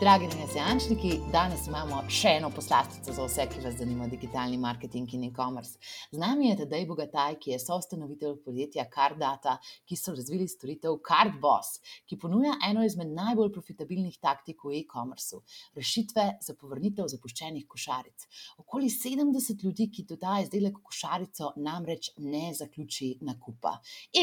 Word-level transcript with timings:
Dragi 0.00 0.28
nezajančniki, 0.32 1.10
danes 1.28 1.66
imamo 1.68 1.98
še 2.08 2.30
eno 2.38 2.48
poslastico 2.56 3.12
za 3.12 3.24
vse, 3.26 3.44
ki 3.52 3.58
vas 3.60 3.74
zanima 3.76 4.06
digitalni 4.08 4.56
marketing 4.56 5.10
in 5.12 5.26
e-commerce. 5.26 5.74
Z 6.08 6.16
nami 6.22 6.46
je 6.46 6.54
Tadej 6.62 6.86
Bogataj, 6.88 7.34
ki 7.42 7.50
je 7.52 7.58
soustanovitelj 7.60 8.38
podjetja 8.40 8.86
CardData, 8.94 9.58
ki 9.84 9.98
so 10.00 10.14
razvili 10.16 10.46
storitev 10.48 10.96
CardBoss, 11.04 11.82
ki 12.08 12.16
ponuja 12.22 12.54
eno 12.70 12.80
izmed 12.86 13.12
najbolj 13.12 13.50
profitabilnih 13.52 14.16
taktik 14.24 14.64
v 14.64 14.78
e-commerceu: 14.78 15.42
rešitve 15.76 16.24
za 16.48 16.56
povrnitev 16.56 17.12
zapuščenih 17.12 17.68
košaric. 17.68 18.24
Okoli 18.64 18.88
70 18.88 19.66
ljudi, 19.68 19.90
ki 19.92 20.06
dodajo 20.14 20.48
izdelek 20.48 20.80
v 20.80 20.86
košarico, 20.94 21.52
namreč 21.60 22.14
ne 22.24 22.54
zaključi 22.56 23.10
nakupa. 23.20 23.74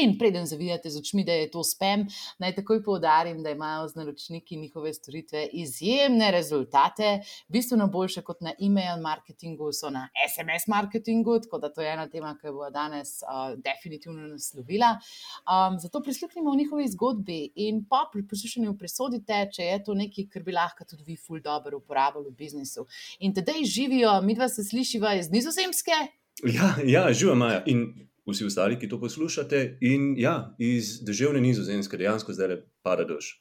In 0.02 0.18
preden 0.18 0.50
zavijate 0.50 0.90
z 0.90 1.04
očmi, 1.04 1.22
da 1.22 1.38
je 1.38 1.46
to 1.54 1.62
spam, 1.62 2.08
naj 2.42 2.58
takoj 2.58 2.82
poudarim, 2.82 3.46
da 3.46 3.54
imajo 3.54 3.86
z 3.94 4.02
naročniki 4.02 4.58
njihove 4.58 4.96
storitve 4.98 5.46
iz 5.54 5.67
izjemne 5.68 6.30
rezultate, 6.34 7.20
bistveno 7.48 7.86
boljše 7.92 8.22
kot 8.26 8.40
na 8.40 8.54
e-mail 8.58 9.02
marketingu, 9.02 9.70
so 9.72 9.90
na 9.90 10.08
SMS 10.28 10.66
marketingu, 10.66 11.38
tako 11.44 11.58
da 11.58 11.72
to 11.72 11.84
je 11.84 11.92
ena 11.92 12.08
tema, 12.08 12.34
ki 12.40 12.52
bo 12.56 12.70
danes 12.70 13.20
uh, 13.22 13.52
definitivno 13.64 14.26
naslovila. 14.26 14.94
Um, 15.44 15.78
zato 15.80 16.02
prisluhnimo 16.02 16.54
njihovi 16.54 16.88
zgodbi 16.88 17.40
in 17.54 17.84
pa 17.88 18.04
pri 18.12 18.24
poslušanju 18.28 18.76
presodite, 18.78 19.44
če 19.54 19.70
je 19.70 19.78
to 19.84 19.94
nekaj, 19.94 20.28
kar 20.32 20.42
bi 20.42 20.56
lahko 20.56 20.84
tudi 20.88 21.04
vi, 21.06 21.16
ful 21.16 21.40
dobro 21.44 21.78
uporabljali 21.78 22.30
v 22.30 22.36
biznisu. 22.44 22.86
In 23.18 23.34
tedaj 23.34 23.64
živijo, 23.64 24.20
mi 24.22 24.34
dva 24.34 24.48
se 24.48 24.64
slišiva 24.64 25.14
iz 25.14 25.30
Nizozemske. 25.30 25.96
Ja, 26.44 26.74
ja 26.84 27.12
živijo 27.12 27.34
Maja. 27.34 27.62
In 27.66 28.08
vsi 28.26 28.44
ostali, 28.44 28.78
ki 28.78 28.88
to 28.88 29.00
poslušate, 29.00 29.78
in 29.80 30.14
ja, 30.18 30.54
iz 30.58 30.98
državne 31.04 31.40
Nizozemske, 31.40 31.96
dejansko 31.96 32.32
zdaj 32.32 32.48
le 32.48 32.62
paradoš. 32.82 33.36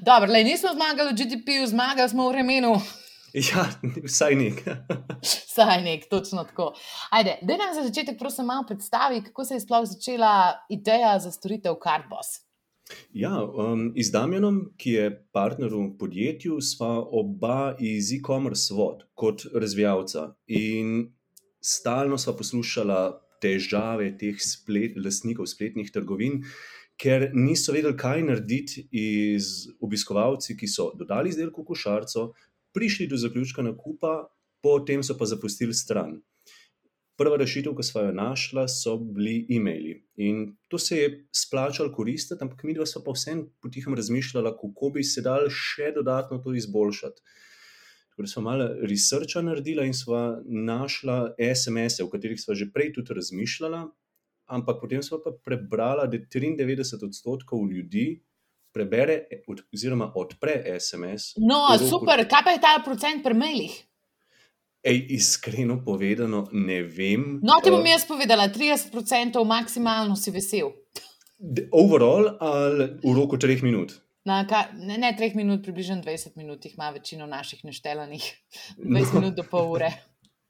Dobro, 0.00 0.32
le 0.32 0.44
nismo 0.44 0.72
zmagali 0.74 1.12
v 1.12 1.18
GDP-ju, 1.18 1.66
zmagali 1.66 2.08
smo 2.08 2.28
v 2.28 2.32
vremenu. 2.36 2.78
Ja, 3.34 3.66
vsaj 4.04 4.34
nek. 4.40 4.62
Vsaj 5.22 5.82
nek, 5.84 6.06
točno 6.08 6.44
tako. 6.48 6.70
Ajde, 7.10 7.36
da 7.42 7.58
nam 7.60 7.74
za 7.76 7.82
začetek, 7.84 8.16
prosim, 8.18 8.46
malo 8.48 8.64
predstavi, 8.66 9.20
kako 9.24 9.44
se 9.44 9.54
je 9.54 9.60
sploh 9.60 9.84
začela 9.84 10.64
ideja 10.72 11.18
za 11.20 11.30
storitev 11.30 11.76
CardBoss. 11.84 12.40
Ja, 13.12 13.42
um, 13.44 13.92
z 13.96 14.10
Damienom, 14.10 14.62
ki 14.80 14.92
je 14.92 15.08
partner 15.32 15.72
v 15.74 15.90
podjetju, 16.00 16.60
sva 16.64 16.94
oba 17.04 17.74
iz 17.78 18.12
e-commerce 18.16 18.74
vod 18.74 19.04
kot 19.14 19.44
razvijalca. 19.52 20.30
In 20.48 21.10
stalno 21.60 22.18
sva 22.18 22.32
poslušala 22.38 23.00
težave 23.42 24.10
teh 24.18 24.40
splet, 24.40 24.96
lastnikov 24.96 25.50
spletnih 25.50 25.92
trgovin, 25.92 26.40
ker 26.98 27.30
niso 27.34 27.72
vedeli, 27.72 27.96
kaj 27.96 28.24
narediti 28.26 28.88
z 29.38 29.74
obiskovalci, 29.84 30.56
ki 30.58 30.68
so 30.70 30.90
dodali 30.98 31.30
izdelek 31.30 31.60
v 31.60 31.66
košarico, 31.70 32.32
prišli 32.74 33.06
do 33.08 33.16
zaključka 33.16 33.62
nakupa, 33.62 34.28
potem 34.62 35.04
so 35.06 35.16
pa 35.18 35.28
zapustili 35.30 35.74
stran. 35.74 36.18
Prva 37.18 37.38
rešitev, 37.38 37.74
ki 37.74 37.82
smo 37.82 38.04
jo 38.06 38.12
našli, 38.14 38.62
so 38.70 38.94
bili 38.98 39.40
e-maili. 39.50 39.96
In 40.22 40.44
to 40.70 40.78
se 40.78 40.98
je 40.98 41.08
splačalo 41.34 41.90
koristiti, 41.94 42.38
ampak 42.42 42.62
mi 42.62 42.74
dva 42.74 42.86
smo 42.86 43.02
pa 43.06 43.14
vsem 43.14 43.46
potihem 43.62 43.94
razmišljali, 43.94 44.54
kako 44.60 44.90
bi 44.94 45.02
se 45.02 45.22
dal 45.22 45.48
še 45.50 45.90
dodatno 45.96 46.38
to 46.42 46.54
izboljšati. 46.54 47.22
Tako 48.10 48.22
da 48.22 48.28
smo 48.28 48.42
malo 48.42 48.68
researcha 48.90 49.42
naredili 49.42 49.86
in 49.86 49.94
smo 49.94 50.42
našli 50.46 51.18
SMS-e, 51.54 52.02
o 52.02 52.10
katerih 52.10 52.38
smo 52.40 52.54
že 52.54 52.70
prej 52.74 52.92
tudi 52.94 53.14
razmišljali, 53.14 53.82
ampak 54.48 54.80
potem 54.80 55.02
smo 55.02 55.20
pa 55.24 55.32
prebrali, 55.44 56.08
da 56.08 56.18
93 56.18 57.04
odstotkov 57.04 57.68
ljudi 57.70 58.22
prebere 58.72 59.24
oziroma 59.74 60.12
odpre 60.14 60.62
SMS. 60.80 61.36
No, 61.36 61.66
super, 61.78 62.24
kaj 62.28 62.44
pa 62.44 62.54
je 62.54 62.60
ta 62.62 62.78
procent 62.84 63.24
pri 63.24 63.34
mailih? 63.34 63.76
Ej, 64.82 65.06
iskreno 65.18 65.80
povedano, 65.84 66.46
ne 66.52 66.82
vem. 66.82 67.40
No, 67.42 67.58
ti 67.64 67.70
bom 67.74 67.86
jaz 67.86 68.06
povedala, 68.06 68.46
30% 68.54 69.42
maksimalno 69.44 70.16
si 70.16 70.30
vesel. 70.30 70.70
Overall 71.72 72.36
ali 72.40 72.92
v 73.02 73.14
roku 73.14 73.38
treh 73.38 73.62
minut? 73.62 73.96
Na, 74.28 74.42
ka, 74.46 74.68
ne, 74.76 74.98
ne 75.00 75.10
treh 75.16 75.34
minut, 75.38 75.62
približno 75.64 76.02
20 76.04 76.36
minut, 76.36 76.64
jih 76.64 76.74
ima 76.76 76.90
večino 76.94 77.26
naših 77.26 77.64
neštelanih, 77.64 78.24
20 78.78 79.14
no. 79.14 79.20
minut 79.20 79.36
do 79.38 79.44
pol 79.50 79.72
ure. 79.72 79.90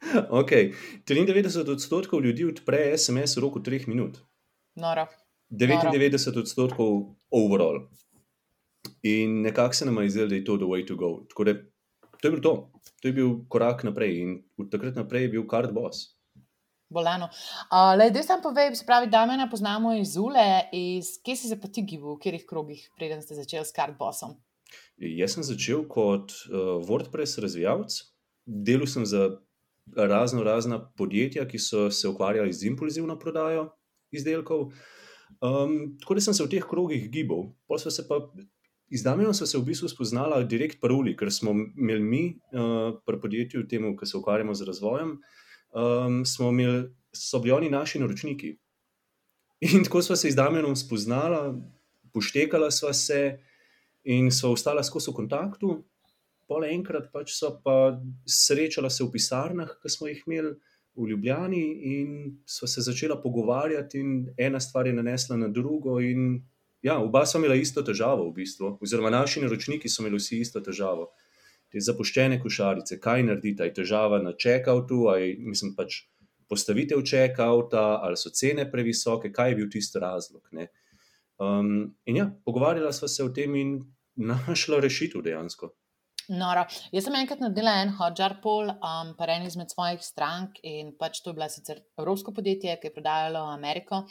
Okay. 0.42 0.75
93 1.04 1.70
odstotkov 1.70 2.25
ljudi 2.25 2.44
odpre 2.44 2.98
SMS 2.98 3.36
v 3.36 3.41
roku 3.41 3.60
3 3.60 3.88
minut. 3.88 4.19
Noro. 4.76 5.06
99 5.50 6.26
Noro. 6.26 6.41
odstotkov 6.41 7.16
overall. 7.31 7.88
In 9.03 9.42
nekako 9.42 9.75
se 9.75 9.87
nam 9.87 10.03
je 10.03 10.10
zdelo, 10.10 10.28
da 10.28 10.34
je 10.34 10.44
to 10.44 10.56
the 10.56 10.64
way 10.64 10.87
to 10.87 10.97
go. 10.97 11.25
Tako 11.28 11.44
da 11.44 11.54
to 12.20 12.28
je 12.28 12.31
bilo 12.31 12.42
to. 12.42 12.70
To 13.03 13.08
je 13.08 13.12
bil 13.12 13.31
korak 13.48 13.84
naprej 13.84 14.20
in 14.20 14.38
od 14.58 14.70
takrat 14.70 14.97
naprej 14.97 15.22
je 15.22 15.28
bil 15.28 15.44
card 15.50 15.75
boss. 15.75 16.19
Bolano. 16.91 17.28
Uh, 17.69 17.94
Zdaj 18.10 18.22
sem 18.22 18.42
povedal, 18.42 18.75
se 18.75 18.87
pravi, 18.87 19.10
da 19.12 19.26
me 19.26 19.50
poznamo 19.50 19.92
iz 19.94 20.16
Ule, 20.16 20.70
iz 20.72 21.20
kje 21.25 21.37
si 21.37 21.48
se 21.48 21.60
pa 21.60 21.69
ti 21.69 21.82
gibal, 21.82 22.16
v 22.16 22.19
katerih 22.19 22.47
krogih, 22.48 22.88
preden 22.97 23.20
ste 23.22 23.37
začeli 23.37 23.64
s 23.64 23.75
card 23.76 23.98
bossom? 23.98 24.38
Jaz 24.97 25.37
sem 25.37 25.44
začel 25.44 25.84
kot 25.88 26.32
uh, 26.48 26.81
WordPress 26.88 27.38
razvijalec. 27.44 27.92
Delal 28.48 28.88
sem 28.88 29.04
za 29.06 29.37
razno 29.97 30.43
razna 30.43 30.78
podjetja, 30.97 31.49
ki 31.49 31.59
so 31.59 31.91
se 31.91 32.09
ukvarjali 32.09 32.53
z 32.53 32.66
impulzivno 32.66 33.19
prodajo 33.19 33.69
izdelkov. 34.10 34.71
Um, 35.41 35.99
tako 36.00 36.15
da 36.15 36.21
sem 36.21 36.34
se 36.34 36.44
v 36.44 36.50
teh 36.50 36.65
krogih 36.71 37.10
gibal. 37.10 37.50
Izdamljeno 38.91 39.34
so 39.34 39.47
se 39.47 39.59
v 39.59 39.66
bistvu 39.69 39.88
spoznala 39.88 40.41
direkt 40.43 40.81
paroli, 40.81 41.16
ker 41.16 41.32
smo 41.32 41.53
imeli 41.53 42.00
mi 42.00 42.22
uh, 42.53 42.97
pri 43.06 43.21
podjetju, 43.21 43.66
temu, 43.69 43.97
ki 43.97 44.06
se 44.06 44.16
ukvarjamo 44.16 44.54
z 44.54 44.65
razvojem, 44.65 45.19
um, 45.76 46.22
smo 46.25 46.49
imeli, 46.49 46.88
so 47.12 47.38
bili 47.38 47.53
oni 47.53 47.70
naši 47.70 48.00
naročniki. 48.00 48.56
In 49.60 49.84
tako 49.84 50.03
smo 50.03 50.16
se 50.16 50.28
izdamljeno 50.28 50.76
spoznala, 50.76 51.59
poštekala 52.15 52.70
sva 52.70 52.93
se 52.93 53.38
in 54.05 54.31
sva 54.32 54.50
ostala 54.50 54.84
skozi 54.84 55.10
v 55.10 55.15
kontaktu 55.15 55.84
pol 56.48 56.64
enkrat 56.64 57.10
pač 57.12 57.34
so 57.36 57.53
pa 57.64 57.98
srečala 58.26 58.91
se 58.91 59.04
v 59.04 59.12
pisarnah, 59.12 59.76
ki 59.82 59.92
smo 59.92 60.09
jih 60.09 60.22
imeli 60.26 60.54
v 60.98 61.09
Ljubljani, 61.12 61.64
in 61.92 62.38
so 62.47 62.66
se 62.66 62.82
začela 62.82 63.20
pogovarjati, 63.22 64.00
in 64.00 64.28
ena 64.36 64.60
stvar 64.60 64.87
je 64.87 64.92
nanesla 64.92 65.37
na 65.37 65.48
drugo. 65.48 66.00
In, 66.00 66.42
ja, 66.82 66.98
oba 66.98 67.26
smo 67.26 67.41
imela 67.41 67.54
isto 67.54 67.82
težavo, 67.82 68.31
v 68.31 68.41
bistvu, 68.41 68.78
oziroma 68.82 69.10
naši 69.14 69.44
naročniki 69.44 69.88
so 69.88 70.03
imeli 70.03 70.19
vsi 70.19 70.41
isto 70.42 70.60
težavo. 70.64 71.10
Te 71.69 71.81
zapuščene 71.84 72.41
košarice, 72.41 72.98
kaj 72.98 73.26
narediti, 73.28 73.69
je 73.69 73.76
težava 73.82 74.19
na 74.25 74.32
check-outu, 74.32 75.04
ali 75.12 75.37
mislim 75.38 75.76
pač. 75.76 76.06
Postavitev 76.48 77.03
check-outa, 77.04 77.98
ali 78.00 78.16
so 78.16 78.31
cene 78.32 78.64
previsoke, 78.72 79.28
kaj 79.28 79.50
je 79.50 79.56
bil 79.58 79.66
tisti 79.69 80.00
razlog. 80.00 80.47
Um, 81.38 81.91
in 82.08 82.16
ja, 82.16 82.31
pogovarjala 82.44 82.88
sva 82.97 83.04
se 83.08 83.20
o 83.22 83.28
tem 83.28 83.53
in 83.54 83.75
našla 84.32 84.81
rešitev 84.81 85.20
dejansko. 85.22 85.69
Noro. 86.28 86.66
Jaz 86.92 87.06
sem 87.06 87.14
enkrat 87.16 87.40
naredila 87.40 87.72
en 87.80 87.94
hodžar 87.96 88.34
pol, 88.44 88.68
um, 88.68 89.14
pa 89.16 89.28
en 89.32 89.46
izmed 89.48 89.70
svojih 89.72 90.02
strank 90.04 90.58
in 90.60 90.90
pač 91.00 91.22
to 91.24 91.32
je 91.32 91.36
bila 91.38 91.46
sicer 91.48 91.80
evropsko 91.96 92.34
podjetje, 92.36 92.74
ki 92.82 92.90
je 92.90 92.92
prodajalo 92.92 93.46
Ameriko. 93.48 94.02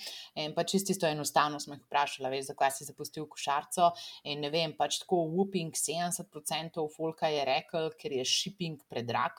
In 0.41 0.55
pač 0.57 0.73
čisto 0.73 1.05
enostavno 1.05 1.59
smo 1.61 1.75
jih 1.78 1.83
vprašali, 1.83 2.31
veš, 2.33 2.47
zakaj 2.50 2.73
si 2.73 2.88
zapustil 2.89 3.28
košarco. 3.29 3.91
In 4.33 4.41
ne 4.41 4.50
vem, 4.50 4.73
pač 4.79 4.97
tako 5.03 5.28
whooping 5.29 5.78
70% 5.78 6.88
folka 6.95 7.29
je 7.29 7.45
rekel, 7.45 7.91
ker 8.01 8.17
je 8.17 8.25
shipping 8.25 8.81
predrag. 8.89 9.38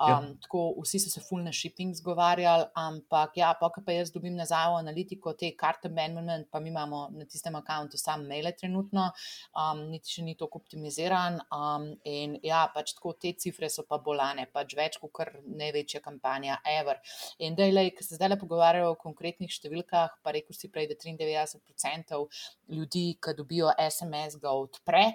Um, 0.00 0.08
ja. 0.08 0.34
Tako 0.40 0.60
vsi 0.80 0.98
so 1.02 1.10
se 1.12 1.20
full 1.20 1.42
na 1.44 1.52
shipping 1.52 1.94
zgovarjali, 1.94 2.70
ampak 2.74 3.36
ja, 3.36 3.50
pa 3.60 3.68
pa 3.68 3.92
jaz 3.92 4.12
dobim 4.12 4.36
nazaj 4.36 4.70
v 4.72 4.78
analitiko 4.80 5.34
te 5.36 5.50
karte 5.56 5.90
management, 5.92 6.48
pa 6.50 6.60
mi 6.60 6.70
imamo 6.72 7.08
na 7.12 7.24
tistem 7.24 7.56
računu 7.56 7.98
samo 8.00 8.24
maile 8.28 8.52
trenutno, 8.56 9.10
um, 9.52 9.82
niti 9.90 10.14
še 10.14 10.24
ni 10.24 10.34
tako 10.40 10.62
optimiziran. 10.62 11.36
Um, 11.52 11.90
in 12.04 12.38
ja, 12.42 12.62
pač 12.74 12.94
tako 12.96 13.12
te 13.12 13.34
cifre 13.36 13.68
so 13.68 13.84
pa 13.84 13.98
bolane, 13.98 14.46
pač 14.52 14.74
več 14.78 14.96
kot 15.02 15.12
kar 15.12 15.34
največja 15.44 16.00
kampanja 16.00 16.56
ever. 16.64 16.96
In 17.38 17.54
da 17.54 17.68
je, 17.68 17.90
ki 17.92 18.04
se 18.06 18.16
zdaj 18.16 18.32
le 18.32 18.40
pogovarjajo 18.40 18.94
o 18.94 18.98
konkretnih 19.00 19.52
številkah, 19.52 20.16
pa 20.24 20.32
rekel 20.32 20.56
si 20.56 20.72
prej, 20.72 20.88
da 20.88 20.96
93% 20.96 22.24
ljudi, 22.72 23.06
ki 23.20 23.36
dobijo 23.36 23.74
SMS, 23.76 24.40
ga 24.40 24.56
odpre. 24.56 25.10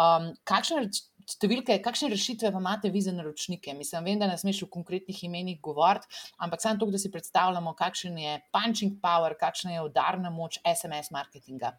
Um, 0.00 0.32
kakšne 0.48 0.88
številke, 1.34 1.78
kakšne 1.84 2.10
rešitve 2.12 2.52
pa 2.52 2.62
imate 2.62 2.90
vi 2.92 3.02
za 3.04 3.14
naročnike? 3.16 3.74
Mislim, 3.78 4.06
vem, 4.06 4.18
da 4.20 4.28
ne 4.30 4.38
smeš 4.40 4.64
v 4.66 4.70
konkretnih 4.76 5.22
imenih 5.28 5.60
govoriti, 5.62 6.10
ampak 6.38 6.62
samo 6.62 6.80
to, 6.80 6.90
da 6.90 7.00
si 7.02 7.12
predstavljamo, 7.12 7.76
kakšen 7.78 8.18
je 8.18 8.40
punching 8.54 8.98
power, 9.02 9.36
kakšna 9.38 9.76
je 9.76 9.86
udarna 9.86 10.32
moč 10.34 10.60
SMS 10.64 11.12
marketinga. 11.14 11.76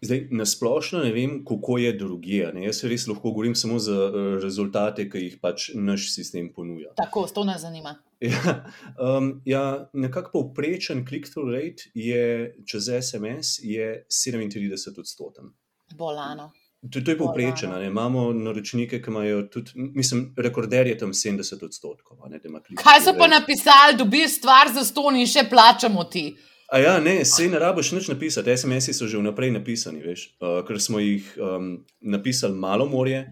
Zdaj, 0.00 0.28
na 0.30 0.46
splošno 0.46 0.98
ne 1.04 1.12
vem, 1.12 1.44
kako 1.46 1.78
je 1.78 1.92
drugje. 1.92 2.50
Ne? 2.54 2.64
Jaz 2.66 2.82
res 2.90 3.06
lahko 3.06 3.30
govorim 3.30 3.54
samo 3.54 3.78
za 3.78 3.94
uh, 3.94 4.16
rezultate, 4.42 5.06
ki 5.10 5.22
jih 5.22 5.36
pač 5.42 5.70
naš 5.74 6.10
sistem 6.14 6.50
ponuja. 6.52 6.90
Tako, 6.98 7.26
to 7.32 7.46
nas 7.46 7.62
zanima. 7.66 7.96
Ja, 8.16 8.64
um, 8.96 9.42
ja 9.44 9.90
nekako 9.92 10.30
povprečen 10.32 11.02
click-through 11.04 11.52
rate 11.52 11.90
je 11.94 12.54
čez 12.64 12.88
SMS 12.88 13.58
je 13.60 14.06
37 14.08 15.00
odstoten. 15.02 15.50
Bolano. 15.92 16.48
To, 16.92 17.00
to 17.00 17.10
je 17.10 17.18
povprečen. 17.18 17.70
Bolano. 17.70 17.86
Imamo 17.86 18.32
naročnike, 18.32 19.00
ki 19.02 19.10
imajo 19.10 19.42
tudi, 19.52 19.70
mislim, 19.74 20.34
rekorder 20.36 20.86
je 20.86 20.98
tam 20.98 21.12
70 21.12 21.64
odstotkov. 21.64 22.18
Ne, 22.30 22.40
Kaj 22.82 23.00
so 23.04 23.14
pa 23.18 23.26
napisali, 23.26 23.96
dobiš 23.98 24.36
stvar 24.38 24.70
za 24.74 24.84
ston 24.84 25.16
in 25.16 25.26
še 25.26 25.46
plačamo 25.50 26.04
ti? 26.04 26.28
A 26.66 26.78
ja, 26.82 26.96
ne, 27.00 27.20
sej 27.24 27.48
ne 27.52 27.58
rabiš 27.62 27.92
nič 27.94 28.08
napisati, 28.10 28.50
SMS-i 28.50 28.94
so 28.94 29.06
že 29.06 29.20
vnaprej 29.20 29.52
napisani, 29.54 30.02
veš, 30.02 30.32
uh, 30.42 30.60
ker 30.66 30.80
smo 30.82 30.98
jih 30.98 31.26
um, 31.38 31.68
napisali 32.02 32.58
malo 32.58 32.88
morje, 32.90 33.22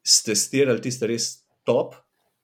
stestirali 0.00 0.80
tiste 0.80 1.04
res 1.10 1.44
top, 1.68 1.98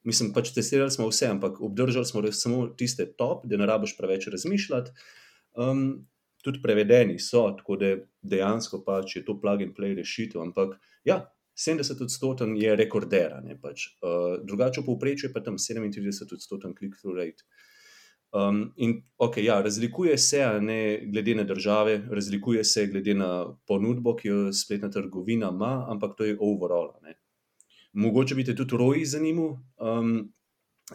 mislim 0.05 0.29
pač 0.35 0.51
testirali 0.53 0.93
smo 0.93 1.09
vse, 1.09 1.31
ampak 1.33 1.57
obdržali 1.57 2.05
smo 2.05 2.21
res 2.21 2.43
samo 2.43 2.67
tiste 2.77 3.09
top, 3.17 3.47
da 3.49 3.57
ne 3.57 3.65
rabiš 3.65 3.95
preveč 3.97 4.29
razmišljati. 4.29 4.93
Um, 5.57 6.05
tudi 6.47 6.63
prevedeni 6.63 7.19
so, 7.19 7.49
tako 7.59 7.77
da 7.81 7.95
dejansko 8.23 8.81
pač 8.87 9.19
je 9.19 9.25
to 9.27 9.37
plug 9.41 9.65
and 9.67 9.75
play 9.77 9.97
rešitev, 9.97 10.41
ampak 10.47 10.79
ja. 11.07 11.25
70 11.57 12.03
odstoten 12.05 12.51
je 12.53 12.75
rekordera, 12.77 13.39
ne, 13.41 13.55
pač. 13.57 13.87
uh, 14.05 14.35
drugače 14.45 14.83
v 14.83 14.85
povprečju 14.91 15.29
je 15.29 15.33
pa 15.33 15.41
tam 15.41 15.55
37 15.57 16.35
odstoten 16.37 16.75
click-through 16.77 17.17
rate. 17.17 17.47
Um, 18.29 18.73
in 18.75 19.01
okay, 19.17 19.41
ja, 19.47 19.61
razlikuje 19.61 20.17
se, 20.17 20.43
ne 20.61 21.01
glede 21.09 21.35
na 21.35 21.43
države, 21.43 22.01
razlikuje 22.11 22.63
se 22.63 22.85
glede 22.87 23.13
na 23.13 23.55
ponudbo, 23.67 24.15
ki 24.15 24.27
jo 24.27 24.53
spletna 24.53 24.91
trgovina 24.91 25.49
ima, 25.49 25.87
ampak 25.89 26.13
to 26.17 26.25
je 26.25 26.37
overall. 26.39 26.91
Ne. 27.01 27.15
Mogoče 27.93 28.35
bi 28.35 28.45
te 28.45 28.55
tudi 28.55 28.77
roji 28.77 29.05
zanimal, 29.05 29.57
um, 29.79 30.27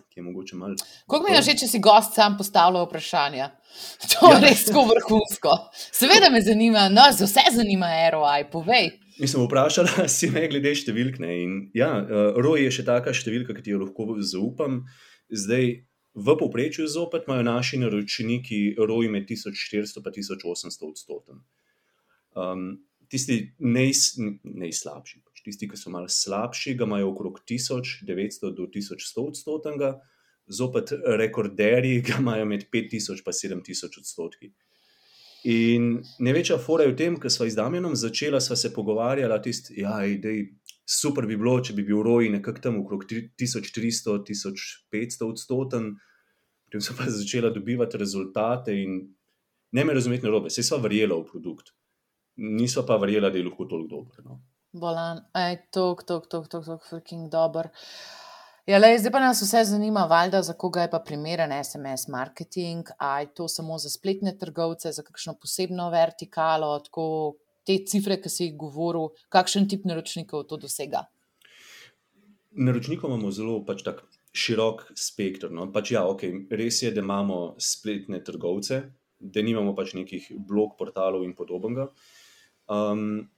ki 0.01 0.21
je 0.21 0.23
mogoče 0.23 0.57
malo. 0.57 0.75
Kako 1.07 1.25
mi 1.29 1.37
je 1.37 1.43
že, 1.43 1.55
če 1.61 1.67
si 1.69 1.79
gost 1.79 2.15
sam 2.15 2.37
postavlja 2.39 2.83
vprašanja? 2.87 3.51
To 4.13 4.33
je 4.33 4.35
Ja. 4.35 4.41
res 4.41 4.65
tako 4.65 4.83
vrhunsko. 4.89 5.53
Seveda 5.93 6.31
me 6.31 6.41
zanima, 6.43 6.89
no, 6.89 7.05
vse 7.13 7.45
zanima 7.53 7.89
ROI, 8.13 8.45
povej. 8.53 8.91
Mislim, 9.21 9.47
vprašala 9.47 10.09
si 10.17 10.31
me 10.31 10.49
glede 10.49 10.75
številk. 10.77 11.19
Ne, 11.21 11.39
in 11.43 11.55
ja, 11.77 11.91
uh, 12.01 12.37
ROI 12.37 12.67
je 12.67 12.77
še 12.79 12.85
taka 12.89 13.13
številka, 13.17 13.57
ki 13.57 13.63
ti 13.63 13.73
jo 13.75 13.81
lahko 13.85 14.17
zaupam. 14.21 14.83
Zdaj, 15.33 15.85
v 16.15 16.37
povprečju 16.37 16.89
zopet 16.89 17.25
imajo 17.29 17.45
naši 17.49 17.81
naročniki 17.81 18.63
ROI 18.77 19.09
med 19.09 19.29
1400 19.29 20.05
in 20.13 20.25
1800 20.25 20.89
odstoten. 20.89 21.41
Um, 22.37 22.85
tisti 23.13 23.53
najs, 23.61 24.17
najslabši, 24.45 25.21
tisti, 25.45 25.69
ki 25.69 25.79
so 25.79 25.91
malo 25.91 26.09
slabši, 26.09 26.77
ga 26.79 26.89
imajo 26.89 27.13
okrog 27.13 27.41
1900 27.49 28.53
do 28.57 28.69
1100 28.71 29.27
odstotnega, 29.27 29.95
zopet 30.47 30.93
rekorderji 31.19 32.03
ga 32.07 32.19
imajo 32.21 32.45
med 32.51 32.69
5000 32.73 33.55
in 33.55 33.63
7000 33.63 33.99
odstotki. 33.99 34.53
In 35.45 36.03
največja 36.23 36.59
fora 36.63 36.85
je 36.87 36.93
v 36.93 36.97
tem, 36.99 37.17
ker 37.19 37.31
smo 37.31 37.49
z 37.51 37.57
Damienom 37.59 37.97
začela, 37.99 38.41
sva 38.41 38.57
se 38.57 38.75
pogovarjala, 38.75 39.43
tisti, 39.43 39.81
ja, 39.83 40.01
dej, 40.23 40.47
super 40.87 41.27
bi 41.27 41.37
bilo, 41.39 41.59
če 41.59 41.73
bi 41.75 41.83
bil 41.87 42.03
roj 42.07 42.29
nekako 42.37 42.61
tam 42.63 42.81
okrog 42.83 43.05
1300-1500 43.11 45.27
odstoten. 45.27 45.85
Potem 46.67 46.81
sem 46.85 46.97
pa 46.97 47.05
začela 47.11 47.51
dobivati 47.51 47.99
rezultate 47.99 48.73
in 48.79 48.91
ne 49.73 49.85
me 49.85 49.93
razumeti 49.97 50.27
narobe, 50.29 50.49
vse 50.53 50.63
sva 50.63 50.79
verjela 50.85 51.15
v 51.19 51.25
produkt, 51.27 51.67
nisva 52.37 52.83
pa 52.87 52.97
verjela, 53.03 53.31
da 53.31 53.39
je 53.39 53.45
lahko 53.49 53.65
toliko 53.67 53.97
dober. 53.97 54.25
No. 54.25 54.52
Bolan, 54.73 55.21
aj, 55.37 55.57
tok, 55.71 56.01
tok, 56.09 56.29
tok, 56.33 56.49
tok, 56.49 56.65
tok, 56.65 56.85
freaking 56.89 57.29
dober. 57.29 57.69
Ja, 58.65 58.79
lej, 58.79 59.01
zdaj 59.03 59.13
pa 59.13 59.21
nas 59.21 59.43
vse 59.43 59.65
zanima, 59.69 60.07
valjda, 60.09 60.41
za 60.47 60.55
koga 60.57 60.87
je 60.87 60.91
pa 60.93 61.01
primeren 61.05 61.53
SMS 61.53 62.07
marketing, 62.09 62.89
aj 62.97 63.33
to 63.37 63.49
samo 63.53 63.77
za 63.79 63.91
spletne 63.91 64.33
trgovce, 64.39 64.93
za 64.97 65.03
kakšno 65.03 65.35
posebno 65.43 65.91
vertikalo, 65.93 66.71
tako 66.87 67.05
te 67.67 67.77
cifre, 67.85 68.17
ki 68.23 68.33
si 68.33 68.47
jih 68.47 68.55
govoril, 68.63 69.11
kakšen 69.35 69.69
tip 69.69 69.85
naročnikov 69.85 70.47
to 70.49 70.57
dosega. 70.63 71.05
Naročnikov 72.53 73.11
imamo 73.11 73.35
zelo 73.35 73.59
pač 73.67 73.85
tak 73.85 74.03
širok 74.33 74.87
spektr. 74.97 75.53
No? 75.53 75.69
Pač 75.73 75.93
ja, 75.93 76.07
okay, 76.09 76.47
res 76.49 76.81
je, 76.83 76.95
da 76.95 77.05
imamo 77.05 77.59
spletne 77.61 78.23
trgovce, 78.25 78.81
da 79.21 79.45
nimamo 79.45 79.77
pač 79.77 79.93
nekih 79.99 80.33
blog 80.49 80.79
portalov 80.81 81.27
in 81.29 81.37
podobnega. 81.37 81.91
Um, 82.73 83.29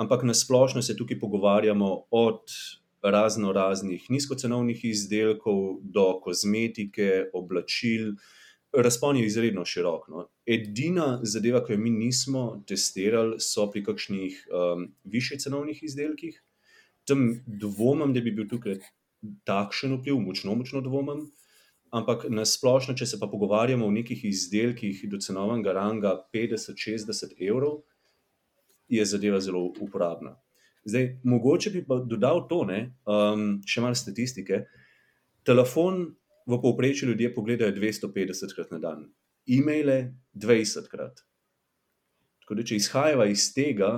ampak 0.00 0.22
nasplošno 0.24 0.82
se 0.82 0.96
tukaj 0.96 1.18
pogovarjamo 1.20 2.04
od 2.10 2.40
razno 3.02 3.52
raznih 3.52 4.10
nizkocenovnih 4.10 4.84
izdelkov 4.84 5.80
do 5.82 6.20
kozmetike, 6.24 7.24
oblačil. 7.34 8.14
Razpon 8.72 9.16
je 9.16 9.26
izredno 9.26 9.64
širok. 9.64 10.08
No. 10.08 10.28
Edina 10.46 11.20
zadeva, 11.22 11.60
ki 11.64 11.74
jo 11.74 11.78
mi 11.78 11.90
nismo 11.90 12.62
testirali, 12.68 13.40
so 13.40 13.66
pri 13.70 13.82
kakšnih 13.84 14.46
um, 14.46 14.86
višjih 15.04 15.40
cenovnih 15.42 15.82
izdelkih. 15.82 16.38
Tam 17.04 17.26
dvomim, 17.46 18.14
da 18.14 18.20
bi 18.20 18.32
bil 18.32 18.48
tukaj 18.48 18.78
takšen 19.44 19.98
vpliv, 19.98 20.20
močno, 20.22 20.54
močno 20.54 20.80
dvomim. 20.84 21.26
Ampak 21.90 22.28
na 22.30 22.46
splošno, 22.46 22.94
če 22.94 23.08
se 23.10 23.18
pa 23.20 23.26
pogovarjamo 23.26 23.88
o 23.88 23.92
nekih 23.92 24.24
izdelkih 24.24 25.02
do 25.10 25.18
cenovnega 25.18 25.74
ranga 25.74 26.14
50-60 26.32 27.34
evrov, 27.48 27.80
je 28.90 29.04
zadeva 29.06 29.40
zelo 29.40 29.62
uporabna. 29.80 30.34
Zdaj, 30.84 31.20
mogoče 31.24 31.70
bi 31.70 31.84
pa 31.86 32.00
dodal 32.06 32.46
to, 32.48 32.64
ne, 32.64 32.80
um, 33.06 33.60
še 33.68 33.82
malo 33.84 33.94
statistike. 33.94 34.64
Telefon 35.46 36.06
v 36.48 36.58
povprečju 36.62 37.10
ljudje 37.12 37.34
pogledajo 37.34 37.74
250 37.76 38.54
krat 38.56 38.72
na 38.74 38.80
dan, 38.82 39.04
e-maile 39.46 40.14
20 40.34 40.88
krat. 40.90 41.20
Tako 42.42 42.58
da, 42.58 42.64
če 42.66 42.80
izhajava 42.80 43.28
iz 43.30 43.50
tega, 43.54 43.90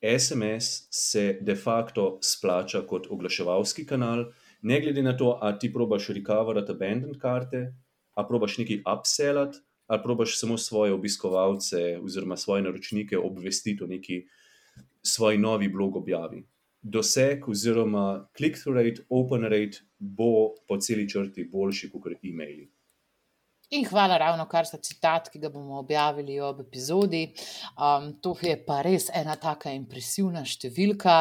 SMS 0.00 0.86
se 0.92 1.38
de 1.42 1.56
facto 1.56 2.18
splača 2.22 2.84
kot 2.86 3.08
oglaševalski 3.10 3.86
kanal, 3.88 4.26
ne 4.62 4.80
glede 4.80 5.02
na 5.02 5.16
to, 5.16 5.38
ali 5.42 5.58
ti 5.60 5.72
probaš 5.72 6.10
recoverati 6.14 6.72
abandoned 6.72 7.18
karte, 7.20 7.64
ali 8.14 8.28
probaš 8.28 8.58
nekaj 8.60 8.82
upselati, 8.92 9.58
ali 9.86 10.02
probaš 10.02 10.40
samo 10.40 10.58
svoje 10.58 10.92
obiskovalce 10.92 11.98
oziroma 12.02 12.36
svoje 12.36 12.62
naročnike 12.62 13.18
obvestiti 13.18 13.84
o 13.84 13.86
neki 13.86 14.26
svoji 15.02 15.38
novi 15.38 15.68
blog 15.68 15.96
objavi. 15.96 16.44
Doseg 16.82 17.48
oziroma 17.48 18.28
click-through 18.38 18.76
rate, 18.76 19.02
open 19.08 19.42
rate 19.42 19.78
bo 19.98 20.54
po 20.68 20.78
celi 20.78 21.08
črti 21.08 21.48
boljši 21.52 21.90
kot 21.90 22.12
e-maili. 22.22 22.70
In 23.74 23.82
hvala 23.84 24.18
ravno 24.18 24.44
kar 24.46 24.66
za 24.66 24.78
citat, 24.78 25.26
ki 25.32 25.40
ga 25.42 25.48
bomo 25.50 25.80
objavili 25.80 26.36
ob 26.40 26.60
epizodi. 26.62 27.24
Um, 27.74 28.12
to 28.22 28.36
je 28.42 28.54
pa 28.66 28.78
res 28.86 29.08
ena 29.10 29.34
taka 29.42 29.72
impresivna 29.74 30.44
številka. 30.46 31.16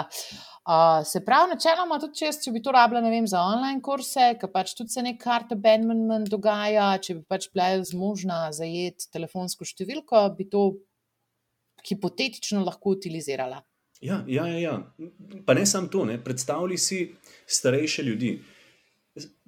Uh, 0.65 1.01
se 1.05 1.23
pravi, 1.25 1.55
načeloma, 1.55 1.97
tudi 2.01 2.21
če, 2.21 2.29
če 2.43 2.53
bi 2.53 2.61
to 2.61 2.73
rabila 2.73 3.01
vem, 3.09 3.25
za 3.29 3.41
online 3.41 3.81
kurse, 3.85 4.31
ki 4.37 4.51
pač 4.53 4.75
tudi 4.77 4.93
se 4.93 5.01
nek 5.05 5.17
kart 5.21 5.57
abandonment 5.57 6.29
dogaja, 6.29 6.91
če 7.01 7.17
bi 7.17 7.25
pač 7.33 7.49
bila 7.53 7.81
zmožna 7.85 8.39
zajeti 8.53 9.09
telefonsko 9.13 9.65
številko, 9.65 10.27
bi 10.37 10.49
to 10.49 10.67
hipotetično 11.85 12.61
lahko 12.65 12.93
utilizirala. 12.99 13.63
Ja, 14.05 14.21
ja, 14.29 14.45
ja, 14.45 14.61
ja. 14.61 14.77
Pa 15.45 15.57
ne 15.57 15.65
samo 15.65 15.89
to, 15.89 16.05
ne. 16.05 16.21
predstavljaj 16.21 16.77
si 16.77 17.03
starejše 17.49 18.05
ljudi. 18.05 18.35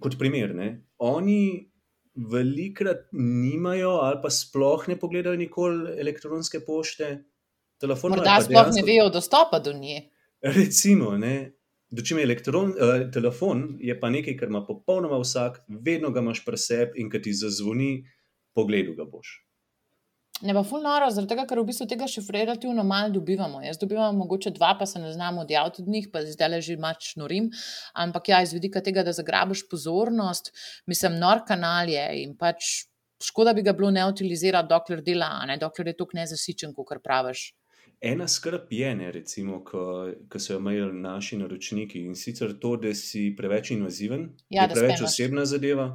Kot 0.01 0.17
primer, 0.17 0.53
ne. 0.55 0.69
oni 0.97 1.67
velikrat 2.17 3.07
nimajo 3.13 3.89
ali 4.01 4.19
pa 4.23 4.29
sploh 4.29 4.87
ne 4.87 4.97
pogledajo 4.99 5.37
nikoli 5.37 5.99
elektronske 5.99 6.59
pošte. 6.65 7.23
Telefon 7.77 8.15
Morda 8.15 8.39
sploh 8.41 8.49
ne 8.49 8.55
dejansko- 8.55 8.85
vejo 8.85 9.09
dostopa 9.13 9.59
do 9.59 9.73
nje. 9.73 10.09
Recimo, 10.41 11.17
ne, 11.17 11.53
dočim 11.89 12.17
je 12.17 12.23
elektron, 12.23 12.73
uh, 12.73 13.11
telefon, 13.13 13.77
je 13.79 13.99
pa 13.99 14.09
nekaj, 14.09 14.37
kar 14.37 14.49
ima 14.49 14.65
popolnoma 14.65 15.17
vsak, 15.21 15.61
vedno 15.69 16.09
ga 16.11 16.19
imaš 16.19 16.45
pri 16.45 16.57
sebi 16.57 17.01
in 17.01 17.09
ki 17.09 17.21
ti 17.21 17.33
zazvoni, 17.33 18.05
pogledu 18.53 18.95
ga 18.97 19.05
boš. 19.05 19.46
Ne 20.41 20.53
pa 20.53 20.61
ful 20.61 20.83
noro, 20.85 21.07
zaradi 21.09 21.31
tega, 21.33 21.47
ker 21.49 21.57
v 21.57 21.65
bistvu 21.71 21.87
tega 21.89 22.05
še 22.05 22.21
relativno 22.33 22.83
malo 22.85 23.09
dobivamo. 23.15 23.63
Jaz 23.65 23.79
dobivam 23.81 24.19
mogoče 24.21 24.51
dva, 24.53 24.75
pa 24.77 24.85
se 24.85 24.99
ne 25.01 25.09
znam 25.13 25.39
odjaviti 25.41 25.81
od 25.81 25.87
njih, 25.89 26.09
pa 26.13 26.21
zdaj 26.25 26.51
le 26.53 26.59
že 26.61 26.75
mač 26.77 27.15
norim. 27.17 27.49
Ampak 27.97 28.29
ja, 28.29 28.43
iz 28.45 28.53
vidika 28.53 28.83
tega, 28.85 29.01
da 29.03 29.15
zagrabiš 29.17 29.65
pozornost, 29.71 30.53
mislim, 30.85 31.17
nor 31.17 31.41
kanal 31.47 31.89
je 31.89 32.05
in 32.21 32.37
pač 32.37 32.85
škoda 33.23 33.53
bi 33.57 33.65
ga 33.65 33.73
bilo 33.73 33.89
ne 33.91 34.05
utilizirati, 34.05 34.69
dokler 34.69 35.01
dela, 35.01 35.31
ne 35.49 35.57
dokler 35.57 35.89
je 35.89 35.97
tok 35.97 36.13
nezasičen, 36.13 36.75
kot 36.77 37.01
praviš. 37.03 37.47
Ena 38.01 38.27
skrb 38.29 38.69
je, 38.69 38.93
ne, 38.95 39.11
recimo, 39.11 39.63
ki 39.65 40.39
so 40.39 40.53
jo 40.53 40.59
imeli 40.61 40.91
naši 41.01 41.39
naročniki 41.41 42.03
in 42.05 42.13
sicer 42.13 42.53
to, 42.61 42.75
da 42.77 42.93
si 42.93 43.31
preveč 43.37 43.71
invaziven, 43.73 44.35
Ja, 44.53 44.67
da 44.67 44.75
je 44.75 44.83
preveč 44.83 44.99
spamaš. 44.99 45.13
osebna 45.15 45.45
zadeva. 45.49 45.87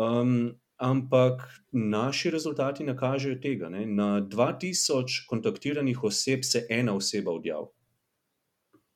Um, 0.00 0.56
ampak 0.76 1.42
naši 1.72 2.30
rezultati 2.30 2.84
ne 2.84 2.96
kažejo 2.96 3.40
tega. 3.42 3.68
Ne. 3.68 3.86
Na 3.86 4.20
2000 4.20 5.26
kontaktiranih 5.28 6.04
oseb 6.04 6.44
se 6.44 6.66
ena 6.70 6.94
oseba 6.96 7.32
odjavi. 7.32 7.68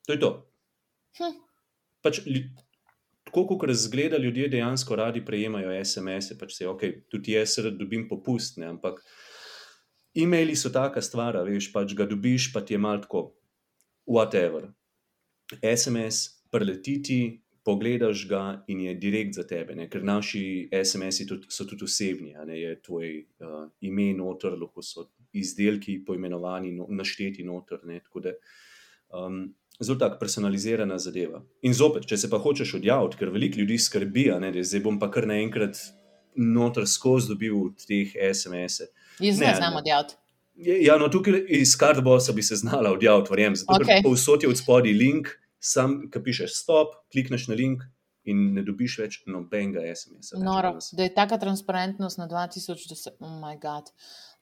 To 0.06 0.12
je 0.12 0.20
to. 0.20 0.30
Hm. 1.18 1.36
Pač, 2.02 2.20
tako 3.24 3.46
kot 3.46 3.68
razgleda, 3.68 4.18
ljudje 4.18 4.48
dejansko 4.48 4.96
radi 4.96 5.24
prejemajo 5.24 5.72
SMS-e, 5.84 6.38
pač 6.38 6.56
se, 6.56 6.68
ok, 6.68 6.82
tudi 7.12 7.36
jaz 7.36 7.58
rad 7.62 7.76
dobim 7.78 8.08
popust, 8.08 8.58
ne, 8.58 8.70
ampak 8.72 9.02
e-maili 10.16 10.56
so 10.56 10.72
taka 10.72 11.02
stvar, 11.04 11.38
veš, 11.46 11.70
pač 11.72 11.94
ga 11.94 12.08
dobiš, 12.08 12.50
pa 12.54 12.64
ti 12.64 12.74
je 12.74 12.82
malo 12.82 13.04
tako, 13.04 13.22
whatever. 14.08 14.70
SMS 15.62 16.40
preletiti, 16.50 17.40
pogledaš 17.64 18.24
ga 18.28 18.64
in 18.68 18.80
je 18.80 18.94
direkt 18.94 19.34
za 19.34 19.44
tebe, 19.46 19.74
ne? 19.76 19.88
ker 19.90 20.04
naši 20.04 20.68
SMS-i 20.72 21.26
tudi, 21.28 21.50
so 21.52 21.66
tudi 21.68 21.84
osebni, 21.84 22.34
ne 22.46 22.60
je 22.60 22.74
tvoj 22.82 23.10
uh, 23.20 23.66
ime 23.80 24.10
noter, 24.16 24.56
lahko 24.58 24.82
so 24.82 25.10
izdelki 25.32 25.98
poimenovani, 26.04 26.72
no, 26.72 26.86
našteti 26.88 27.44
noter. 27.44 27.84
Ne? 27.84 28.00
Tako 28.00 28.20
da 28.24 28.32
um, 29.12 29.42
zelo 29.80 29.98
tako 29.98 30.18
personalizirana 30.18 30.98
zadeva. 30.98 31.42
In 31.62 31.74
zopet, 31.74 32.08
če 32.08 32.16
se 32.16 32.30
pa 32.30 32.40
hočeš 32.40 32.74
odjaviti, 32.80 33.20
ker 33.20 33.32
veliko 33.34 33.60
ljudi 33.60 33.78
skrbi, 33.78 34.30
ne, 34.40 34.52
da 34.56 34.64
zdaj 34.64 34.84
bom 34.86 34.98
pa 35.00 35.10
kar 35.12 35.28
naenkrat 35.28 35.78
noter 36.36 36.86
skozi 36.88 37.32
dobil 37.34 37.70
teh 37.86 38.16
SMS-e. 38.16 38.90
Jaz 39.20 39.40
ne, 39.40 39.46
ne 39.46 39.54
znam 39.60 39.76
odjaviti. 39.80 40.16
Ja, 40.60 40.98
no, 41.00 41.08
tukaj 41.08 41.46
iz 41.56 41.72
Cardbosa 41.80 42.32
bi 42.36 42.42
se 42.42 42.56
znala 42.56 42.92
odjaviti, 42.92 43.32
verjamem. 43.32 43.56
Zato, 43.56 43.84
okay. 43.84 44.02
povsod 44.04 44.42
je 44.42 44.48
od 44.48 44.58
spodaj 44.58 44.92
link, 44.92 45.30
sam, 45.60 46.00
ki 46.10 46.22
pišeš 46.24 46.56
stop, 46.62 46.96
klikneš 47.12 47.48
na 47.50 47.58
link 47.58 47.84
in 48.28 48.50
ne 48.56 48.64
dobiš 48.64 48.98
več 49.00 49.20
nobenega 49.28 49.84
SMS-a. 49.94 50.40
Noro, 50.44 50.74
da 50.96 51.06
je 51.06 51.12
taka 51.14 51.38
transparentnost 51.40 52.20
na 52.20 52.28
2010, 52.28 53.20
oh 53.20 53.38
moj 53.40 53.56
bog. 53.62 53.94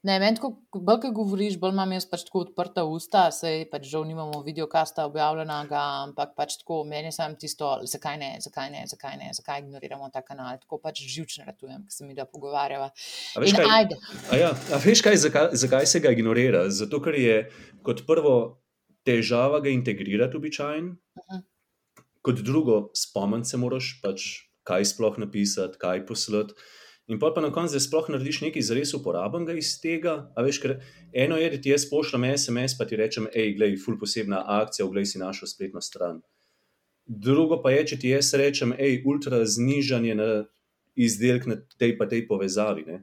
Ne, 0.07 0.15
meni, 0.23 0.39
ko 0.39 0.53
bolj 0.79 1.01
kaj 1.03 1.11
govoriš, 1.11 1.57
bolj 1.59 1.73
imam 1.75 1.93
jaz 1.97 2.05
pač 2.07 2.23
tako 2.29 2.45
odprta 2.45 2.85
usta, 2.87 3.25
sej 3.35 3.65
pač 3.71 3.89
žal 3.91 4.05
nimamo 4.07 4.45
videokasta 4.47 5.09
objavljenega, 5.09 5.81
ampak 6.05 6.37
pač 6.39 6.55
tako 6.61 6.85
meni 6.87 7.11
sem 7.15 7.35
tisto, 7.41 7.73
zakaj 7.83 8.21
ne, 8.21 8.29
zakaj 8.45 8.71
ne, 8.71 8.85
zakaj 8.87 9.17
ne, 9.19 9.33
zakaj 9.35 9.65
ignoriramo 9.65 10.07
ta 10.15 10.23
kanal, 10.23 10.61
tako 10.63 10.79
pač 10.85 11.03
živčno 11.03 11.49
ratujem, 11.49 11.83
ker 11.83 11.97
se 11.97 12.07
mi 12.07 12.15
da 12.15 12.29
pogovarjava. 12.31 12.93
A 13.35 13.43
veš, 13.43 13.57
kaj, 13.59 13.91
a 14.31 14.39
ja, 14.39 14.53
a 14.55 14.81
veš 14.87 15.03
kaj, 15.03 15.19
zakaj, 15.27 15.51
zakaj 15.67 15.91
se 15.91 16.03
ga 16.07 16.15
ignorira? 16.15 16.69
Zato, 16.71 17.03
ker 17.03 17.19
je 17.19 17.43
kot 17.83 18.07
prvo 18.07 18.39
težava 19.07 19.61
ga 19.61 19.71
integrirati 19.71 20.37
običajno, 20.37 20.91
uh 20.91 21.23
-huh. 21.31 21.43
kot 22.23 22.41
drugo, 22.41 22.91
spomniti 22.95 23.49
se 23.49 23.57
moraš, 23.57 24.01
pač, 24.03 24.23
kaj 24.63 24.85
sploh 24.85 25.19
napisati, 25.19 25.79
kaj 25.79 26.07
poslati. 26.07 26.55
In 27.09 27.19
pa, 27.19 27.33
na 27.41 27.49
koncu, 27.53 27.73
da 27.73 27.81
sploh 27.81 28.09
narediš 28.13 28.41
nekaj 28.41 28.63
zares 28.63 28.91
uporabnega 28.95 29.55
iz 29.57 29.81
tega. 29.81 30.33
Veš, 30.37 30.61
eno 31.13 31.37
je, 31.37 31.51
da 31.51 31.61
ti 31.61 31.71
jaz 31.71 31.87
pošljem 31.91 32.27
SMS, 32.37 32.77
pa 32.79 32.85
ti 32.85 32.97
rečem, 32.97 33.29
hej, 33.33 33.55
glej, 33.57 33.79
ful 33.85 33.97
posebna 33.99 34.43
akcija, 34.61 34.87
oglej 34.87 35.07
si 35.07 35.19
našo 35.19 35.47
spletno 35.47 35.81
stran. 35.81 36.21
Drugo 37.07 37.63
pa 37.63 37.71
je, 37.71 37.87
če 37.87 37.99
ti 37.99 38.13
jaz 38.13 38.35
rečem, 38.37 38.75
hej, 38.77 39.01
ultra 39.09 39.41
znižanje 39.45 40.15
na 40.15 40.29
izdelek 40.99 41.47
na 41.49 41.57
tej 41.79 41.97
pa 41.97 42.05
tej 42.11 42.27
povezavi. 42.29 42.85
Ne? 42.85 42.99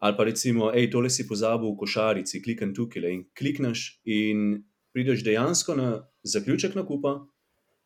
Ali 0.00 0.16
pa 0.16 0.24
recimo, 0.24 0.70
hej, 0.72 0.88
tole 0.90 1.10
si 1.12 1.28
pozabil 1.28 1.68
v 1.68 1.78
košarici, 1.84 2.40
klikam 2.40 2.72
tukaj 2.72 3.12
in 3.12 3.26
klikneš 3.36 4.00
in 4.08 4.62
prideš 4.92 5.24
dejansko 5.24 5.76
na 5.76 5.88
zaključek 6.22 6.74
nakupa, 6.74 7.26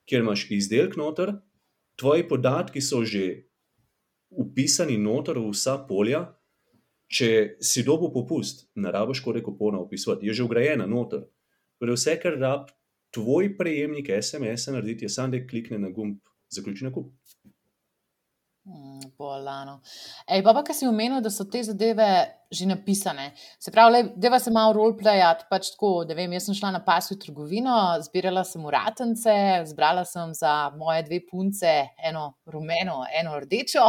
kjer 0.07 0.23
imaš 0.23 0.47
izdelek 0.51 0.97
noter, 0.97 1.33
tvoji 1.97 2.29
podatki 2.29 2.81
so 2.81 3.05
že 3.05 3.47
upisani 4.31 4.99
noter 4.99 5.39
v 5.39 5.51
vsa 5.51 5.79
polja, 5.89 6.27
če 7.07 7.57
si 7.63 7.85
dobil 7.87 8.11
popust, 8.13 8.67
ne 8.75 8.91
rabiš 8.91 9.23
kore 9.23 9.43
kupona 9.43 9.79
upisovati, 9.79 10.27
je 10.27 10.35
že 10.35 10.45
ugrajena 10.45 10.87
noter. 10.87 11.23
Torej, 11.79 11.95
vse, 11.95 12.17
kar 12.21 12.39
rab 12.41 12.73
tvoj 13.15 13.53
prejemnik 13.57 14.11
SMS-a 14.11 14.75
narediti, 14.75 15.07
je 15.07 15.13
samo, 15.13 15.33
da 15.33 15.41
klikne 15.47 15.79
na 15.79 15.91
gumb 15.91 16.19
zaključni 16.51 16.89
nakup. 16.89 17.13
Mm, 18.67 19.13
bolano. 19.19 19.79
Ej, 20.27 20.43
pa, 20.43 20.51
pa 20.51 20.65
kar 20.67 20.75
si 20.75 20.89
omenil, 20.91 21.21
da 21.23 21.31
so 21.31 21.45
te 21.47 21.61
zadeve 21.63 22.09
že 22.51 22.67
napisane. 22.67 23.33
Se 23.59 23.71
pravi, 23.71 24.03
da 24.17 24.27
je 24.27 24.53
malo 24.55 24.73
roleplayati. 24.75 25.47
Pač 25.51 25.71
tako, 25.75 26.05
da 26.07 26.15
vem, 26.19 26.33
jaz 26.35 26.49
sem 26.49 26.55
šla 26.55 26.73
na 26.75 26.81
pasjo 26.83 27.17
trgovino, 27.19 27.75
zbirala 28.03 28.43
sem 28.47 28.65
uratence, 28.67 29.35
zbrala 29.71 30.05
sem 30.07 30.35
za 30.35 30.71
moje 30.79 31.03
dve 31.07 31.21
punce, 31.31 31.73
eno 32.03 32.35
rumeno, 32.47 33.05
eno 33.21 33.39
rdečo. 33.39 33.87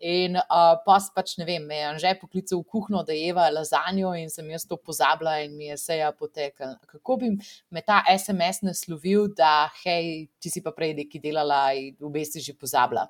In 0.00 0.36
uh, 0.36 0.76
pa 0.84 0.98
pač 1.14 1.36
ne 1.40 1.48
vem, 1.48 1.64
me 1.64 1.80
je 1.80 1.98
že 2.04 2.14
poklical 2.20 2.60
v 2.60 2.68
kuhno, 2.68 3.04
da 3.04 3.16
je 3.16 3.28
jeva 3.28 3.48
lazanjo 3.48 4.12
in 4.16 4.28
sem 4.32 4.48
jaz 4.50 4.68
to 4.68 4.76
pozabila 4.76 5.38
in 5.44 5.56
mi 5.56 5.72
je 5.72 5.76
seja 5.80 6.12
potekla. 6.12 6.74
Kako 6.84 7.16
bi 7.16 7.32
me 7.70 7.80
ta 7.80 8.02
SMS 8.12 8.60
naslovil, 8.60 9.28
da 9.32 9.70
hej, 9.84 10.28
ti 10.40 10.52
si 10.52 10.64
pa 10.64 10.72
prej 10.76 10.96
nekaj 11.00 11.24
delala 11.24 11.72
in 11.72 11.96
v 11.96 12.12
bistvu 12.12 12.44
že 12.44 12.56
pozabila? 12.56 13.08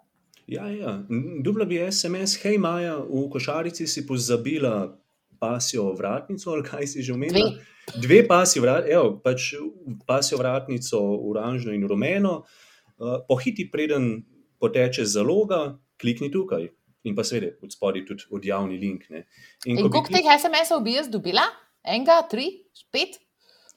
Ja, 0.49 0.65
ja. 0.73 0.95
Dubla 1.45 1.67
bi 1.69 1.77
SMS, 1.93 2.39
hej, 2.43 2.57
Maja, 2.59 2.97
v 3.05 3.27
košarici 3.29 3.85
si 3.85 4.07
pozabila 4.09 4.97
pasjo 5.39 5.93
vratnico, 5.93 6.51
ali 6.51 6.65
kaj 6.65 6.87
si 6.89 7.05
že 7.05 7.13
omenila? 7.13 7.53
Dve, 7.53 8.01
Dve 8.01 8.23
pasji 8.29 8.63
vrat, 8.65 8.89
evo, 8.89 9.19
pač 9.21 9.53
pasjo 10.09 10.41
vratnico, 10.41 10.99
oranžno 11.29 11.77
in 11.77 11.85
rumeno. 11.89 12.43
Uh, 12.99 13.21
pohiti, 13.29 13.69
preden 13.71 14.25
poteče 14.59 15.05
zaloga, 15.05 15.79
klikni 16.01 16.33
tukaj. 16.33 16.67
In 17.07 17.15
pa 17.15 17.23
seveda, 17.25 17.55
od 17.63 17.73
spodaj 17.73 18.09
tudi 18.09 18.27
odjavni 18.35 18.81
link. 18.81 19.07
Ne. 19.13 19.29
In, 19.69 19.79
in 19.79 19.87
koliko 19.87 20.11
teh 20.11 20.27
SMS-ov 20.33 20.83
bi 20.83 20.97
jaz 20.97 21.13
dobila? 21.13 21.45
Enega, 21.85 22.19
tri, 22.29 22.49
pet? 22.91 23.21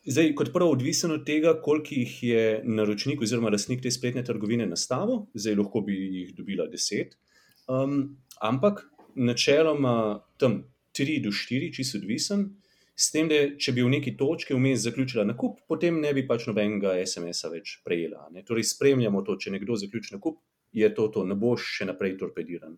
Zdaj, 0.05 0.31
kot 0.35 0.49
prvo, 0.53 0.71
odvisno 0.71 1.13
od 1.13 1.25
tega, 1.25 1.53
koliko 1.61 1.93
jih 1.93 2.13
je 2.23 2.45
naročnik 2.65 3.21
oziroma 3.21 3.51
lastnik 3.53 3.83
te 3.83 3.91
spletne 3.91 4.23
trgovine 4.25 4.65
nastavil, 4.65 5.27
zdaj 5.33 5.59
lahko 5.59 5.83
bi 5.85 5.93
jih 5.93 6.31
dobila 6.35 6.65
deset. 6.67 7.13
Um, 7.69 8.17
ampak 8.41 8.81
načeloma 9.15 10.23
tam 10.41 10.63
tri 10.91 11.19
do 11.21 11.29
štiri, 11.31 11.69
čisto 11.73 11.99
odvisen. 12.01 12.47
S 12.97 13.11
tem, 13.13 13.29
da 13.29 13.37
če 13.57 13.75
bi 13.77 13.85
v 13.85 13.91
neki 13.93 14.15
točki 14.17 14.57
vmes 14.57 14.81
zaključila 14.81 15.23
nakup, 15.25 15.61
potem 15.69 16.01
ne 16.01 16.15
bi 16.17 16.25
pač 16.27 16.47
nobenega 16.49 16.95
SMS-a 17.05 17.53
več 17.53 17.77
prejela. 17.85 18.25
Ne? 18.33 18.41
Torej, 18.47 18.65
spremljamo 18.73 19.21
to, 19.21 19.37
če 19.37 19.53
nekdo 19.53 19.77
zaključi 19.77 20.15
nakup, 20.17 20.41
je 20.73 20.89
to 20.97 21.07
to, 21.13 21.27
ne 21.29 21.37
boš 21.37 21.69
še 21.77 21.89
naprej 21.93 22.17
torpediran. 22.17 22.73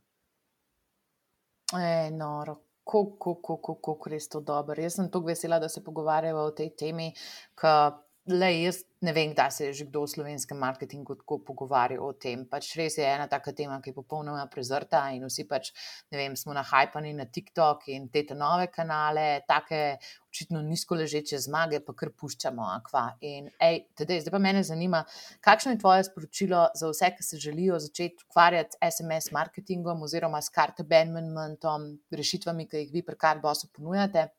E, 1.72 2.12
noro 2.12 2.60
kako, 2.84 3.18
kako, 3.18 3.58
kako, 3.58 3.76
kako 3.82 4.10
res 4.10 4.30
to 4.30 4.42
dobro. 4.42 4.82
Jaz 4.82 4.96
sem 4.96 5.10
tako 5.12 5.32
vesela, 5.32 5.60
da 5.60 5.70
se 5.70 5.84
pogovarjamo 5.84 6.40
o 6.40 6.52
tej 6.52 6.74
temi, 6.76 7.12
ker 7.60 8.00
le 8.26 8.50
jaz 8.56 8.84
ne 9.04 9.12
vem, 9.12 9.34
da 9.36 9.50
se 9.52 9.66
je 9.66 9.74
že 9.74 9.86
kdo 9.86 10.06
v 10.06 10.08
slovenskem 10.08 10.58
marketingu 10.58 11.16
tako 11.20 11.40
pogovarjal 11.44 12.00
o 12.00 12.14
tem. 12.16 12.46
Pač 12.48 12.70
res 12.80 12.96
je 12.98 13.04
ena 13.04 13.28
taka 13.28 13.52
tema, 13.52 13.82
ki 13.84 13.92
je 13.92 13.98
popolnoma 13.98 14.46
prezrta 14.48 15.02
in 15.12 15.26
vsi 15.28 15.44
pač, 15.48 15.74
ne 16.12 16.18
vem, 16.18 16.36
smo 16.40 16.56
nahajpani 16.56 17.12
na 17.18 17.26
TikTok 17.26 17.90
in 17.92 18.08
te 18.08 18.24
nove 18.32 18.70
kanale, 18.72 19.44
take 19.48 19.98
očitno 20.32 20.62
nizko 20.64 20.96
ležeče 20.96 21.38
zmage, 21.44 21.82
pa 21.84 21.94
kar 21.94 22.14
puščamo. 22.16 22.64
Akva. 22.64 23.04
In 23.28 23.50
ej, 23.60 23.84
tedej, 24.00 24.24
zdaj 24.24 24.38
pa 24.38 24.40
mene 24.40 24.64
zanima, 24.64 25.04
kakšno 25.44 25.76
je 25.76 25.82
tvoje 25.84 26.08
sporočilo 26.08 26.62
za 26.80 26.94
vse, 26.94 27.12
ki 27.18 27.28
se 27.28 27.42
želijo 27.44 27.80
začeti 27.84 28.24
ukvarjati 28.30 28.80
s 28.80 28.96
SMS 28.96 29.34
marketingom 29.36 30.08
oziroma 30.08 30.40
s 30.42 30.54
cart 30.56 30.80
abandonmentom, 30.80 31.92
rešitvami, 32.12 32.70
ki 32.72 32.86
jih 32.86 32.96
vi 32.96 33.04
pri 33.04 33.20
Cardbossu 33.20 33.68
ponujate. 33.76 34.30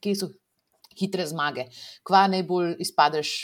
Kje 0.00 0.16
so 0.16 0.30
hitre 0.98 1.26
zmage. 1.26 1.68
Kva 2.06 2.26
najbolj 2.32 2.76
izpadeš, 2.84 3.34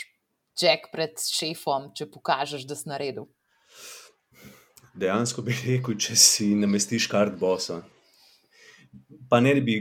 ček 0.59 0.89
pred 0.93 1.19
šefom, 1.21 1.91
če 1.97 2.09
pokažeš, 2.11 2.67
da 2.69 2.77
si 2.77 2.89
naredil? 2.91 3.29
Dejansko 4.93 5.43
bi 5.45 5.55
rekel, 5.55 5.95
če 5.95 6.17
si 6.19 6.51
namestiš 6.59 7.07
kart 7.11 7.37
bosa. 7.39 7.81
Pa 9.31 9.39
ne 9.39 9.53
bi 9.63 9.77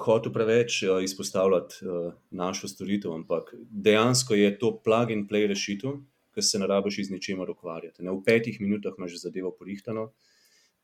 hotel 0.00 0.32
preveč 0.32 0.78
uh, 0.86 1.02
izpostavljati 1.04 1.84
uh, 1.84 2.14
našo 2.32 2.70
storitev, 2.72 3.12
ampak 3.12 3.52
dejansko 3.68 4.38
je 4.38 4.54
to 4.56 4.72
plug 4.80 5.12
and 5.12 5.28
play 5.28 5.44
rešitev, 5.50 5.98
ki 6.32 6.44
se 6.44 6.60
ne 6.60 6.68
rabiš 6.68 7.02
iz 7.04 7.10
ničemer 7.12 7.50
ukvarjati. 7.52 8.04
Ne, 8.04 8.14
v 8.16 8.24
petih 8.24 8.56
minutah 8.60 8.96
imaš 8.96 9.18
zadevo 9.20 9.52
porihtano. 9.56 10.10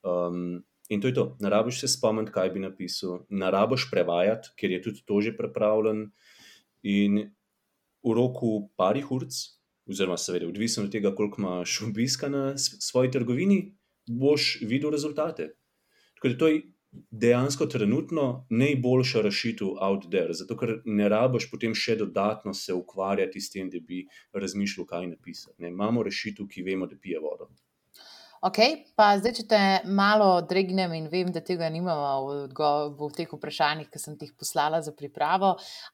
Um, 0.04 0.60
in 0.88 1.00
to 1.00 1.10
je 1.10 1.14
to. 1.14 1.36
Ne 1.40 1.50
rabiš 1.50 1.80
se 1.80 1.88
spomniti, 1.88 2.32
kaj 2.32 2.50
bi 2.50 2.60
napisal, 2.60 3.24
ne 3.28 3.50
rabiš 3.50 3.88
prevajati, 3.90 4.54
ker 4.56 4.70
je 4.70 4.82
tudi 4.82 5.04
to 5.06 5.20
že 5.20 5.36
pripravljen. 5.36 6.10
In 6.82 7.18
v 8.02 8.14
roku 8.18 8.70
parih 8.76 9.10
ur, 9.14 9.26
oziroma 9.86 10.18
seveda, 10.18 10.48
odvisno 10.48 10.84
od 10.84 10.92
tega, 10.92 11.14
koliko 11.14 11.42
imaš 11.42 11.82
obiska 11.86 12.28
na 12.28 12.58
svoji 12.58 13.10
trgovini, 13.10 13.74
boš 14.06 14.58
videl 14.66 14.90
rezultate. 14.90 15.52
Tako 16.16 16.28
da 16.28 16.38
to 16.38 16.48
je 16.48 16.62
dejansko 17.10 17.66
trenutno 17.66 18.46
najboljša 18.50 19.22
rešitev 19.22 19.68
out 19.80 20.04
there, 20.10 20.34
zato 20.34 20.56
ker 20.56 20.80
ne 20.84 21.08
rabiš 21.08 21.48
potem 21.50 21.74
še 21.74 21.96
dodatno 21.96 22.54
se 22.54 22.74
ukvarjati 22.74 23.40
s 23.40 23.50
tem, 23.50 23.70
da 23.70 23.80
bi 23.80 24.04
razmišljal, 24.32 24.86
kaj 24.86 25.06
napisati. 25.14 25.62
Ne, 25.62 25.70
imamo 25.72 26.02
rešitev, 26.02 26.48
ki 26.52 26.66
vemo, 26.66 26.86
da 26.86 26.98
pije 27.00 27.20
vodo. 27.22 27.48
Ok, 28.42 28.58
pa 28.98 29.12
zdaj, 29.20 29.32
če 29.36 29.42
te 29.46 29.58
malo 29.94 30.40
dregnem 30.50 30.90
in 30.96 31.04
vem, 31.06 31.28
da 31.30 31.38
tega 31.46 31.68
nimamo 31.70 32.32
v, 32.50 32.70
v 32.98 33.08
teh 33.14 33.30
vprašanjih, 33.30 33.86
ki 33.86 34.00
sem 34.02 34.16
ti 34.18 34.26
jih 34.26 34.32
poslala 34.34 34.80
za 34.82 34.90
pripravo, 34.98 35.52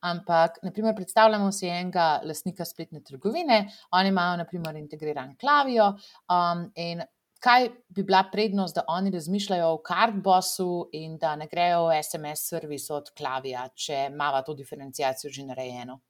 ampak 0.08 0.56
naprimer, 0.64 0.94
predstavljamo 0.96 1.50
si 1.52 1.68
enega 1.68 2.22
lastnika 2.24 2.64
spletne 2.64 3.02
trgovine, 3.04 3.66
oni 3.92 4.08
imajo 4.08 4.38
naprimer 4.40 4.78
integriran 4.80 5.34
klavijo 5.36 5.90
um, 5.92 6.62
in 6.80 7.04
kaj 7.44 7.68
bi 7.92 8.06
bila 8.08 8.22
prednost, 8.32 8.80
da 8.80 8.86
oni 8.96 9.12
razmišljajo 9.12 9.68
o 9.74 9.82
cardbossu 9.84 10.88
in 10.96 11.20
da 11.20 11.34
ne 11.36 11.50
grejo 11.52 11.84
v 11.90 12.00
SMS 12.00 12.48
servis 12.48 12.88
od 12.88 13.12
klavija, 13.12 13.66
če 13.76 14.06
imamo 14.08 14.40
to 14.48 14.56
diferencijacijo 14.56 15.34
že 15.36 15.44
narejeno? 15.52 16.00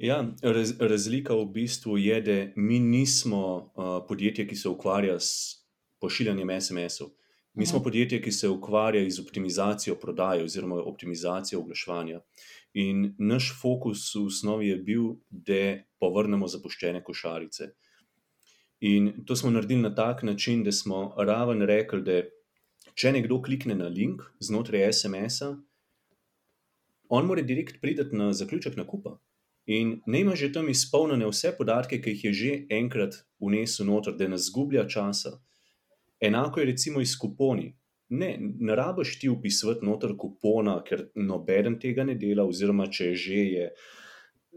Ja, 0.00 0.22
raz, 0.40 0.72
razlika 0.80 1.36
v 1.36 1.44
bistvu 1.52 2.00
je, 2.00 2.20
da 2.24 2.40
mi 2.56 2.80
nismo 2.80 3.44
uh, 3.44 4.00
podjetje, 4.08 4.48
ki 4.48 4.56
se 4.56 4.72
ukvarja 4.72 5.20
s 5.20 5.65
pošiljanjem 6.00 6.60
SMS-ov. 6.60 7.10
Mi 7.56 7.66
smo 7.66 7.80
podjetje, 7.82 8.20
ki 8.22 8.32
se 8.32 8.48
ukvarja 8.48 9.10
z 9.10 9.20
optimizacijo 9.20 9.94
prodaje 9.96 10.44
oziroma 10.44 10.76
optimizacijo 10.76 11.60
oglaševanja. 11.60 12.20
In 12.74 13.14
naš 13.18 13.54
fokus 13.60 14.14
v 14.14 14.26
osnovi 14.26 14.68
je 14.68 14.76
bil, 14.76 15.04
da 15.30 15.78
povrnemo 16.00 16.48
zapuščene 16.48 17.00
košarice. 17.04 17.70
In 18.80 19.24
to 19.24 19.36
smo 19.36 19.50
naredili 19.50 19.80
na 19.82 19.94
tak 19.94 20.22
način, 20.22 20.64
da 20.64 20.72
smo 20.72 21.14
raven 21.16 21.62
rekli, 21.62 22.02
da 22.02 22.18
če 22.94 23.12
nekdo 23.12 23.40
klikne 23.42 23.74
na 23.74 23.88
link 23.88 24.20
znotraj 24.40 24.92
SMS-a, 24.92 25.54
on 27.08 27.26
mora 27.26 27.42
direkt 27.42 27.80
priti 27.80 28.04
na 28.12 28.32
zaključek 28.32 28.76
nakupa. 28.76 29.16
In 29.66 30.00
ne 30.06 30.20
ima 30.20 30.36
že 30.36 30.52
tam 30.52 30.68
izpolnjene 30.68 31.26
vse 31.26 31.56
podatke, 31.58 32.02
ki 32.02 32.10
jih 32.10 32.24
je 32.24 32.32
že 32.32 32.52
enkrat 32.70 33.16
vnesel 33.40 33.86
noter, 33.86 34.14
da 34.14 34.28
ne 34.28 34.38
zgublja 34.38 34.86
časa. 34.88 35.38
Enako 36.20 36.60
je 36.60 36.66
recimo 36.66 37.00
iz 37.00 37.16
kuponi. 37.18 37.76
Ne, 38.08 38.36
ne 38.40 38.74
rabiš 38.76 39.18
ti 39.20 39.28
upisati 39.28 39.86
noter 39.86 40.14
kupona, 40.18 40.78
ker 40.86 41.08
noben 41.14 41.78
tega 41.82 42.04
ne 42.04 42.14
dela, 42.14 42.44
oziroma 42.46 42.86
če 42.86 43.14
že 43.14 43.40
je 43.50 43.70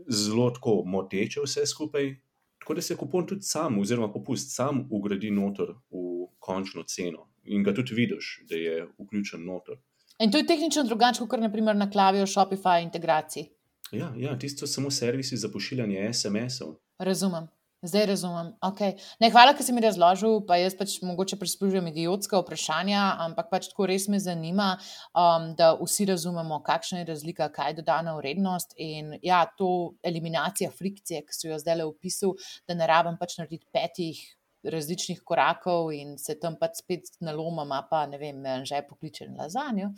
zelo 0.07 0.49
tako 0.55 0.83
moteče 0.85 1.41
vse 1.45 1.65
skupaj. 1.65 2.13
Tako 2.59 2.73
da 2.75 2.81
se 2.81 2.95
kupon 2.95 3.25
tudi 3.27 3.41
sam, 3.41 3.79
oziroma 3.79 4.11
popust 4.13 4.55
sam, 4.55 4.83
ugradi 4.91 5.31
noter 5.31 5.73
v 5.89 6.27
končno 6.39 6.83
ceno 6.83 7.29
in 7.43 7.63
ga 7.63 7.73
tudi 7.73 7.95
vidiš, 7.95 8.43
da 8.49 8.55
je 8.55 8.87
vključen 8.99 9.45
noter. 9.45 9.79
In 10.19 10.31
to 10.31 10.37
je 10.37 10.45
tehnično 10.47 10.83
drugače, 10.83 11.25
kot 11.27 11.39
naprimer 11.39 11.75
na 11.75 11.89
klavijo 11.89 12.25
Shopify 12.27 12.83
integraciji. 12.83 13.47
Ja, 13.91 14.13
ja 14.17 14.39
tisto 14.39 14.67
so 14.67 14.73
samo 14.73 14.91
servisi 14.91 15.37
za 15.37 15.49
pošiljanje 15.49 16.09
SMS-ov. 16.13 16.75
Razumem. 16.99 17.47
Zdaj 17.81 18.05
razumem. 18.05 18.47
Okay. 18.59 18.97
Ne, 19.23 19.29
hvala, 19.31 19.53
ker 19.55 19.63
si 19.63 19.71
mi 19.71 19.79
razložil. 19.79 20.41
Pa 20.47 20.57
jaz 20.59 20.73
pač 20.75 20.97
mogoče 21.05 21.37
prislužujem 21.39 21.87
idiotska 21.93 22.41
vprašanja, 22.41 23.03
ampak 23.23 23.47
pač 23.53 23.69
tako 23.71 23.87
res 23.87 24.09
me 24.11 24.19
zanima, 24.19 24.73
um, 25.15 25.53
da 25.55 25.71
vsi 25.79 26.09
razumemo, 26.09 26.59
kakšna 26.65 27.05
je 27.05 27.07
razlika, 27.13 27.47
kaj 27.55 27.71
je 27.71 27.77
dodana 27.79 28.17
vrednost. 28.17 28.75
In 28.83 29.15
ja, 29.23 29.45
to 29.55 29.95
eliminacija 30.03 30.73
frikcije, 30.75 31.23
ki 31.23 31.39
so 31.39 31.47
jo 31.53 31.61
zdaj 31.63 31.79
le 31.79 31.87
opisal, 31.87 32.35
da 32.67 32.75
ne 32.75 32.89
rabim 32.89 33.15
pač 33.21 33.39
narediti 33.39 33.71
petih 33.71 34.19
različnih 34.67 35.21
korakov 35.23 35.93
in 35.95 36.17
se 36.19 36.35
tam 36.35 36.57
pač 36.59 36.81
spet 36.81 37.07
nalomam, 37.23 37.71
pa 37.87 38.03
ne 38.11 38.19
vem, 38.19 38.43
že 38.67 38.83
pokličem 38.89 39.37
lazanjo. 39.39 39.93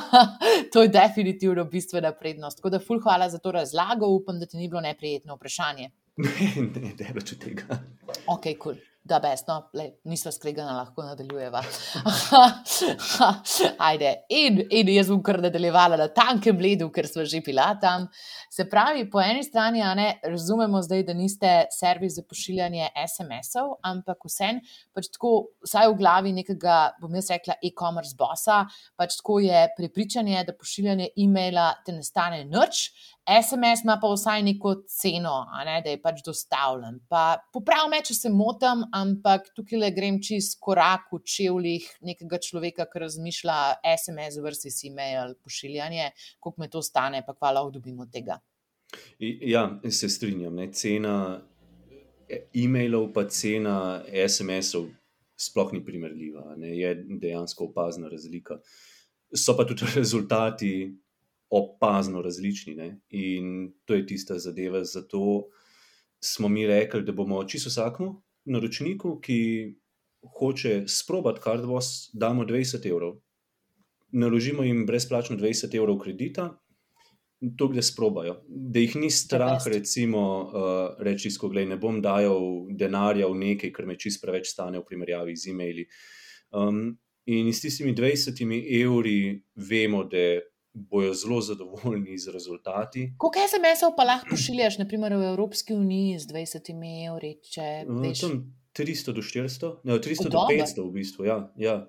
to 0.72 0.86
je 0.86 0.94
definitivno 0.94 1.66
bistvena 1.66 2.14
prednost. 2.14 2.62
Tako 2.62 2.78
da, 2.78 2.78
ful, 2.78 3.02
hvala 3.02 3.26
za 3.28 3.42
to 3.42 3.50
razlago, 3.58 4.06
upam, 4.06 4.38
da 4.38 4.46
ti 4.46 4.56
ni 4.56 4.68
bilo 4.70 4.86
neprijetno 4.86 5.34
vprašanje. 5.34 5.90
Ne, 6.18 6.50
ne, 6.74 6.92
ne 6.98 7.12
več 7.14 7.34
tega. 7.38 7.78
Ok, 8.26 8.52
kul. 8.58 8.58
Cool. 8.58 8.84
Da, 9.08 9.20
besno, 9.24 9.54
nismo 10.04 10.28
skregani, 10.32 10.68
lahko 10.76 11.00
nadaljujeva. 11.06 11.62
Ajde, 13.88 14.10
in, 14.28 14.58
in 14.68 14.90
jaz 14.92 15.08
bom 15.08 15.22
kar 15.24 15.38
nadaljevala 15.40 15.96
na 15.96 16.10
tankem 16.12 16.60
ledu, 16.60 16.90
ker 16.92 17.08
smo 17.08 17.24
že 17.24 17.40
bila 17.46 17.70
tam. 17.80 18.04
Se 18.52 18.66
pravi, 18.68 19.06
po 19.08 19.22
eni 19.24 19.46
strani, 19.46 19.80
ne, 19.96 20.08
razumemo 20.28 20.82
zdaj, 20.84 21.06
da 21.08 21.16
niste 21.16 21.52
servis 21.72 22.18
za 22.18 22.26
pošiljanje 22.28 22.90
SMS-ov, 23.06 23.78
ampak 23.88 24.28
vsem, 24.28 24.60
pač 24.92 25.08
tako, 25.14 25.54
vsaj 25.64 25.88
v 25.88 25.96
glavi 26.02 26.34
nekega, 26.42 26.78
bom 27.00 27.16
jaz 27.16 27.32
rekla, 27.32 27.56
e-commerce 27.64 28.18
bossa, 28.18 28.64
pač 28.98 29.16
tako 29.22 29.38
je 29.46 29.64
prepričanje, 29.78 30.44
da 30.50 30.56
pošiljanje 30.58 31.14
e-maila 31.16 31.70
te 31.86 31.96
ne 31.96 32.04
stane 32.04 32.44
nič, 32.44 32.90
SMS 33.28 33.84
ima 33.84 33.98
pa 34.00 34.08
vsaj 34.08 34.42
neko 34.42 34.70
ceno, 34.88 35.34
ne, 35.64 35.80
da 35.84 35.92
je 35.92 36.00
pač 36.00 36.22
dostavljen. 36.24 36.96
Pa 37.12 37.36
popravim 37.52 37.92
če 38.04 38.14
se 38.16 38.30
motim, 38.32 38.86
ampak 38.96 39.50
tukaj 39.56 39.82
le 39.82 39.90
grem 39.92 40.16
čez 40.24 40.54
korak 40.56 41.10
v 41.12 41.20
čevljih 41.28 41.88
nekega 42.08 42.40
človeka, 42.40 42.86
ki 42.88 43.02
razmišlja 43.04 43.58
SMS 43.92 44.38
versus 44.44 44.80
e-mail 44.88 45.34
pošiljanje, 45.44 46.12
koliko 46.40 46.64
me 46.64 46.70
to 46.72 46.82
stane, 46.82 47.20
pa 47.26 47.34
hvala, 47.36 47.66
da 47.66 47.76
dobimo 47.76 48.06
tega. 48.08 48.38
Ja, 49.20 49.66
se 49.90 50.08
strinjam. 50.08 50.56
Ne. 50.56 50.70
Cena 50.72 51.42
e-mailov, 52.56 53.10
pa 53.12 53.26
cena 53.28 54.04
SMS-ov 54.08 54.88
sploh 55.36 55.74
ni 55.76 55.82
primerljiva. 55.84 56.54
Ne. 56.56 56.72
Je 56.78 56.94
dejansko 57.20 57.68
opazna 57.68 58.08
razlika. 58.08 58.56
So 59.36 59.52
pa 59.56 59.68
tudi 59.68 59.84
rezultati 60.00 60.72
opazno 61.50 62.22
različni. 62.22 62.74
Ne? 62.74 63.00
In 63.10 63.72
to 63.84 63.94
je 63.94 64.06
tista 64.06 64.38
zadeva. 64.38 64.84
Zato 64.84 65.48
smo 66.20 66.48
mi 66.48 66.66
rekli, 66.66 67.02
da 67.02 67.12
bomo 67.12 67.44
čisto 67.44 67.70
vsakmu 67.70 68.22
naročniku, 68.44 69.20
ki 69.20 69.40
hoče 70.38 70.84
sprobati 70.88 71.40
kardvos, 71.40 72.10
damo 72.12 72.44
20 72.44 72.86
evrov. 72.90 73.18
Naložimo 74.12 74.62
jim 74.62 74.86
brezplačno 74.86 75.36
20 75.36 75.76
evrov 75.76 75.98
kredita. 75.98 76.58
To, 77.58 77.68
da 77.70 77.82
sprobajo, 77.82 78.40
da 78.48 78.80
jih 78.80 78.96
ni 78.96 79.10
strah, 79.14 79.62
recimo, 79.66 80.20
uh, 80.42 80.96
reči: 80.98 81.30
Skoglej, 81.30 81.68
ne 81.70 81.76
bom 81.78 82.00
dajal 82.02 82.66
denarja 82.74 83.28
v 83.30 83.36
nekaj, 83.38 83.70
kar 83.72 83.86
me 83.86 83.94
čist 83.94 84.18
preveč 84.24 84.48
stane, 84.50 84.80
v 84.80 84.86
primerjavi 84.88 85.36
z 85.36 85.52
e-maili. 85.52 85.84
Um, 86.50 86.98
in 87.30 87.52
s 87.52 87.62
tistimi 87.62 87.94
20 87.94 88.42
evri 88.80 89.38
vemo, 89.54 90.02
da 90.10 90.40
bojo 90.90 91.14
zelo 91.14 91.40
zadovoljni 91.40 92.18
z 92.18 92.32
rezultati. 92.32 93.12
Koliko 93.18 93.38
SMS-ov 93.48 93.96
pa 93.96 94.04
lahko 94.04 94.30
pošiljaš, 94.30 94.78
naprimer 94.78 95.16
v 95.16 95.32
Evropski 95.32 95.74
uniji 95.74 96.18
z 96.18 96.26
20 96.32 96.72
evri? 97.08 97.34
No, 97.88 98.12
tam 98.20 98.40
300 98.78 99.12
do 99.12 99.22
400, 99.22 99.72
ne, 99.84 99.98
300 99.98 100.28
do 100.30 100.38
500 100.50 100.88
v 100.88 100.92
bistvu. 100.92 101.24
Ja, 101.24 101.38
ja. 101.56 101.88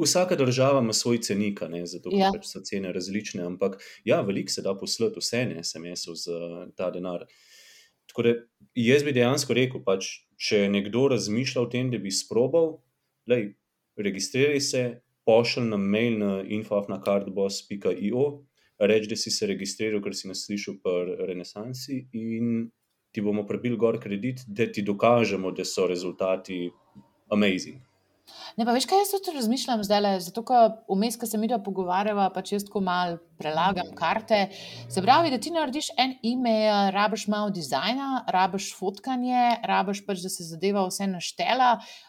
Vsaka 0.00 0.36
država 0.36 0.80
ima 0.80 0.92
svoj 0.92 1.20
cenik, 1.20 1.60
zato 1.84 2.10
ja. 2.12 2.30
pač 2.32 2.46
so 2.48 2.62
cene 2.64 2.92
različne, 2.92 3.42
ampak 3.44 3.76
ja, 4.04 4.20
veliko 4.20 4.52
se 4.52 4.62
da 4.64 4.72
poslati 4.78 5.20
vse 5.20 5.44
ne 5.50 5.64
SMS-ov 5.64 6.16
za 6.16 6.68
ta 6.76 6.90
denar. 6.90 7.26
Tako 8.08 8.22
da 8.22 8.32
jaz 8.74 9.04
bi 9.04 9.12
dejansko 9.12 9.52
rekel, 9.52 9.82
pač, 9.84 10.08
če 10.40 10.68
nekdo 10.72 11.08
razmišlja 11.12 11.60
o 11.60 11.68
tem, 11.68 11.90
da 11.92 12.00
bi 12.00 12.14
sprobal, 12.14 12.78
registriraj 13.98 14.60
se, 14.64 14.82
pošlji 15.28 15.64
nam 15.68 15.84
mail 15.92 16.18
na 16.18 16.32
info.cardboss.io, 16.42 18.24
reči, 18.78 19.10
da 19.10 19.16
si 19.16 19.30
se 19.34 19.46
registriral, 19.50 20.00
ker 20.04 20.14
si 20.16 20.28
nas 20.30 20.46
slišal 20.46 20.78
pri 20.84 21.16
Renesansi, 21.28 22.06
in 22.16 22.70
ti 23.12 23.20
bomo 23.24 23.44
prebili 23.46 23.76
gor 23.76 23.98
kredit, 24.00 24.46
da 24.46 24.64
ti 24.72 24.82
dokažemo, 24.86 25.52
da 25.52 25.64
so 25.68 25.86
rezultati 25.90 26.70
amazing. 27.34 27.87
Ne, 28.58 28.64
pa 28.66 28.72
veš, 28.74 28.88
kaj 28.90 28.98
jaz 29.02 29.10
tudi 29.14 29.36
razmišljam 29.36 29.82
zdaj 29.86 30.00
le, 30.02 30.12
zato 30.24 30.42
ker 30.46 30.72
vmes, 30.90 31.16
ko 31.20 31.26
se 31.30 31.38
mi 31.38 31.48
da 31.50 31.60
pogovarjava, 31.62 32.28
pa 32.34 32.42
če 32.42 32.56
jaz 32.56 32.64
tako 32.66 32.80
mal 32.82 33.18
prelagam 33.38 33.92
karte. 33.98 34.40
Se 34.90 35.02
pravi, 35.04 35.30
da 35.30 35.38
ti 35.38 35.52
narediš 35.54 35.92
en 36.02 36.16
e-mail, 36.26 36.90
rabiš 36.94 37.28
malo 37.30 37.52
dizajna, 37.54 38.24
rabiš 38.34 38.72
fotkanje, 38.78 39.60
rabiš 39.70 40.02
pač, 40.06 40.24
da 40.24 40.32
se 40.32 40.46
zadeva 40.48 40.82
vse 40.88 41.06
naštela. 41.10 41.68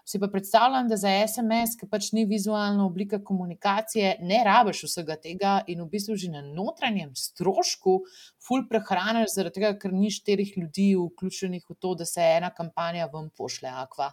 Si 0.10 0.22
pa 0.22 0.30
predstavljam, 0.32 0.90
da 0.90 0.98
za 0.98 1.12
SMS, 1.28 1.78
ki 1.80 1.90
pač 1.92 2.12
ni 2.18 2.26
vizualna 2.30 2.86
oblika 2.88 3.22
komunikacije, 3.24 4.16
ne 4.26 4.42
rabiš 4.48 4.88
vsega 4.88 5.20
tega 5.22 5.60
in 5.68 5.84
v 5.84 5.90
bistvu 5.92 6.18
že 6.20 6.32
na 6.34 6.42
notranjem 6.46 7.14
strošku 7.16 8.00
ful 8.42 8.66
prehraniš, 8.72 9.36
zaradi 9.36 9.60
tega, 9.60 9.76
ker 9.78 9.94
ni 9.94 10.10
štirih 10.14 10.56
ljudi 10.58 10.96
vključenih 10.98 11.70
v 11.70 11.78
to, 11.78 11.94
da 12.00 12.10
se 12.10 12.26
ena 12.26 12.50
kampanja 12.50 13.06
vam 13.14 13.30
pošle 13.38 13.70
akva. 13.70 14.10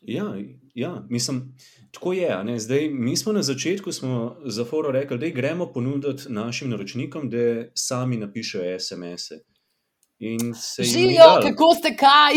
Ja, 0.00 0.34
ja, 0.74 1.06
mislim, 1.10 1.54
tako 1.90 2.12
je. 2.12 2.58
Zdaj, 2.58 2.88
mi 2.88 3.16
smo 3.16 3.32
na 3.32 3.42
začetku 3.42 3.92
smo 3.92 4.36
za 4.44 4.64
Foro 4.64 4.90
rekli, 4.90 5.18
da 5.18 5.28
gremo 5.28 5.72
ponuditi 5.72 6.22
našim 6.28 6.70
naročnikom, 6.70 7.30
da 7.30 7.64
sami 7.74 8.16
napišejo 8.16 8.80
SMS-e. 8.80 9.38
Živijo, 10.82 11.40
kako 11.42 11.74
ste 11.74 11.96
kaj. 11.96 12.34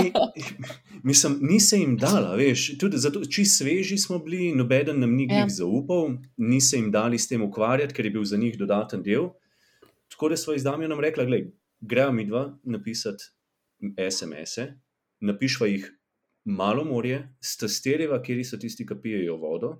Ej, 0.00 0.12
mislim, 1.02 1.38
ni 1.42 1.60
se 1.60 1.78
jim 1.78 1.96
dala, 1.96 2.34
veš, 2.34 2.78
tudi 2.78 2.98
zato, 2.98 3.24
či 3.24 3.44
sveži 3.44 3.98
smo 3.98 4.18
bili, 4.18 4.54
noben 4.54 5.00
nam 5.00 5.14
ni 5.14 5.26
ja. 5.30 5.46
zaupal, 5.48 6.08
ni 6.36 6.60
se 6.60 6.76
jim 6.76 6.90
dali 6.90 7.18
s 7.18 7.28
tem 7.28 7.42
ukvarjati, 7.42 7.94
ker 7.94 8.04
je 8.04 8.10
bil 8.10 8.24
za 8.24 8.36
njih 8.36 8.58
dodaten 8.58 9.02
del. 9.02 9.28
Tako 10.08 10.28
da 10.28 10.36
smo 10.36 10.54
izdami 10.54 10.88
nam 10.88 11.00
rekli, 11.00 11.52
gremo 11.80 12.12
mi 12.12 12.26
dva 12.26 12.58
napisati 12.62 13.24
SMS-e 14.10 14.89
napišva 15.20 15.68
jih 15.70 15.90
malo 16.44 16.84
morje, 16.84 17.22
stesteriva, 17.40 18.22
kje 18.22 18.44
so 18.44 18.58
tisti, 18.58 18.86
ki 18.86 18.96
pijejo 19.02 19.36
vodo. 19.36 19.76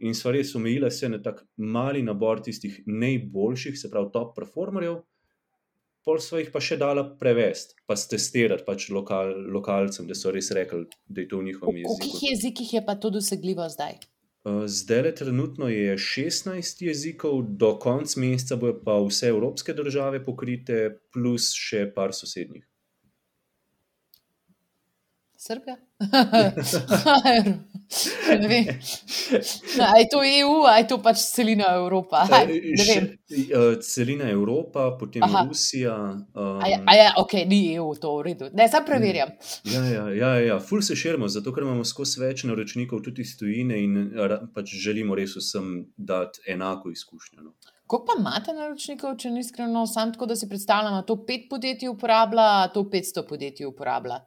In 0.00 0.14
stvar 0.14 0.34
je, 0.34 0.44
omejila 0.56 0.90
se 0.90 1.08
na 1.08 1.20
tak 1.22 1.44
mali 1.56 2.02
nabor 2.02 2.40
tistih 2.42 2.82
najboljših, 2.86 3.78
se 3.78 3.90
pravi, 3.90 4.08
top 4.12 4.36
performerjev, 4.36 5.02
pol 6.04 6.20
so 6.24 6.38
jih 6.40 6.48
pa 6.52 6.62
še 6.64 6.78
dala 6.80 7.04
prevesti, 7.20 7.76
pa 7.86 7.96
stestirati 7.98 8.64
pač 8.66 8.88
lokal, 8.94 9.34
lokalcem, 9.52 10.08
da 10.08 10.16
so 10.16 10.32
res 10.32 10.48
rekli, 10.56 10.86
da 11.06 11.20
je 11.20 11.28
to 11.28 11.42
v 11.42 11.50
njihovem 11.50 11.82
jeziku. 11.82 11.98
V 11.98 12.06
kakih 12.06 12.30
jezikih 12.30 12.72
je 12.78 12.82
pa 12.86 12.96
to 12.96 13.12
dosegljivo 13.12 13.68
zdaj? 13.68 14.00
Uh, 14.48 14.64
Zdaj 14.64 15.02
le 15.04 15.12
trenutno 15.14 15.68
je 15.68 15.98
16 16.00 16.80
jezikov, 16.86 17.42
do 17.60 17.74
konca 17.76 18.20
meseca 18.20 18.56
bojo 18.56 18.78
pa 18.84 18.96
vse 19.04 19.28
evropske 19.28 19.76
države 19.76 20.22
pokrite, 20.24 20.80
plus 21.12 21.52
še 21.52 21.84
par 21.92 22.16
sosednjih. 22.16 22.64
Srbija? 25.40 25.76
ne 28.40 28.48
vem. 28.48 28.64
Je 29.98 30.08
to 30.12 30.20
EU, 30.24 30.64
ali 30.68 30.82
je 30.82 30.88
to 30.88 30.98
pač 31.02 31.16
celina 31.32 31.64
Evropa? 31.74 32.26
Aj, 32.28 32.46
ne 32.46 32.84
vem. 32.84 33.18
Eh, 33.32 33.80
celina 33.80 34.28
Evropa, 34.28 34.98
potem 35.00 35.24
Aha. 35.24 35.46
Rusija. 35.48 35.96
Um, 35.96 36.60
A 36.60 36.68
je, 36.68 36.76
a 36.86 36.94
je, 36.94 37.06
ok, 37.16 37.32
ni 37.48 37.74
EU, 37.74 37.94
to 37.96 38.18
v 38.18 38.22
redu. 38.28 38.50
Ne, 38.52 38.68
sam 38.68 38.84
preverjam. 38.84 39.32
Ja, 39.64 39.80
ja, 39.88 40.04
ja, 40.12 40.34
ja. 40.44 40.58
ful 40.60 40.84
se 40.84 40.96
širimo, 40.96 41.28
zato 41.28 41.54
ker 41.56 41.64
imamo 41.64 41.84
skozi 41.88 42.20
več 42.20 42.44
naročnikov 42.44 43.00
tudi 43.08 43.24
iz 43.24 43.32
tujine 43.40 43.80
in 43.80 44.12
pač 44.54 44.76
želimo 44.76 45.16
res 45.16 45.38
vsem 45.40 45.88
dati 45.96 46.44
enako 46.52 46.92
izkušnjo. 46.92 47.46
No. 47.46 47.56
Koliko 47.88 48.12
pa 48.12 48.18
imate 48.20 48.52
naročnikov, 48.52 49.16
če 49.16 49.32
ni 49.32 49.40
iskreno, 49.40 49.86
sam 49.88 50.12
tako, 50.12 50.28
da 50.28 50.36
si 50.36 50.52
predstavljam, 50.52 51.00
a 51.00 51.06
to 51.08 51.16
pet 51.24 51.48
podjetij 51.48 51.88
uporablja, 51.88 52.68
to 52.76 52.84
500 52.92 53.24
podjetij 53.28 53.72
uporablja? 53.72 54.20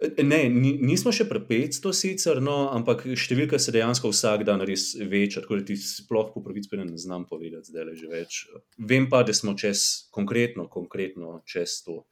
Ne, 0.00 0.48
ni, 0.48 0.72
nismo 0.80 1.12
še 1.12 1.26
pri 1.28 1.42
500 1.44 1.92
sicer, 1.92 2.38
no, 2.40 2.70
ampak 2.72 3.02
številka 3.20 3.58
se 3.60 3.72
dejansko 3.74 4.08
vsak 4.14 4.46
dan 4.48 4.64
res 4.64 4.94
veča, 4.96 5.42
tako 5.44 5.58
da 5.60 5.66
ti 5.68 5.76
sploh 5.76 6.30
po 6.32 6.40
pravici 6.40 6.72
ne 6.80 6.96
znam 6.96 7.26
povedati, 7.28 7.68
zdaj 7.68 7.84
le 7.84 7.96
že 7.98 8.08
več. 8.08 8.38
Vem 8.80 9.10
pa, 9.12 9.20
da 9.28 9.36
smo 9.36 9.52
čez, 9.52 10.08
konkretno, 10.08 10.70
konkretno 10.72 11.42
čez 11.44 11.82
to. 11.84 12.06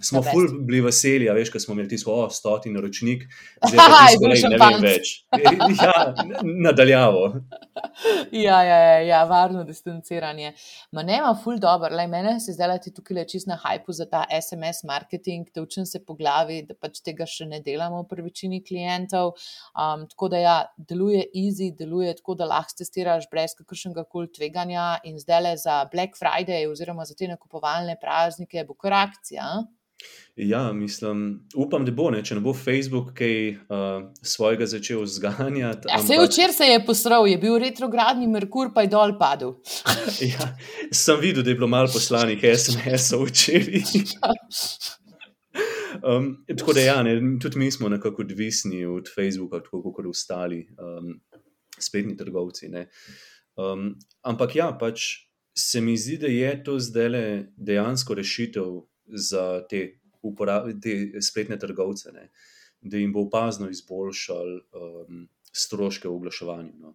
Smo 0.00 0.22
ful 0.22 0.48
bili 0.66 0.80
veseli, 0.82 1.28
veš, 1.34 1.50
ko 1.52 1.60
smo 1.62 1.74
imeli 1.76 1.90
tisto, 1.92 2.12
o, 2.12 2.30
stoti 2.30 2.70
naročnik, 2.72 3.24
zdaj 3.68 3.78
pa 3.78 4.00
tisto, 4.08 4.22
bil 4.22 4.50
ne 4.50 4.60
vem 4.62 4.82
več. 4.82 5.12
Ja, 5.82 5.94
nadaljavo. 6.42 7.26
Ja, 8.32 8.62
ja, 8.64 8.78
ja, 8.78 8.96
ja 9.06 9.20
varno 9.28 9.62
distanciranje. 9.64 10.52
Ma 10.92 11.04
ne, 11.06 11.18
ima 11.20 11.32
ful 11.44 11.60
dobro. 11.62 11.90
Lej, 11.96 12.08
mene 12.10 12.34
se 12.40 12.54
zdaj 12.56 12.80
ti 12.84 12.92
tukaj 12.94 13.16
le 13.16 13.24
čist 13.28 13.48
na 13.50 13.58
hajpu 13.62 13.94
za 13.96 14.06
ta 14.10 14.24
SMS 14.40 14.82
marketing, 14.88 15.50
te 15.52 15.62
učim 15.62 15.86
se 15.86 16.02
po 16.04 16.16
glavi, 16.18 16.62
da 16.68 16.74
pač 16.78 17.00
tega 17.04 17.26
še 17.28 17.46
ne 17.50 17.62
delamo 17.64 18.02
pri 18.08 18.26
večini 18.26 18.62
klientov. 18.64 19.34
Um, 19.72 20.06
tako 20.10 20.32
da 20.32 20.42
ja, 20.42 20.56
deluje 20.76 21.24
easy, 21.44 21.70
deluje 21.78 22.16
tako, 22.18 22.36
da 22.40 22.48
lahko 22.50 22.80
testiraš 22.82 23.28
brez 23.30 23.56
kakršnega 23.58 24.04
koli 24.08 24.32
tveganja 24.32 24.88
in 25.08 25.18
zdaj 25.20 25.42
le 25.46 25.54
za 25.60 25.82
Black 25.92 26.18
Friday 26.18 26.66
oziroma 26.70 27.06
za 27.08 27.16
te 27.18 27.28
nakupovalne 27.30 27.96
praznike 28.00 28.64
bo 28.68 28.74
kar 28.74 28.98
akcija. 29.04 29.46
a? 29.46 29.62
Ja, 30.36 30.72
mislim, 30.72 31.48
upam, 31.54 31.84
da 31.84 31.92
bo, 31.92 32.06
ne, 32.10 32.22
če 32.24 32.38
ne 32.38 32.40
bo 32.40 32.54
Facebook 32.56 33.10
kaj 33.18 33.34
uh, 33.52 34.06
svojega 34.24 34.64
začel 34.66 35.04
zganjati. 35.04 35.90
Ja, 35.90 35.98
Vse 36.00 36.16
včeraj 36.22 36.54
se 36.56 36.68
je 36.70 36.78
posral, 36.86 37.26
je 37.28 37.36
bil 37.38 37.58
retrogradni 37.60 38.30
Merkur, 38.32 38.70
pa 38.74 38.86
je 38.86 38.92
dol 38.94 39.12
padel. 39.20 39.58
Ja, 40.32 40.48
sem 40.92 41.20
videl, 41.20 41.44
da 41.44 41.52
je 41.52 41.58
bilo 41.60 41.68
malo 41.68 41.92
poslanih 41.92 42.40
SMS-ov 42.40 43.28
včeraj. 43.28 43.84
Um, 46.02 46.44
tako 46.48 46.72
da, 46.72 46.80
ja, 46.80 47.02
ne, 47.04 47.12
tudi 47.40 47.58
mi 47.60 47.66
smo 47.70 47.88
nekako 47.92 48.22
odvisni 48.24 48.80
od 48.88 49.10
Facebooka, 49.14 49.60
tako 49.62 49.92
kot 49.92 50.06
ostali 50.08 50.64
um, 50.80 51.12
spletni 51.78 52.16
trgovci. 52.16 52.68
ne. 52.68 52.86
Um, 53.56 53.92
ampak 54.24 54.56
ja, 54.56 54.70
pač 54.80 55.28
se 55.54 55.80
mi 55.80 55.96
zdi, 55.96 56.16
da 56.18 56.26
je 56.26 56.64
to 56.64 56.78
zdaj 56.80 57.44
dejansko 57.56 58.14
rešitev 58.14 58.80
za 59.06 59.62
te, 59.70 59.98
te 60.82 61.22
spletne 61.22 61.58
trgovce, 61.58 62.12
ne. 62.12 62.30
da 62.80 62.96
jim 62.98 63.12
bo 63.12 63.22
opazno 63.26 63.68
izboljšal 63.70 64.48
um, 64.56 65.28
stroške 65.52 66.08
v 66.08 66.14
oglaševanju. 66.14 66.72
No. 66.80 66.94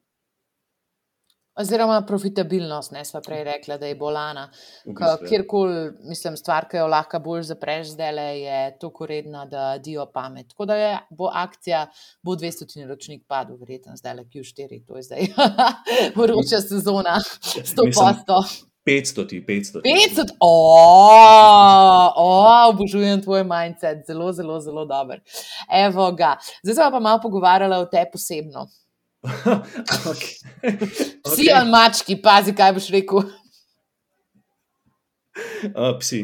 Oziroma 1.57 2.01
profitabilnost, 2.05 2.91
ne 2.93 3.01
sva 3.05 3.17
prej 3.25 3.41
rekla, 3.47 3.79
da 3.81 3.87
je 3.89 3.95
bolana. 3.97 4.43
V 4.85 4.93
bistvu, 4.93 5.07
ja. 5.07 5.29
Kjerkoli, 5.29 5.79
mislim, 6.05 6.35
stvar, 6.37 6.67
ki 6.69 6.77
jo 6.77 6.85
lahko 6.91 7.19
bolj 7.23 7.47
zapreš 7.49 7.95
zdaj, 7.95 8.11
le, 8.13 8.25
je 8.43 8.59
tako 8.81 9.07
redna, 9.09 9.45
da 9.49 9.63
dio 9.81 10.05
pamet. 10.13 10.51
Tako 10.53 10.67
da 10.69 10.77
je, 10.77 10.91
bo 11.17 11.31
akcija, 11.33 11.87
bo 12.21 12.35
200 12.37 12.83
naročnik 12.83 13.25
padel, 13.27 13.57
verjetno 13.57 13.97
zdaj 13.97 14.19
le 14.19 14.27
Q4, 14.29 14.83
to 14.85 15.01
je 15.01 15.07
zdaj 15.09 15.31
vroča 16.19 16.61
sezona, 16.61 17.17
100 17.17 17.61
Mislim, 17.63 17.91
posto. 17.95 18.43
500, 18.87 19.27
ti, 19.27 19.41
500. 19.47 19.81
ti. 19.83 19.89
500, 20.15 20.37
o, 20.39 20.53
o, 22.15 22.27
obožujem 22.69 23.21
tvoj 23.21 23.43
mindset, 23.43 24.05
zelo, 24.07 24.31
zelo, 24.31 24.59
zelo 24.63 24.85
dober. 24.85 25.19
Evo 25.85 26.11
ga. 26.11 26.37
Zdaj 26.63 26.75
se 26.75 26.91
pa 26.91 26.99
malo 26.99 27.19
pogovarjala 27.21 27.79
o 27.83 27.85
tebi 27.85 28.11
posebno. 28.13 28.67
okay. 30.11 30.35
Psi 31.23 31.41
Okay. 31.41 31.51
ali 31.55 31.69
mački, 31.69 32.15
pazi, 32.21 32.55
kaj 32.55 32.73
boš 32.73 32.87
rekel. 32.95 33.27
Uh, 35.75 35.93
psi. 35.99 36.23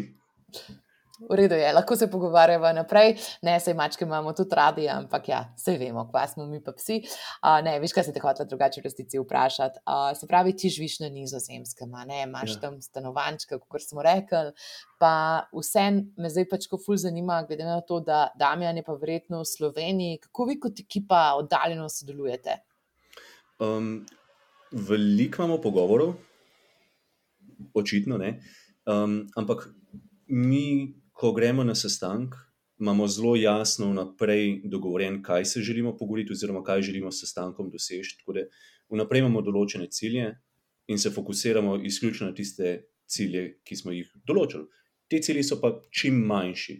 V 1.33 1.35
redu 1.35 1.55
je, 1.57 1.71
lahko 1.73 1.95
se 1.97 2.05
pogovarjava 2.11 2.69
naprej. 2.77 3.15
Ne, 3.41 3.55
sej 3.59 3.73
mačke 3.73 4.05
imamo 4.05 4.35
tudi 4.37 4.53
radi, 4.55 4.83
ampak 4.91 5.29
ja, 5.31 5.39
vse 5.57 5.73
vemo, 5.81 6.03
kva 6.11 6.27
smo 6.29 6.45
mi 6.45 6.59
pa 6.61 6.75
psi. 6.77 6.99
Uh, 7.41 7.57
ne, 7.65 7.79
veš, 7.81 7.95
kaj 7.97 8.05
se 8.05 8.13
te 8.13 8.21
hotela 8.21 8.45
drugače 8.45 8.83
v 8.83 8.85
resnici 8.85 9.17
vprašati. 9.17 9.81
Uh, 9.81 10.11
se 10.13 10.29
pravi, 10.29 10.53
ti 10.53 10.69
živiš 10.69 10.99
na 11.01 11.09
nizozemskem, 11.09 11.89
ne, 12.05 12.21
imaš 12.27 12.53
Ja. 12.53 12.59
tam 12.67 12.77
stanovančka, 12.81 13.57
kot 13.65 13.81
smo 13.81 14.05
rekli. 14.05 14.53
Pa 15.01 15.47
vse 15.55 15.87
me 16.21 16.29
zdaj 16.29 16.45
pač 16.51 16.69
ko 16.69 16.77
ful 16.77 17.01
zanima, 17.01 17.41
glede 17.49 17.65
na 17.65 17.81
to, 17.81 17.97
da 17.99 18.27
Damjan 18.39 18.77
je 18.77 18.83
pa 18.85 18.93
verjetno 18.93 19.41
v 19.41 19.49
Sloveniji, 19.49 20.21
kako 20.27 20.45
vi 20.45 20.59
kot 20.59 20.79
ekipa 20.85 21.33
oddaljeno 21.41 21.89
sodelujete? 21.89 22.59
Um, 23.57 24.05
veliko 24.71 25.41
imamo 25.43 25.61
pogovorov, 25.61 26.13
očitno 27.73 28.17
ne. 28.21 28.35
Um, 28.85 29.23
ampak 29.35 29.69
mi, 30.27 30.93
ko 31.13 31.31
gremo 31.31 31.63
na 31.63 31.75
sestanek, 31.75 32.35
imamo 32.79 33.07
zelo 33.07 33.35
jasno 33.35 33.87
vnaprej 33.87 34.61
dogovorjen, 34.65 35.21
kaj 35.23 35.45
se 35.45 35.61
želimo 35.61 35.97
pogovoriti, 35.97 36.33
oziroma 36.33 36.63
kaj 36.63 36.81
želimo 36.81 37.11
s 37.11 37.19
sestankom 37.19 37.69
doseči. 37.71 38.17
Tako 38.17 38.33
da 38.33 38.39
vnaprej 38.89 39.19
imamo 39.19 39.41
določene 39.41 39.87
cilje 39.89 40.31
in 40.87 40.97
se 40.99 41.09
fokusiramo 41.09 41.77
izključno 41.85 42.27
na 42.27 42.33
tiste 42.33 42.73
cilje, 43.05 43.59
ki 43.63 43.75
smo 43.75 43.91
jih 43.91 44.09
določili. 44.25 44.65
Te 45.07 45.19
cilji 45.19 45.43
so 45.43 45.59
pa 45.61 45.69
čim 45.91 46.13
manjši. 46.25 46.79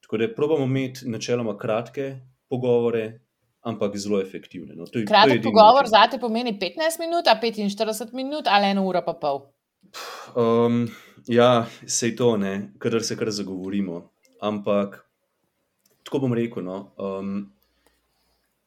Tako 0.00 0.16
da 0.16 0.34
probamo 0.34 0.64
imeti 0.64 1.08
načeloma 1.08 1.58
kratke 1.58 2.20
pogovore, 2.48 3.20
ampak 3.60 3.96
zelo 3.96 4.20
efektivne. 4.20 4.74
No, 4.74 4.86
to 4.86 4.98
je- 4.98 5.06
to 5.06 5.14
je 5.14 5.22
Kratek 5.24 5.42
pogovor 5.42 5.86
za 5.86 6.06
te 6.10 6.18
pomeni 6.18 6.58
15 6.58 6.98
minut, 6.98 7.26
a 7.26 7.38
45 7.42 8.12
minut 8.12 8.44
ali 8.46 8.66
eno 8.66 8.86
uro 8.86 9.02
pa 9.06 9.12
pol. 9.14 9.52
Um, 10.36 10.86
ja, 11.26 11.66
sej 11.86 12.16
to 12.16 12.36
ne, 12.36 12.72
kadar 12.78 13.04
se 13.04 13.16
kar 13.16 13.30
zagovorimo. 13.30 14.10
Ampak 14.40 15.02
tako 16.02 16.18
bom 16.26 16.34
rekel, 16.34 16.64
no, 16.64 16.78
um, 16.98 17.52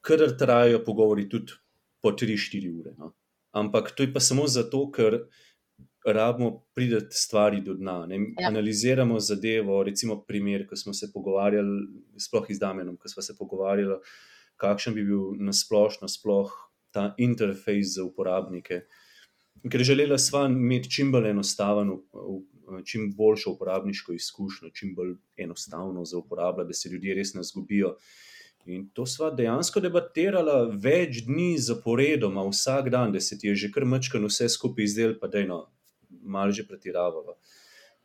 kadar 0.01 0.37
trajajo 0.37 0.83
pogovori 0.85 1.27
tudi 1.29 1.57
po 2.01 2.11
3-4 2.11 2.79
ure. 2.79 2.93
No. 2.97 3.13
Ampak 3.51 3.91
to 3.95 4.03
je 4.03 4.13
pa 4.13 4.19
samo 4.19 4.47
zato, 4.47 4.85
ker 4.91 5.25
rabimo 6.05 6.65
priti 6.73 7.05
stvari 7.09 7.61
do 7.61 7.73
dna. 7.73 8.05
Ne. 8.05 8.15
Ja. 8.15 8.49
Analiziramo 8.49 9.19
zadevo, 9.19 9.83
recimo 9.83 10.21
primer, 10.21 10.67
ko 10.67 10.75
smo 10.75 10.93
se 10.93 11.09
pogovarjali, 11.13 11.87
sploh 12.17 12.45
z 12.49 12.59
Damenom, 12.59 12.97
ko 12.97 13.09
smo 13.09 13.23
se 13.25 13.35
pogovarjali, 13.37 13.97
kakšen 14.61 14.93
bi 14.93 15.03
bil 15.03 15.33
nasplošno 15.39 16.07
sploh 16.07 16.53
ta 16.91 17.13
interfejs 17.17 17.95
za 17.97 18.03
uporabnike. 18.03 18.85
Ker 19.71 19.83
želela 19.83 20.17
sva 20.21 20.45
imeti 20.49 20.91
čim 20.97 21.11
bolj 21.11 21.29
enostaven, 21.29 21.91
čim 22.85 23.09
boljšo 23.15 23.55
uporabniško 23.55 24.13
izkušnjo, 24.13 24.69
čim 24.73 24.95
bolj 24.95 25.15
enostavno 25.37 26.05
za 26.05 26.17
uporabljati, 26.17 26.67
da 26.67 26.73
se 26.73 26.89
ljudje 26.89 27.15
res 27.15 27.33
ne 27.33 27.43
zgubijo. 27.43 27.95
In 28.65 28.87
to 28.93 29.05
sva 29.05 29.29
dejansko 29.29 29.79
debatirala 29.79 30.63
več 30.81 31.21
dni 31.27 31.57
zaporedoma, 31.61 32.47
vsak 32.49 32.89
dan, 32.89 33.13
da 33.13 33.21
se 33.21 33.37
ti 33.37 33.47
je 33.47 33.55
že 33.55 33.71
kar 33.73 33.85
mečkano 33.85 34.29
vse 34.31 34.49
skupaj 34.49 34.83
izdel, 34.83 35.13
pa 35.21 35.27
da 35.27 35.43
je 35.43 35.49
no, 35.51 35.59
malo 36.09 36.51
že 36.51 36.65
pretiravava. 36.65 37.37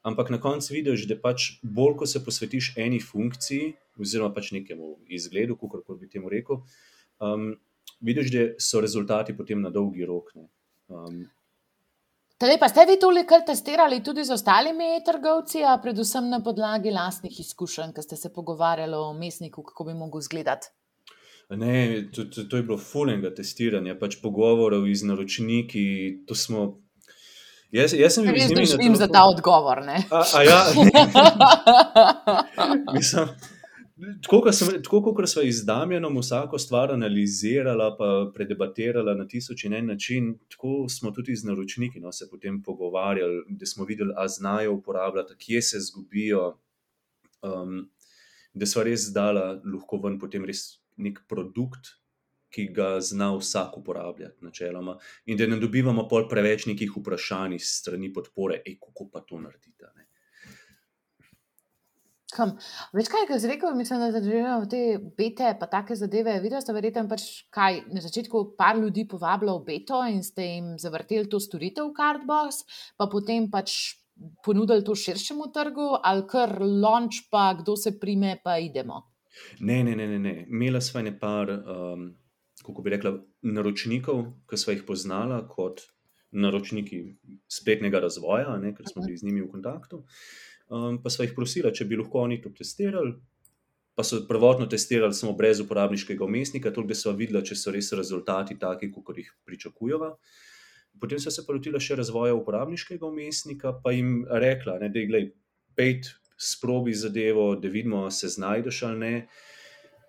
Ampak 0.03 0.31
na 0.31 0.41
koncu 0.41 0.75
vidiš, 0.75 1.07
da 1.09 1.17
pač 1.21 1.61
bolj, 1.63 1.97
ko 2.01 2.07
se 2.07 2.25
posvetiš 2.25 2.75
eni 2.77 3.01
funkciji, 3.01 3.73
oziroma 4.01 4.35
pač 4.37 4.53
nekemu 4.57 4.95
izgledu, 5.09 5.57
kako 5.61 5.97
bi 5.97 6.09
temu 6.09 6.29
rekel, 6.33 6.63
um, 7.21 7.51
vidiš, 8.01 8.31
da 8.33 8.47
so 8.61 8.81
rezultati 8.81 9.37
potem 9.37 9.61
na 9.61 9.73
dolgi 9.73 10.09
rok. 10.09 10.33
Ne. 10.37 10.49
Um, 10.89 11.25
Tele 12.41 12.57
pa 12.57 12.71
ste 12.73 12.87
vi 12.89 12.95
tole 12.97 13.27
kar 13.29 13.43
testirali 13.45 13.99
tudi 14.01 14.23
z 14.25 14.33
ostalimi 14.33 15.03
trgovci, 15.05 15.61
a 15.61 15.75
predvsem 15.83 16.31
na 16.33 16.39
podlagi 16.41 16.89
lastnih 16.91 17.35
izkušenj, 17.43 17.91
ko 17.93 18.03
ste 18.03 18.17
se 18.17 18.31
pogovarjali 18.33 18.97
o 18.97 19.11
mestniku, 19.13 19.63
kako 19.63 19.85
bi 19.85 19.95
mogel 19.95 20.25
izgledati? 20.25 20.71
Ne, 21.51 21.75
to, 22.15 22.25
to, 22.25 22.47
to 22.49 22.57
je 22.57 22.63
bilo 22.63 22.79
fulenga 22.81 23.35
testiranja, 23.37 23.99
pač 24.01 24.17
pogovorov 24.23 24.89
z 24.89 25.11
naročniki. 25.11 25.85
to 26.25 26.35
Smo, 26.35 26.65
jaz, 27.77 27.93
jaz 27.93 28.17
sem 28.17 28.25
bil 28.25 28.41
z 28.41 28.49
njimi 28.49 28.65
na 28.65 28.71
doživim 28.71 28.97
za 28.97 29.11
ta 29.13 29.27
odgovor, 29.29 29.85
ne? 29.85 30.01
A, 30.09 30.25
a 30.39 30.43
ja, 30.43 30.61
mislim, 32.97 33.37
Tako 34.83 35.15
kot 35.15 35.29
smo 35.29 35.43
izdamljeno 35.43 36.11
vsako 36.21 36.59
stvar 36.59 36.93
analizirali, 36.93 37.93
pa 37.99 38.31
predebatirali 38.35 39.15
na 39.19 39.27
tisoč 39.29 39.65
in 39.65 39.75
en 39.75 39.87
način, 39.87 40.35
tako 40.49 40.89
smo 40.89 41.11
tudi 41.11 41.37
z 41.37 41.47
naročniki 41.47 42.01
no, 42.01 42.13
se 42.13 42.29
potem 42.31 42.63
pogovarjali, 42.63 43.45
da 43.49 43.67
smo 43.67 43.85
videli, 43.85 44.15
a 44.17 44.29
znajo 44.29 44.75
uporabljati, 44.75 45.35
kje 45.39 45.63
se 45.63 45.81
zgubijo. 45.81 46.59
Um, 47.43 47.91
da 48.55 48.67
so 48.67 48.83
res 48.85 49.09
dala 49.15 49.61
lahko 49.65 50.01
ven 50.03 50.19
potem 50.19 50.45
res 50.47 50.81
nek 51.01 51.23
produkt, 51.31 51.95
ki 52.51 52.67
ga 52.75 52.97
zna 52.99 53.31
vsak 53.37 53.77
uporabljati, 53.79 54.43
načeloma, 54.43 54.97
in 55.31 55.39
da 55.39 55.47
ne 55.47 55.61
dobivamo 55.63 56.09
pol 56.11 56.27
preveč 56.29 56.67
nekih 56.67 56.97
vprašanj 56.97 57.55
iz 57.61 57.69
strani 57.79 58.11
podpore, 58.13 58.59
kako 58.67 59.07
pa 59.13 59.23
to 59.23 59.39
naredite. 59.39 59.93
Kam? 62.41 62.55
Več 62.97 63.11
kaj, 63.13 63.29
si 63.37 63.49
rekel, 63.51 63.75
mislim, 63.77 64.01
da 64.01 64.11
zadržujemo 64.15 64.69
te 64.71 64.83
bete, 65.19 65.53
pa 65.61 65.69
take 65.69 65.97
zadeve. 65.99 66.39
Videla 66.41 66.63
ste 66.65 66.73
verjetno 66.73 67.05
pač 67.11 67.27
kaj, 67.53 67.83
na 67.93 68.01
začetku 68.01 68.45
par 68.57 68.81
ljudi 68.81 69.05
povabilo 69.09 69.59
v 69.59 69.67
beto 69.67 70.01
in 70.09 70.23
ste 70.25 70.47
jim 70.47 70.71
zavrteli 70.81 71.29
to 71.29 71.41
storitev 71.43 71.91
v 71.91 71.97
Cardbox, 71.99 72.65
pa 72.97 73.11
potem 73.13 73.51
pač 73.53 73.77
ponudili 74.45 74.85
to 74.85 74.97
širšemu 74.97 75.51
trgu, 75.53 75.93
ali 76.01 76.27
kar 76.29 76.57
launch, 76.61 77.27
pa 77.33 77.53
kdo 77.61 77.77
se 77.77 77.95
prime, 78.01 78.39
pa 78.45 78.59
idemo. 78.61 79.05
Ne, 79.61 79.83
ne, 79.85 79.97
ne, 79.97 80.09
ne. 80.09 80.19
ne. 80.19 80.35
Imela 80.49 80.81
sva 80.85 81.05
ne 81.05 81.13
par, 81.17 81.53
um, 81.53 82.11
kako 82.65 82.85
bi 82.85 82.97
rekla, 82.97 83.17
naročnikov, 83.53 84.27
ki 84.49 84.61
sva 84.61 84.77
jih 84.77 84.85
poznala 84.89 85.43
kot 85.49 85.85
naročniki 86.31 87.01
spletnega 87.51 88.01
razvoja, 88.01 88.55
ne, 88.63 88.73
ker 88.77 88.89
smo 88.89 89.05
bili 89.05 89.19
z 89.19 89.29
njimi 89.29 89.45
v 89.45 89.51
kontaktu. 89.53 90.05
Uh, 90.05 90.50
um, 90.71 91.01
pa 91.03 91.11
smo 91.11 91.27
jih 91.27 91.35
prosili, 91.37 91.73
če 91.75 91.85
bi 91.85 91.99
lahko 92.01 92.25
oni 92.25 92.41
to 92.43 92.53
testirali. 92.57 93.17
Pa 93.99 94.05
so 94.07 94.23
prvotno 94.29 94.69
testirali 94.71 95.15
samo 95.15 95.35
brez 95.37 95.61
uporabniškega 95.61 96.25
umestnika, 96.25 96.71
tako 96.73 96.87
da 96.89 96.97
so 96.97 97.13
videli, 97.13 97.43
če 97.45 97.59
so 97.59 97.75
res 97.75 97.91
rezultati 97.93 98.57
taki, 98.59 98.89
kot 98.95 99.19
jih 99.19 99.29
pričakujemo. 99.45 100.15
Potem 101.01 101.21
so 101.21 101.33
se 101.35 101.45
pa 101.47 101.53
lotili 101.53 101.81
še 101.83 101.99
razvoja 101.99 102.35
uporabniškega 102.39 103.07
umestnika, 103.07 103.75
pa 103.85 103.93
jim 103.93 104.25
rekla, 104.31 104.79
ne, 104.81 104.89
da 104.89 105.03
je 105.03 105.11
gledaj, 105.11 105.29
pet, 105.77 106.11
sprobi 106.41 106.95
zadevo, 106.97 107.53
da 107.61 107.69
vidimo, 107.69 108.07
se 108.11 108.29
znajdeš 108.29 108.83
ali 108.89 108.99
ne. 108.99 109.15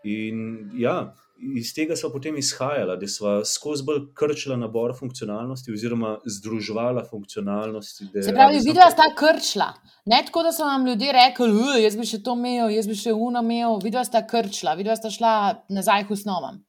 In 0.08 0.72
ja, 0.80 1.14
iz 1.42 1.74
tega 1.74 1.96
smo 1.96 2.10
potem 2.10 2.38
izhajali, 2.38 2.98
da 3.00 3.08
smo 3.08 3.46
skozi 3.46 3.84
bolj 3.84 4.00
krčili 4.14 4.58
nabor 4.58 4.94
funkcionalnosti, 5.00 5.74
oziroma 5.74 6.18
združovali 6.26 7.04
funkcionalnosti. 7.10 8.06
Se 8.24 8.34
pravi, 8.34 8.60
videla 8.66 8.92
sta 8.92 9.10
krčila. 9.18 9.74
Ne 10.06 10.24
tako, 10.26 10.44
da 10.44 10.52
so 10.52 10.66
vam 10.66 10.88
ljudje 10.88 11.12
rekli, 11.12 11.84
jaz 11.84 11.98
bi 11.98 12.06
še 12.06 12.22
to 12.24 12.36
imel, 12.38 12.70
jaz 12.74 12.88
bi 12.88 12.98
še 12.98 13.14
uno 13.14 13.42
imel, 13.42 13.80
videla 13.84 14.06
sta 14.06 14.26
krčila, 14.28 14.76
videla 14.80 14.96
sta 14.96 15.10
šla 15.14 15.34
nazaj 15.70 16.08
k 16.08 16.18
osnovam. 16.18 16.62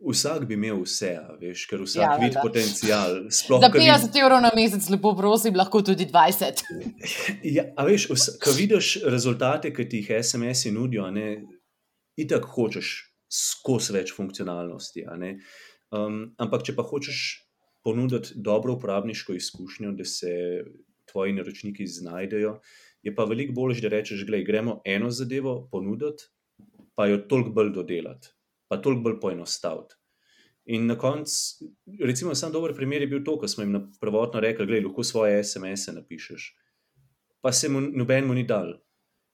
Vsak 0.00 0.46
bi 0.48 0.56
imel 0.56 0.78
vse, 0.80 1.10
veš, 1.40 1.66
ker 1.68 1.82
vsak 1.84 2.00
ja, 2.00 2.14
vidi 2.20 2.36
potencial. 2.40 3.18
Za 3.28 3.68
50 3.68 4.16
evrov 4.16 4.40
na 4.40 4.48
mesec, 4.56 4.86
lepo 4.88 5.12
prosim, 5.16 5.56
lahko 5.60 5.82
tudi 5.84 6.06
20. 6.08 6.64
ja, 7.56 7.66
a 7.76 7.84
veš, 7.84 8.08
ko 8.40 8.54
vidiš 8.56 8.94
rezultate, 9.04 9.74
ki 9.76 9.88
ti 9.88 10.00
jih 10.00 10.16
SMS-i 10.24 10.72
nudijo, 10.72 11.10
ne, 11.12 11.34
itak 12.16 12.48
hočeš 12.56 13.09
skozi 13.30 13.94
več 13.94 14.12
funkcionalnosti. 14.16 15.06
Um, 15.90 16.20
ampak, 16.38 16.66
če 16.66 16.74
pa 16.76 16.84
hočeš 16.86 17.22
ponuditi 17.86 18.36
dobro 18.36 18.74
uporabniško 18.76 19.34
izkušnjo, 19.38 19.94
da 19.96 20.04
se 20.04 20.32
tvoji 21.10 21.32
naročniki 21.38 21.86
znajdejo, 21.86 22.58
je 23.02 23.14
pa 23.14 23.24
veliko 23.24 23.54
bolje, 23.56 23.80
da 23.80 23.88
rečeš, 23.88 24.26
gledaj, 24.26 24.44
gremo 24.44 24.80
eno 24.84 25.10
zadevo 25.10 25.68
ponuditi, 25.72 26.28
pa 26.94 27.06
jo 27.08 27.22
toliko 27.30 27.54
bolj 27.56 27.72
dodelati, 27.72 28.34
pa 28.68 28.76
toliko 28.82 29.08
bolj 29.08 29.20
poenostaviti. 29.20 29.96
In 30.70 30.86
na 30.86 30.98
koncu, 30.98 31.70
recimo, 32.04 32.34
samo 32.34 32.52
dober 32.52 32.74
primer 32.76 33.02
je 33.02 33.08
bil 33.08 33.24
to, 33.24 33.38
ko 33.40 33.48
smo 33.48 33.64
jim 33.64 33.78
prvotno 34.00 34.40
rekli, 34.40 34.66
da 34.68 34.82
lahko 34.84 35.02
svoje 35.02 35.40
SMS-e 35.44 35.96
napišeš, 35.96 36.50
pa 37.40 37.52
se 37.52 37.68
mu 37.68 37.80
nobenemu 37.80 38.36
ni 38.36 38.44
dal. 38.46 38.74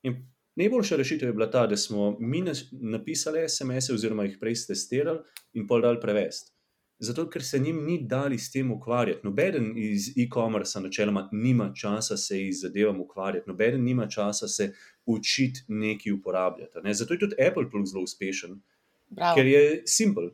In 0.06 0.22
Najboljša 0.56 0.96
rešitev 0.96 1.28
je 1.28 1.32
bila 1.32 1.50
ta, 1.50 1.66
da 1.66 1.76
smo 1.76 2.16
mi 2.20 2.42
napisali 2.72 3.48
SMS-e, 3.48 3.94
oziroma 3.94 4.24
jih 4.24 4.38
prej 4.40 4.54
testirali 4.68 5.20
in 5.52 5.66
pol 5.66 5.82
dal 5.84 6.00
prevesti. 6.00 6.52
Zato, 6.98 7.26
ker 7.28 7.44
se 7.44 7.58
njim 7.58 7.82
ni 7.84 7.98
dali 8.08 8.38
s 8.38 8.52
tem 8.52 8.70
ukvarjati. 8.72 9.20
Nobeden 9.24 9.72
iz 9.76 10.08
e-commerce, 10.16 10.80
načeloma, 10.80 11.28
nima 11.32 11.72
časa 11.74 12.16
se 12.16 12.38
jih 12.40 12.54
zadevam 12.56 13.00
ukvarjati, 13.00 13.50
nobeden 13.50 13.84
nima 13.84 14.08
časa 14.08 14.48
se 14.48 14.72
učiti 15.06 15.60
nekaj 15.68 16.12
uporabljati. 16.12 16.78
Ne? 16.84 16.94
Zato 16.94 17.14
je 17.14 17.18
tudi 17.18 17.36
Apple 17.48 17.70
Plus 17.70 17.90
zelo 17.90 18.02
uspešen, 18.02 18.60
Bravo. 19.08 19.36
ker 19.36 19.46
je 19.46 19.82
simpel. 19.86 20.30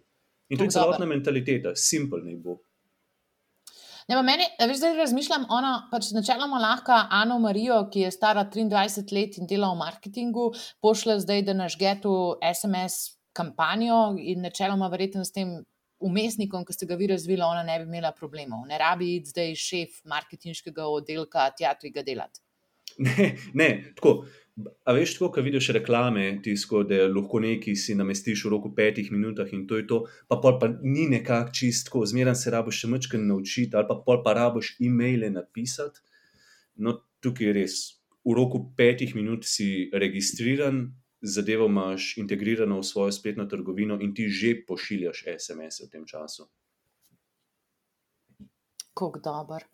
In 0.49 0.59
to 0.59 0.65
je 0.65 0.71
celotna 0.71 1.07
mentaliteta, 1.07 1.75
simpel 1.75 2.23
naj 2.25 2.37
bo. 2.37 2.61
Ne, 4.09 4.19
meni, 4.27 4.47
veš, 4.59 4.79
zdaj 4.81 4.97
razmišljam, 4.99 5.47
ona 5.51 5.73
pač 5.93 6.11
načeloma 6.17 6.59
lahko 6.63 6.97
Ano 7.11 7.39
Marijo, 7.43 7.79
ki 7.93 8.07
je 8.07 8.11
stara 8.15 8.45
23 8.51 9.13
let 9.15 9.39
in 9.39 9.51
dela 9.51 9.71
v 9.73 9.79
marketingu, 9.79 10.51
pošle 10.83 11.21
zdaj, 11.23 11.45
da 11.47 11.55
naš 11.55 11.79
getu 11.79 12.15
SMS 12.43 13.19
kampanjo 13.33 14.17
in 14.19 14.43
načeloma 14.43 14.91
verjetno 14.93 15.25
s 15.25 15.33
tem 15.33 15.61
umestnikom, 16.03 16.67
ki 16.67 16.75
ste 16.75 16.89
ga 16.91 16.99
vi 16.99 17.09
razvili, 17.13 17.43
ona 17.47 17.63
ne 17.63 17.79
bi 17.81 17.87
imela 17.87 18.13
problemov. 18.17 18.67
Ne 18.69 18.79
rabi 18.79 19.15
iti 19.17 19.31
zdaj 19.31 19.55
šef 19.59 20.01
marketinškega 20.11 20.87
oddelka 20.91 21.47
tja, 21.59 21.77
tu 21.79 21.91
ga 21.95 22.05
delati. 22.07 22.43
Ne, 23.03 23.29
ne, 23.55 23.69
tako. 23.97 24.27
A 24.85 24.93
veš, 24.93 25.15
tako, 25.17 25.31
ko 25.33 25.41
vidiš 25.41 25.71
reklame, 25.73 26.27
tisko, 26.45 26.83
da 26.85 27.07
lahko 27.09 27.41
nekaj 27.41 27.77
si 27.79 27.95
namestiš 27.97 28.45
v 28.45 28.51
roku 28.53 28.73
petih 28.77 29.09
minutah 29.13 29.49
in 29.57 29.65
to 29.67 29.79
je 29.81 29.87
to, 29.89 30.03
pa 30.29 30.37
pol 30.43 30.59
pa 30.61 30.69
ni 30.69 31.07
nekako 31.09 31.55
čistko, 31.57 32.03
zmeraj 32.07 32.37
se 32.37 32.53
rabiš 32.53 32.83
še 32.83 32.91
mečkaj 32.93 33.23
naučiti, 33.25 33.73
ali 33.77 33.89
pa 33.89 33.97
pol 34.05 34.21
pa 34.27 34.37
rabiš 34.37 34.75
e-maile 34.85 35.33
napisati. 35.33 36.05
No, 36.85 36.99
tukaj 37.25 37.49
je 37.49 37.57
res. 37.57 37.79
V 38.29 38.37
roku 38.37 38.61
petih 38.77 39.17
minut 39.17 39.49
si 39.49 39.89
registriran, 39.89 40.85
zadevo 41.23 41.67
imaš 41.73 42.13
integrirano 42.21 42.83
v 42.83 42.87
svojo 42.87 43.13
spletno 43.13 43.49
trgovino 43.49 43.97
in 44.05 44.13
ti 44.15 44.29
že 44.29 44.59
pošiljaš 44.69 45.25
SMS 45.39 45.87
v 45.87 45.93
tem 45.97 46.05
času. 46.05 46.51
Kako 48.93 49.19
dobro 49.25 49.65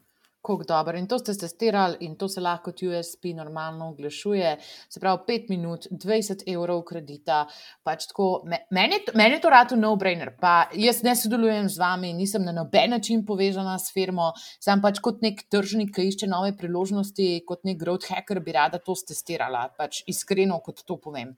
kako 0.42 0.64
dobro. 0.68 0.98
In 0.98 1.07
to 1.07 1.18
ste 1.18 1.35
testirali, 1.35 1.96
in 2.01 2.16
to 2.16 2.29
se 2.29 2.40
lahko 2.40 2.70
kot 2.70 2.83
USP 2.83 3.33
normalno 3.37 3.88
oglašuje. 3.90 4.57
Se 4.88 5.01
pravi, 5.01 5.18
5 5.29 5.46
minut, 5.48 5.87
20 5.90 6.44
evrov 6.46 6.83
kredita. 6.88 7.46
Pač 7.85 8.07
tako, 8.11 8.44
meni, 8.70 9.01
meni 9.14 9.37
je 9.37 9.40
to 9.40 9.51
rado 9.51 9.77
no-brainer. 9.77 10.35
Pa 10.40 10.68
jaz 10.74 11.03
ne 11.03 11.14
sodelujem 11.16 11.68
z 11.68 11.81
vami, 11.81 12.12
nisem 12.12 12.44
na 12.44 12.53
noben 12.53 12.90
način 12.90 13.24
povezana 13.27 13.79
s 13.79 13.92
firmo, 13.94 14.33
sem 14.61 14.83
pač 14.83 15.01
kot 15.05 15.22
nek 15.22 15.44
tržnik, 15.51 15.94
ki 15.96 16.09
išče 16.12 16.29
nove 16.31 16.55
priložnosti, 16.57 17.44
kot 17.48 17.64
nek 17.68 17.81
growth 17.81 18.11
hacker, 18.12 18.40
bi 18.44 18.57
rada 18.57 18.79
to 18.79 18.96
testirala. 19.09 19.68
Pač 19.79 20.03
iskreno, 20.07 20.61
kot 20.64 20.85
to 20.87 20.98
povem. 21.01 21.37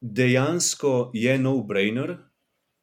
Dejansko 0.00 1.10
je 1.14 1.38
no-brainer, 1.38 2.16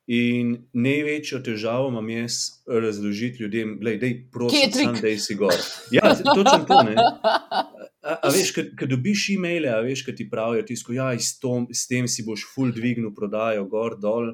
In 0.09 0.55
največjo 0.73 1.37
težavo 1.45 1.91
imam 1.91 2.07
jaz 2.09 2.63
razložiti 2.65 3.43
ljudem, 3.43 3.75
da 3.81 3.91
je 3.93 4.13
prosim, 4.33 4.95
da 5.01 5.11
si 5.21 5.35
gor. 5.37 5.53
Ja, 5.93 6.15
točno 6.15 6.65
to. 6.65 6.79
Ne? 6.87 6.95
A, 6.97 8.15
a 8.15 8.31
veš, 8.33 8.55
kad 8.79 8.89
dobiš 8.89 9.27
e-maile, 9.35 9.69
a 9.69 9.83
veš, 9.85 10.01
kad 10.07 10.17
ti 10.17 10.25
pravijo, 10.29 10.63
tisko, 10.65 10.95
ja, 10.97 11.11
s, 11.13 11.35
tom, 11.39 11.67
s 11.69 11.85
tem 11.87 12.07
si 12.09 12.25
boš 12.25 12.47
full 12.55 12.73
dvignil 12.73 13.11
prodajo, 13.13 13.67
gor, 13.69 13.99
dol, 14.01 14.31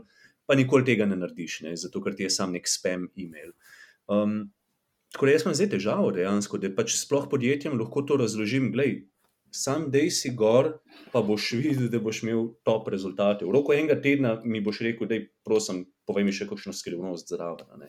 pa 0.47 0.55
nikoli 0.55 0.87
tega 0.87 1.09
ne 1.09 1.17
narediš, 1.19 1.57
ne? 1.65 1.73
zato 1.75 1.99
ker 2.05 2.15
ti 2.15 2.23
je 2.23 2.31
sam 2.31 2.55
nek 2.55 2.69
spam 2.71 3.09
e-mail. 3.19 3.51
Um, 4.07 4.45
tako 5.11 5.27
da 5.27 5.35
jaz 5.35 5.43
imam 5.43 5.57
zdaj 5.59 5.69
težavo 5.75 6.13
dejansko, 6.15 6.61
da 6.61 6.71
pač 6.77 6.95
sploh 7.01 7.27
podjetjem 7.31 7.75
lahko 7.81 8.05
to 8.07 8.21
razložim, 8.21 8.71
gledaj, 8.71 9.01
sam 9.55 9.87
dej 9.91 10.11
si 10.11 10.33
gor, 10.35 10.73
pa 11.13 11.21
boš 11.25 11.51
videl, 11.59 11.87
da 11.91 12.01
boš 12.03 12.23
imel 12.23 12.47
top 12.67 12.89
rezultate. 12.93 13.47
V 13.47 13.55
roku 13.55 13.73
enega 13.75 13.97
tedna 14.01 14.35
mi 14.43 14.61
boš 14.63 14.83
rekel, 14.87 15.07
da 15.07 15.19
je, 15.19 15.29
prosim, 15.47 15.85
povej 16.07 16.27
mi 16.27 16.35
še 16.35 16.49
kakšno 16.49 16.75
skrivnost 16.75 17.31
zraven. 17.31 17.87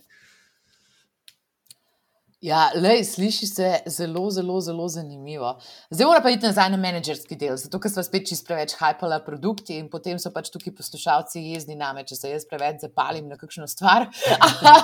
Ja, 2.44 2.66
lej, 2.74 3.04
sliši 3.04 3.46
se 3.46 3.68
zelo, 3.86 4.30
zelo, 4.30 4.60
zelo 4.60 4.88
zanimivo. 4.88 5.54
Zdaj 5.90 6.06
moramo 6.06 6.22
pa 6.22 6.30
iti 6.30 6.44
nazaj 6.44 6.68
na 6.70 6.76
menedžerski 6.76 7.36
del, 7.40 7.54
zato 7.56 7.78
ker 7.80 7.88
smo 7.90 8.02
spet 8.04 8.26
čist 8.28 8.44
preveč 8.44 8.74
hajpali 8.76 9.16
produkti 9.24 9.78
in 9.80 9.86
potem 9.88 10.18
so 10.20 10.28
pač 10.34 10.50
tukaj 10.52 10.74
poslušalci 10.76 11.40
jezni 11.40 11.78
name, 11.80 12.04
če 12.04 12.18
se 12.18 12.32
jaz 12.34 12.44
preveč 12.50 12.84
zapalim 12.84 13.30
na 13.32 13.38
kakšno 13.40 13.64
stvar. 13.72 14.04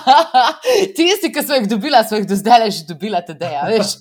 Tisti, 0.97 1.29
ki 1.29 1.45
so 1.45 1.59
jih 1.59 1.69
dobila, 1.69 2.01
so 2.09 2.17
jih 2.17 2.25
do 2.31 2.39
zdaj 2.41 2.71
že 2.71 2.87
dobila, 2.89 3.21
teda, 3.21 3.51
ja, 3.53 3.67
veš. 3.69 3.99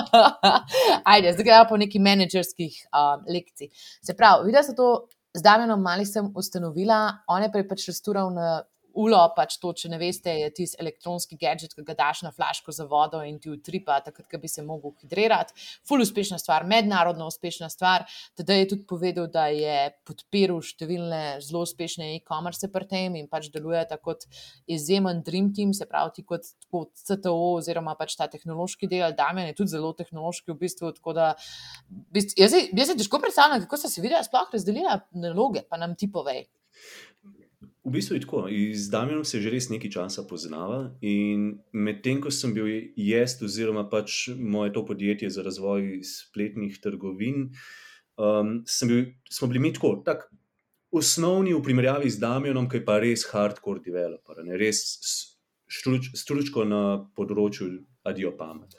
Ajde, 1.12 1.36
zdaj 1.36 1.44
gremo 1.44 1.68
po 1.68 1.76
neki 1.76 2.00
menedžerskih 2.00 2.80
um, 2.88 3.28
lekcij. 3.36 3.68
Se 4.00 4.16
pravi, 4.16 4.48
videla 4.48 4.64
sem 4.64 4.78
to 4.80 5.10
z 5.36 5.44
Damienom 5.44 5.84
Mali 5.84 6.08
sem 6.08 6.32
ustanovila, 6.32 7.20
on 7.28 7.44
je 7.44 7.52
prej 7.52 7.68
pač 7.68 7.84
restural 7.92 8.32
na 8.32 8.62
ulo, 8.96 9.20
pač 9.36 9.58
to, 9.62 9.72
če 9.76 9.90
ne 9.92 9.98
veste, 10.00 10.32
je 10.32 10.48
tisti 10.54 10.80
elektronski 10.82 11.38
gadget, 11.40 11.74
ki 11.76 11.84
ga 11.86 11.96
daš 11.98 12.22
na 12.26 12.32
flaško 12.34 12.72
za 12.74 12.86
vodo 12.88 13.20
in 13.26 13.38
ti 13.42 13.50
utripa, 13.52 13.98
takrat, 14.04 14.28
ko 14.30 14.40
bi 14.42 14.50
se 14.50 14.64
mogel 14.66 14.94
hidrirati. 15.02 15.54
Ful 15.86 16.02
uspešna 16.04 16.38
stvar, 16.40 16.66
mednarodno 16.68 17.28
uspešna 17.30 17.68
stvar. 17.72 18.06
Teda 18.38 18.56
je 18.56 18.68
tudi 18.72 18.86
povedal, 18.88 19.28
da 19.32 19.46
je 19.52 19.76
podpiral 20.08 20.62
številne 20.64 21.22
zelo 21.44 21.64
uspešne 21.66 22.14
e-commerce 22.16 22.70
pri 22.72 22.88
tem 22.90 23.20
in 23.20 23.28
pač 23.30 23.50
deluje 23.54 23.84
tako 23.90 24.14
kot 24.16 24.26
izjemen 24.70 25.22
Dream 25.26 25.52
Team, 25.54 25.72
se 25.74 25.86
pravi, 25.88 26.14
ti 26.18 26.26
kot, 26.26 26.46
kot 26.70 26.92
CTO 26.94 27.34
oziroma 27.56 27.96
pač 27.98 28.14
ta 28.18 28.28
tehnološki 28.30 28.88
del, 28.90 29.16
Damien 29.18 29.50
je 29.50 29.56
tudi 29.58 29.74
zelo 29.74 29.92
tehnološki 29.98 30.52
v 30.52 30.60
bistvu. 30.60 30.92
Da, 31.16 31.32
jaz, 32.14 32.54
jaz 32.54 32.90
se 32.92 32.98
težko 32.98 33.20
predstavljam, 33.22 33.64
kako 33.64 33.80
so 33.80 33.90
se 33.90 34.04
videli, 34.04 34.22
sploh 34.26 34.52
razdelila 34.52 35.00
naloge, 35.16 35.64
pa 35.66 35.80
nam 35.80 35.96
ti 35.98 36.10
povej. 36.12 36.46
V 37.86 37.90
bistvu 37.94 38.16
je 38.16 38.20
tako. 38.20 38.48
Z 38.74 38.90
Damienom 38.90 39.24
se 39.24 39.38
že 39.38 39.50
res 39.50 39.68
nekaj 39.70 39.90
časa 39.94 40.26
poznava. 40.26 40.90
In 41.06 41.62
medtem 41.70 42.18
ko 42.18 42.34
sem 42.34 42.50
bil 42.50 42.66
jaz, 42.98 43.38
oziroma 43.38 43.86
pač 43.86 44.26
moje 44.34 44.74
to 44.74 44.82
podjetje 44.82 45.30
za 45.30 45.46
razvoj 45.46 46.02
spletnih 46.02 46.80
trgovin, 46.82 47.54
um, 48.18 48.64
bil, 48.90 49.14
smo 49.30 49.46
bili 49.46 49.62
mi 49.62 49.70
tako, 49.72 50.02
tak, 50.02 50.26
osnovni 50.90 51.54
v 51.54 51.62
primerjavi 51.62 52.10
z 52.10 52.18
Damienom, 52.18 52.66
ki 52.66 52.82
je 52.82 52.84
pa 52.84 52.98
res 52.98 53.22
hardcore 53.30 53.84
developer, 53.84 54.42
ne, 54.42 54.58
res 54.58 54.82
struč, 55.70 56.10
stručko 56.18 56.66
na 56.66 57.06
področju 57.14 57.70
adijo 58.02 58.34
pamet. 58.34 58.74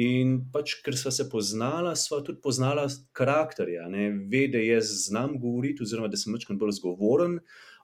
In 0.00 0.36
pač, 0.54 0.78
ker 0.80 0.96
smo 0.96 1.10
se 1.12 1.26
poznala, 1.28 1.92
smo 1.92 2.22
tudi 2.24 2.40
poznala 2.40 2.86
karakterja. 3.12 3.88
Ve, 4.30 4.46
da 4.48 4.62
jaz 4.62 4.92
znam 5.08 5.34
govoriti, 5.42 5.82
oziroma 5.82 6.08
da 6.08 6.16
sem 6.16 6.32
večkrat 6.32 6.56
bolj 6.56 6.78
zgovoren, 6.78 7.40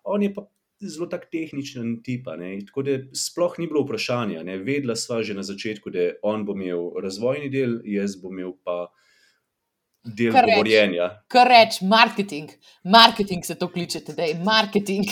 on 0.07 0.23
je 0.23 0.33
pa 0.35 0.47
zelo 0.81 1.07
tak 1.07 1.31
tehničen 1.33 2.03
tip. 2.05 2.29
Tako 2.67 2.83
da 2.83 2.99
sploh 3.17 3.55
ni 3.59 3.67
bilo 3.67 3.85
vprašanja. 3.85 4.43
Ne? 4.45 4.59
Vedela 4.59 4.97
sva 4.97 5.23
že 5.23 5.35
na 5.35 5.43
začetku, 5.43 5.91
da 5.91 6.13
on 6.23 6.45
bo 6.45 6.57
imel 6.57 6.93
razvojni 7.03 7.51
del, 7.51 7.81
jaz 7.85 8.17
bom 8.21 8.37
imel 8.37 8.53
pa 8.65 8.87
del 10.07 10.33
kar 10.33 10.47
govorjenja. 10.47 11.09
Reč, 11.09 11.25
kar 11.33 11.49
reč, 11.51 11.81
marketing. 11.83 12.53
Marketing 12.85 13.45
se 13.45 13.55
to 13.59 13.69
kliče, 13.73 14.05
da 14.17 14.23
je 14.23 14.39
marketing. 14.45 15.09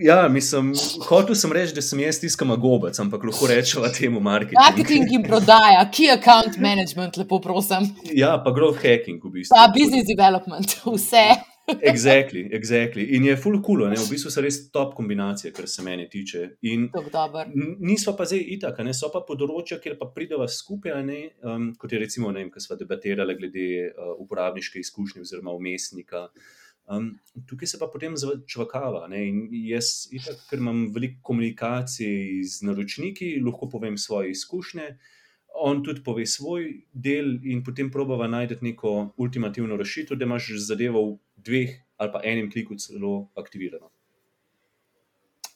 Ja, 0.00 0.28
mislim, 0.28 0.72
hotel 1.04 1.36
sem 1.36 1.52
reči, 1.52 1.74
da 1.76 1.82
sem 1.84 2.00
jaz 2.00 2.16
tiskam 2.20 2.54
gobec, 2.56 2.96
ampak 2.98 3.26
lahko 3.28 3.46
rečemo 3.50 3.90
temu 3.92 4.22
marketing. 4.24 4.56
Marketing 4.56 5.12
in 5.12 5.26
prodaja, 5.26 5.84
key 5.92 6.08
account 6.10 6.56
management, 6.56 7.18
lepo 7.20 7.42
prosim. 7.44 7.90
Ja, 8.08 8.38
pa 8.40 8.54
growth 8.56 8.80
hacking 8.80 9.20
v 9.20 9.34
bistvu. 9.34 9.52
Pa 9.52 9.68
business 9.74 10.08
development, 10.08 10.78
vse. 10.86 11.26
Exactly, 11.66 12.48
exactly. 12.52 13.16
In 13.16 13.24
je 13.24 13.36
full 13.36 13.60
cool, 13.62 13.88
ne? 13.90 13.96
v 13.98 14.10
bistvu 14.10 14.30
so 14.30 14.42
res 14.44 14.58
top 14.70 14.94
kombinacije, 14.94 15.50
kar 15.54 15.66
se 15.68 15.82
mene 15.82 16.06
tiče. 16.10 16.44
Nismo 16.62 18.14
pa 18.18 18.26
zdaj 18.28 18.44
itak, 18.56 18.78
ne 18.86 18.94
so 18.94 19.10
pa 19.14 19.24
področja, 19.26 19.80
kjer 19.82 19.96
pa 19.98 20.06
prideva 20.14 20.46
skupaj, 20.46 20.94
um, 21.42 21.72
kot 21.78 21.92
je 21.92 22.02
recimo, 22.02 22.30
ne 22.30 22.44
vem, 22.44 22.52
ko 22.54 22.62
smo 22.62 22.78
debatirali 22.78 23.34
glede 23.38 23.66
uh, 23.88 24.14
uporabniške 24.22 24.78
izkušnje 24.82 25.26
oziroma 25.26 25.56
umestnika. 25.58 26.28
Um, 26.86 27.16
tukaj 27.50 27.72
se 27.72 27.82
pa 27.82 27.90
potem 27.90 28.14
začvakava. 28.14 29.08
In 29.18 29.48
jaz, 29.66 30.06
itak, 30.14 30.46
ker 30.46 30.62
imam 30.62 30.86
veliko 30.94 31.18
komunikacij 31.32 32.44
z 32.46 32.66
naročniki, 32.68 33.34
lahko 33.42 33.66
povem 33.72 33.98
svoje 33.98 34.30
izkušnje 34.36 34.92
on 35.60 35.82
tudi 35.84 36.02
pove 36.04 36.26
svoj 36.26 36.68
del, 36.92 37.38
in 37.44 37.62
potem 37.64 37.90
probava 37.90 38.28
najti 38.28 38.58
neko 38.60 39.12
ultimativno 39.16 39.76
rešitev, 39.76 40.18
da 40.18 40.24
imaš 40.24 40.50
zadevo 40.68 41.02
v 41.10 41.18
dveh 41.36 41.76
ali 41.96 42.12
pa 42.12 42.20
enem 42.24 42.50
kliku 42.52 42.76
celo 42.76 43.28
aktivirano. 43.36 43.90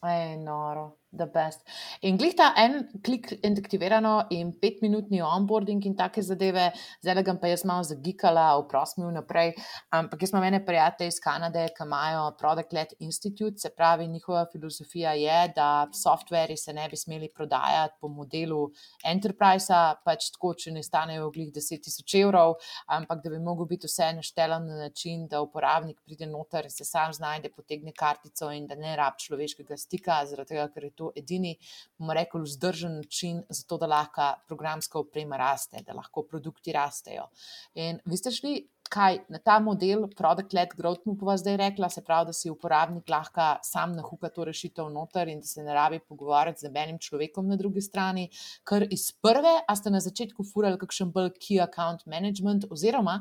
Ej, 0.00 0.38
noro 0.40 0.96
the 1.12 1.26
best. 1.26 1.60
In 2.02 2.16
glej 2.16 2.36
ta 2.38 2.52
en 2.56 2.88
klik 3.02 3.32
aktivirano 3.42 4.26
in 4.30 4.52
petminutni 4.52 5.20
onboarding 5.22 5.84
in 5.86 5.96
take 5.96 6.22
zadeve, 6.22 6.70
zdaj 7.02 7.22
ga 7.26 7.34
pa 7.40 7.50
jaz 7.50 7.64
malo 7.64 7.84
zagikala, 7.84 8.46
vprosim 8.62 9.06
vnaprej. 9.08 9.54
Ampak 9.90 10.22
jaz 10.22 10.32
imam 10.32 10.46
ene 10.46 10.62
prijatelje 10.64 11.08
iz 11.08 11.20
Kanade, 11.20 11.66
ki 11.76 11.84
imajo 11.84 12.30
Product 12.38 12.72
Led 12.72 12.94
Institute, 12.98 13.58
se 13.58 13.70
pravi, 13.76 14.06
njihova 14.08 14.46
filozofija 14.52 15.12
je, 15.18 15.52
da 15.56 15.88
softveri 15.92 16.56
se 16.56 16.72
ne 16.72 16.88
bi 16.88 16.96
smeli 16.96 17.30
prodajati 17.34 17.96
po 18.00 18.08
modelu 18.08 18.70
enterprise, 19.04 19.80
pač 20.04 20.30
tako, 20.34 20.54
če 20.54 20.74
ne 20.76 20.82
stanejo 20.82 21.30
glih 21.34 21.50
10 21.54 21.84
tisoč 21.84 22.14
evrov, 22.22 22.54
ampak 22.86 23.22
da 23.24 23.34
bi 23.34 23.42
mogel 23.42 23.66
biti 23.66 23.90
vse 23.90 24.12
naštelen 24.20 24.66
na 24.66 24.78
način, 24.86 25.26
da 25.28 25.42
uporabnik 25.42 26.00
pride 26.04 26.26
noter, 26.26 26.70
se 26.70 26.84
sam 26.84 27.12
znajde, 27.12 27.50
potegne 27.56 27.92
kartico 27.96 28.50
in 28.54 28.66
da 28.70 28.78
ne 28.78 28.94
rab 28.96 29.18
človeškega 29.18 29.76
stika, 29.76 30.20
zaradi 30.26 30.54
tega, 30.54 30.68
ker 30.74 30.84
je 30.84 30.90
to 31.00 31.12
edini, 31.16 31.54
bomo 31.98 32.16
rekli, 32.16 32.42
vzdržen 32.44 32.98
način 33.00 33.40
za 33.48 33.64
to, 33.68 33.78
da 33.80 33.88
lahko 33.90 34.34
programska 34.48 35.00
oprema 35.00 35.40
raste, 35.40 35.80
da 35.86 35.96
lahko 35.96 36.26
produkti 36.28 36.76
rastejo. 36.76 37.30
In 37.74 38.04
vi 38.04 38.20
ste 38.20 38.34
šli. 38.36 38.60
Kaj 38.90 39.20
na 39.30 39.38
ta 39.38 39.60
model, 39.62 40.08
product-led 40.18 40.72
growth, 40.74 41.04
mu 41.06 41.12
pa 41.14 41.36
zdaj 41.38 41.56
rekla, 41.60 41.86
se 41.94 42.02
pravi, 42.02 42.26
da 42.26 42.32
si 42.34 42.50
uporabnik 42.50 43.06
lahko 43.12 43.44
sam 43.62 43.92
nahuka 43.94 44.32
to 44.34 44.48
rešitev 44.48 44.88
noter 44.90 45.30
in 45.30 45.38
da 45.44 45.46
se 45.46 45.62
ne 45.62 45.76
rabi 45.76 46.00
pogovarjati 46.02 46.66
z 46.66 46.72
enim 46.74 46.98
človekom 46.98 47.46
na 47.46 47.56
drugi 47.60 47.84
strani, 47.86 48.26
ker 48.66 48.88
iz 48.90 49.12
prve, 49.12 49.52
a 49.62 49.76
ste 49.78 49.94
na 49.94 50.00
začetku 50.02 50.42
furali 50.42 50.80
kakšen 50.82 51.14
bolj 51.14 51.30
key 51.38 51.62
account 51.62 52.02
management, 52.10 52.66
oziroma 52.66 53.20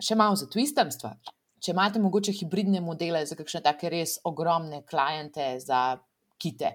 še 0.00 0.16
malo 0.16 0.40
za 0.40 0.48
twistem 0.48 0.88
stvar. 0.88 1.20
Če 1.60 1.72
imate 1.72 2.00
mogoče 2.00 2.32
hibridne 2.36 2.80
modele 2.80 3.20
za 3.28 3.36
kakšne 3.36 3.62
take 3.68 3.92
res 3.92 4.16
ogromne 4.24 4.82
klijente, 4.88 5.56
za 5.60 5.98
kite. 6.40 6.72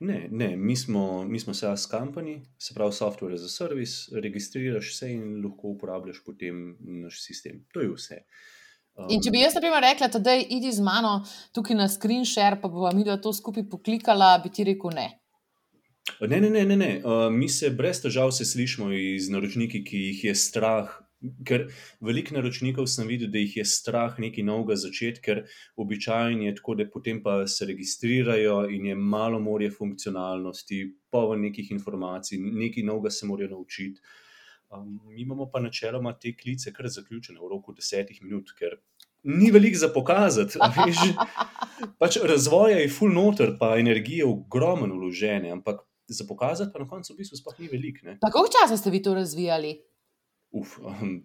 Ne, 0.00 0.28
ne, 0.30 0.56
mi 0.56 0.76
smo, 0.76 1.24
mi 1.24 1.38
smo 1.40 1.54
SaaS 1.54 1.86
company, 1.90 2.40
se 2.58 2.74
pravi 2.74 2.92
software 2.92 3.34
as 3.34 3.42
a 3.42 3.48
service, 3.48 4.20
registriraš 4.20 4.94
se 4.98 5.12
in 5.12 5.44
lahko 5.44 5.74
uporabljaš 5.76 6.24
potem 6.26 6.76
naš 6.80 7.20
sistem. 7.22 7.64
To 7.72 7.80
je 7.80 7.92
vse. 7.94 8.22
Um, 8.98 9.06
in 9.14 9.22
če 9.22 9.30
bi 9.30 9.44
jaz, 9.44 9.54
na 9.54 9.62
primer, 9.62 9.84
rekla, 9.86 10.08
da 10.18 10.34
je 10.34 10.48
idi 10.56 10.72
z 10.72 10.82
mano 10.82 11.20
tukaj 11.54 11.78
na 11.78 11.88
screen 11.88 12.26
share, 12.26 12.58
pa 12.60 12.68
bomo 12.68 12.90
mi 12.96 13.06
to 13.22 13.32
skupaj 13.32 13.68
poklikala, 13.70 14.38
bi 14.42 14.50
ti 14.50 14.66
rekel 14.66 14.94
ne. 14.96 15.08
Ne, 16.20 16.40
ne, 16.40 16.50
ne, 16.50 16.64
ne. 16.64 16.76
ne. 16.76 16.90
Uh, 17.04 17.28
mi 17.32 17.48
se 17.48 17.70
brez 17.70 18.02
težav 18.02 18.32
slišimo 18.34 18.90
iz 18.92 19.30
naročniki, 19.30 19.84
ki 19.84 20.02
jih 20.08 20.24
je 20.24 20.34
strah 20.34 20.98
Ker 21.44 21.66
veliko 22.00 22.32
naročnikov 22.32 22.86
sem 22.88 23.08
videl, 23.08 23.28
da 23.28 23.40
jih 23.42 23.58
je 23.58 23.64
strah 23.68 24.14
nekaj 24.22 24.44
novega 24.46 24.78
začeti, 24.80 25.20
ker 25.20 25.42
običajno 25.76 26.46
je 26.46 26.54
tako, 26.56 26.76
da 26.78 26.86
potem 26.88 27.20
pa 27.22 27.42
se 27.46 27.68
registrirajo 27.68 28.62
in 28.72 28.86
je 28.88 28.94
malo 28.96 29.40
morje 29.40 29.70
funkcionalnosti, 29.70 30.80
polno 31.12 31.36
nekih 31.42 31.70
informacij, 31.76 32.40
nekaj 32.40 32.88
novega 32.88 33.12
se 33.12 33.28
morajo 33.28 33.50
naučiti. 33.52 34.00
Um, 34.70 35.00
mi 35.04 35.20
imamo 35.22 35.50
pa 35.50 35.60
načeloma 35.60 36.12
te 36.18 36.32
klice 36.36 36.72
kar 36.72 36.88
zaključene 36.88 37.40
v 37.40 37.48
roku 37.50 37.74
desetih 37.74 38.22
minut, 38.22 38.54
ker 38.58 38.78
ni 39.22 39.50
veliko 39.50 39.78
za 39.78 39.88
pokazati. 39.92 40.58
Pač 42.00 42.16
razvoj 42.22 42.78
je 42.78 42.88
full 42.88 43.12
noter, 43.12 43.56
pa 43.60 43.74
energije 43.78 44.24
ogromno 44.24 44.94
vložene, 44.94 45.50
ampak 45.50 45.82
za 46.08 46.24
pokazati 46.28 46.70
pa 46.72 46.78
na 46.78 46.88
koncu 46.88 47.12
v 47.12 47.16
bistvu 47.16 47.36
sploh 47.36 47.58
ni 47.58 47.68
veliko. 47.68 48.06
Koliko 48.32 48.52
časa 48.56 48.76
ste 48.76 48.90
vi 48.90 49.02
to 49.02 49.14
razvijali? 49.14 49.76
Uf, 50.50 50.78
um, 50.82 51.20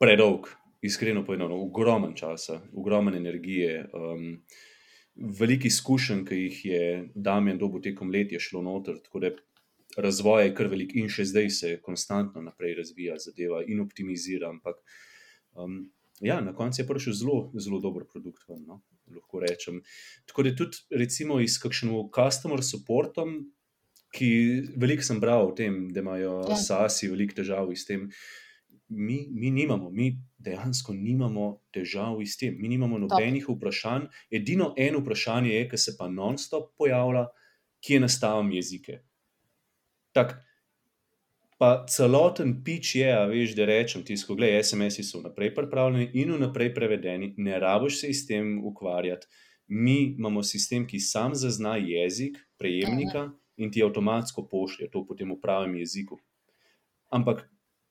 predolg, 0.00 0.48
iskreno 0.84 1.24
povedano, 1.24 1.56
ogromen 1.64 2.14
čas, 2.14 2.50
ogromen 2.72 3.14
energije. 3.14 3.84
Um, 3.92 4.38
Veliki 5.14 5.68
izkušenj, 5.70 6.24
ki 6.26 6.36
jih 6.36 6.56
je 6.66 6.86
Damien 7.14 7.58
dobil 7.58 7.78
tekom 7.84 8.08
let, 8.10 8.32
je 8.34 8.40
šlo 8.42 8.64
noter, 8.66 8.96
tako 8.98 9.20
da 9.22 9.28
razvoj 9.96 10.44
je 10.44 10.54
kar 10.58 10.66
velik 10.72 10.94
in 10.98 11.06
še 11.08 11.26
zdaj 11.30 11.50
se 11.54 11.70
konstantno 11.82 12.42
naprej 12.42 12.74
razvija, 12.80 13.18
zadeva 13.22 13.62
in 13.62 13.80
optimizira. 13.84 14.50
Ampak 14.50 14.80
um, 15.54 15.84
ja, 16.20 16.40
na 16.40 16.54
koncu 16.54 16.82
je 16.82 16.86
prišel 16.88 17.16
zelo, 17.20 17.38
zelo 17.54 17.80
dober 17.80 18.08
produkt. 18.10 18.42
Ven, 18.48 18.64
no? 18.66 18.80
Lahko 19.14 19.42
rečem. 19.44 19.82
Tako 20.26 20.46
da 20.46 20.54
tudi, 20.56 20.82
recimo, 20.90 21.38
iz 21.40 21.58
kakšnega 21.62 22.08
customer 22.14 22.64
supporta, 22.64 23.26
ki 24.14 24.30
veliko 24.78 25.02
sem 25.02 25.18
bral 25.20 25.48
o 25.48 25.52
tem, 25.56 25.88
da 25.92 26.00
imajo 26.00 26.38
ja. 26.48 26.56
sasi 26.56 27.10
veliko 27.10 27.34
težav 27.40 27.72
s 27.74 27.86
tem. 27.88 28.06
Mi, 28.88 29.24
mi 29.32 29.50
nimamo, 29.50 29.90
mi 29.90 30.12
dejansko 30.38 30.94
nimamo 30.94 31.48
težav 31.74 32.20
s 32.22 32.38
tem, 32.38 32.54
mi 32.60 32.68
nimamo 32.70 33.00
nobenih 33.06 33.46
Top. 33.48 33.58
vprašanj. 33.58 34.08
Edino 34.30 34.72
eno 34.78 35.00
vprašanje 35.02 35.54
je, 35.54 35.68
ki 35.70 35.80
se 35.80 35.96
pa 35.98 36.08
non-stop 36.08 36.74
pojavlja, 36.78 37.26
kje 37.84 38.00
nastavim 38.00 38.52
jezike. 38.54 39.00
Tak, 40.14 40.36
pa 41.58 41.72
celoten 41.90 42.60
pič 42.64 42.94
je, 43.00 43.08
a 43.10 43.24
veš, 43.26 43.56
da 43.58 43.66
rečem 43.66 44.04
ti, 44.06 44.14
ko 44.26 44.36
gledaj, 44.38 44.62
SMS-i 44.68 45.02
so 45.02 45.22
vnaprej 45.24 45.54
pripravljeni 45.56 46.10
in 46.20 46.36
vnaprej 46.36 46.74
prevedeni, 46.76 47.34
ne 47.36 47.58
rabiš 47.58 48.04
se 48.04 48.12
s 48.14 48.28
tem 48.28 48.60
ukvarjati. 48.62 49.26
Mi 49.66 50.14
imamo 50.14 50.42
sistem, 50.44 50.84
ki 50.86 51.00
sam 51.00 51.34
zazna 51.34 51.78
jezik 51.80 52.36
prejemnika. 52.60 53.24
Aha 53.24 53.43
in 53.56 53.70
ti 53.70 53.82
avtomatsko 53.82 54.46
pošlje 54.50 54.90
to 54.90 55.04
potem 55.06 55.30
v 55.32 55.40
pravem 55.40 55.76
jeziku. 55.78 56.18
Ampak 57.10 57.44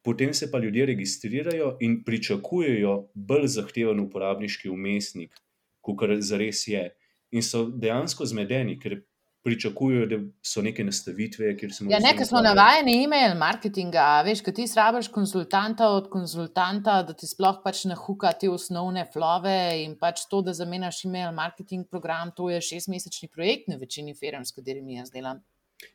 potem 0.04 0.34
se 0.34 0.52
pa 0.52 0.60
ljudje 0.60 0.86
registrirajo 0.86 1.78
in 1.80 2.04
pričakujejo 2.04 3.10
bolj 3.14 3.48
zahteven 3.48 4.00
uporabniški 4.00 4.70
umestnik, 4.70 5.36
kot 5.82 6.00
kar 6.00 6.18
zares 6.20 6.68
je. 6.68 6.92
in 7.34 7.42
so 7.42 7.64
dejansko 7.66 8.26
zmedeni, 8.30 8.76
ker 8.80 9.00
pričakujejo, 9.44 10.06
da 10.08 10.18
so 10.46 10.62
neke 10.62 10.84
nastavitve, 10.84 11.50
kjer 11.58 11.74
se 11.74 11.86
Ja, 11.90 12.00
nekaj 12.00 12.26
smo 12.26 12.42
navajeni 12.42 12.94
e-mail 13.04 13.36
marketinga, 13.38 14.22
veš, 14.26 14.42
kad 14.46 14.56
ti 14.56 14.68
srabiš 14.68 15.10
konzultanta 15.12 15.90
od 15.92 16.08
konzultanta, 16.14 17.02
da 17.04 17.16
ti 17.18 17.28
sploh 17.28 17.60
pač 17.64 17.84
nahuka 17.90 18.32
te 18.40 18.50
osnovne 18.50 19.04
flove 19.14 19.58
in 19.84 19.98
pač 20.00 20.28
to, 20.32 20.44
da 20.46 20.54
zamenjaš 20.56 21.04
e-mail 21.10 21.34
marketing 21.36 21.90
program, 21.90 22.32
to 22.38 22.48
je 22.54 22.62
šestmesečni 22.70 23.28
projekt 23.34 23.68
na 23.68 23.76
večini 23.82 24.16
firm, 24.16 24.46
s 24.48 24.56
katerimi 24.56 25.02
jaz 25.02 25.12
delam. 25.12 25.44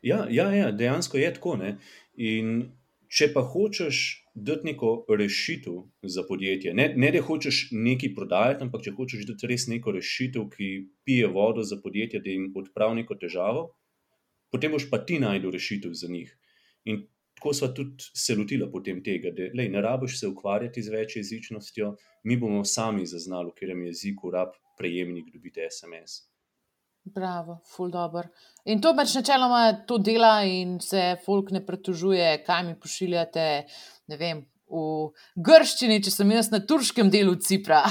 Ja, 0.01 0.25
ja, 0.29 0.49
ja, 0.55 0.71
dejansko 0.71 1.17
je 1.17 1.33
tako. 1.33 1.55
Ne? 1.57 1.77
In 2.15 2.71
če 3.09 3.31
pa 3.33 3.41
hočeš 3.41 3.99
dati 4.35 4.69
neko 4.69 5.05
rešitev 5.09 5.81
za 6.03 6.23
podjetje, 6.27 6.73
ne, 6.73 6.91
ne 6.95 7.11
da 7.11 7.21
hočeš 7.25 7.69
nekaj 7.75 8.13
prodajati, 8.15 8.63
ampak 8.63 8.85
če 8.85 8.93
hočeš 8.95 9.25
dati 9.27 9.49
res 9.49 9.67
neko 9.71 9.93
rešitev, 9.95 10.45
ki 10.53 10.69
pije 11.07 11.27
vodo 11.33 11.65
za 11.65 11.79
podjetje, 11.83 12.21
da 12.23 12.29
jim 12.29 12.51
odpravi 12.55 13.01
neko 13.01 13.17
težavo, 13.19 13.65
potem 14.53 14.71
boš 14.75 14.87
pa 14.91 15.01
ti 15.03 15.19
najdel 15.19 15.51
rešitev 15.57 15.97
za 15.97 16.07
njih. 16.11 16.31
In 16.85 17.03
tako 17.39 17.53
smo 17.53 17.71
tudi 17.75 18.07
se 18.13 18.35
lotili 18.35 18.69
potem 18.71 19.03
tega, 19.03 19.33
da 19.35 19.49
lej, 19.57 19.69
ne 19.73 19.81
rabiš 19.81 20.19
se 20.19 20.27
ukvarjati 20.27 20.83
z 20.83 20.95
večjezičnostjo, 20.95 21.93
mi 22.23 22.37
bomo 22.37 22.63
sami 22.65 23.05
zaznali, 23.09 23.49
v 23.49 23.57
katerem 23.57 23.85
jeziku 23.89 24.31
rab 24.31 24.55
prejemnik 24.77 25.33
dobiti 25.33 25.65
SMS. 25.71 26.28
Bravo, 27.03 27.61
ful 27.65 27.89
dobr. 27.91 28.27
In 28.69 28.81
to 28.83 28.93
pač 28.97 29.15
načeloma 29.17 29.85
to 29.87 29.97
dela 29.97 30.43
in 30.45 30.77
se 30.83 31.15
folk 31.25 31.51
ne 31.55 31.63
pretužuje, 31.65 32.43
kaj 32.45 32.63
mi 32.67 32.75
pošiljate, 32.79 33.45
ne 34.11 34.17
vem, 34.19 34.43
v 34.69 35.09
grščini, 35.47 35.97
če 36.05 36.13
sem 36.13 36.31
jaz 36.35 36.51
na 36.53 36.59
turškem 36.61 37.09
delu 37.13 37.35
Cipra. 37.41 37.81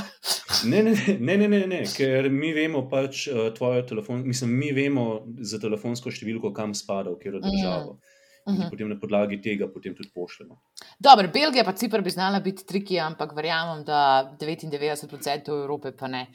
Ne, 0.71 0.83
ne, 0.87 0.95
ne, 1.19 1.37
ne, 1.37 1.49
ne, 1.51 1.63
ne, 1.71 1.81
ker 1.91 2.31
mi 2.33 2.53
vemo 2.55 2.85
pač 2.91 3.27
uh, 3.31 3.49
tvojo 3.57 3.83
telefon, 3.89 4.23
mislim, 4.27 4.55
mi 4.61 4.71
vemo 4.77 5.09
za 5.43 5.61
telefonsko 5.63 6.13
številko, 6.15 6.53
kam 6.57 6.77
spada, 6.79 7.13
v 7.13 7.19
katero 7.21 7.43
državo. 7.43 7.97
Mm. 7.97 8.18
Uh 8.49 8.55
-huh. 8.55 8.71
Potem 8.71 8.89
na 8.89 8.97
podlagi 9.01 9.41
tega 9.43 9.67
potem 9.69 9.95
tudi 9.95 10.09
pošljemo. 10.15 10.57
Dobro, 10.99 11.29
Belgija 11.29 11.65
pa 11.65 11.73
Cipr 11.73 12.01
bi 12.01 12.11
znala 12.11 12.41
biti 12.41 12.67
triki, 12.67 12.99
ampak 12.99 13.35
verjamem, 13.37 13.85
da 13.85 14.33
99% 14.41 15.49
Evrope 15.63 15.93
pa 15.97 16.09
ne. 16.09 16.27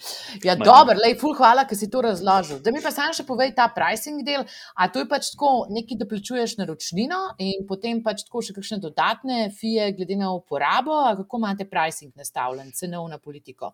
Ja, 0.43 0.55
dobro, 0.55 0.95
lej, 1.05 1.17
ful, 1.19 1.33
hvala, 1.33 1.65
ker 1.65 1.77
si 1.77 1.89
to 1.89 2.01
razložil. 2.01 2.59
Da 2.59 2.71
mi 2.71 2.81
pa 2.83 2.91
sam 2.91 3.13
še 3.13 3.25
povej 3.25 3.55
ta 3.55 3.67
pricing 3.75 4.21
del, 4.25 4.45
a 4.75 4.87
to 4.87 4.99
je 4.99 5.09
pač 5.09 5.31
tako 5.31 5.65
nekaj, 5.69 5.97
da 5.97 6.05
plačuješ 6.05 6.57
naročnino 6.57 7.21
in 7.39 7.65
potem 7.67 8.03
pač 8.03 8.23
tako 8.27 8.41
še 8.41 8.53
kakšne 8.53 8.77
dodatne 8.77 9.49
fije 9.59 9.91
glede 9.97 10.15
na 10.15 10.29
uporabo, 10.33 10.91
a 10.91 11.15
kako 11.15 11.37
imate 11.37 11.65
pricing 11.65 12.13
nastavljen, 12.15 12.71
cenovna 12.71 13.17
politika? 13.17 13.73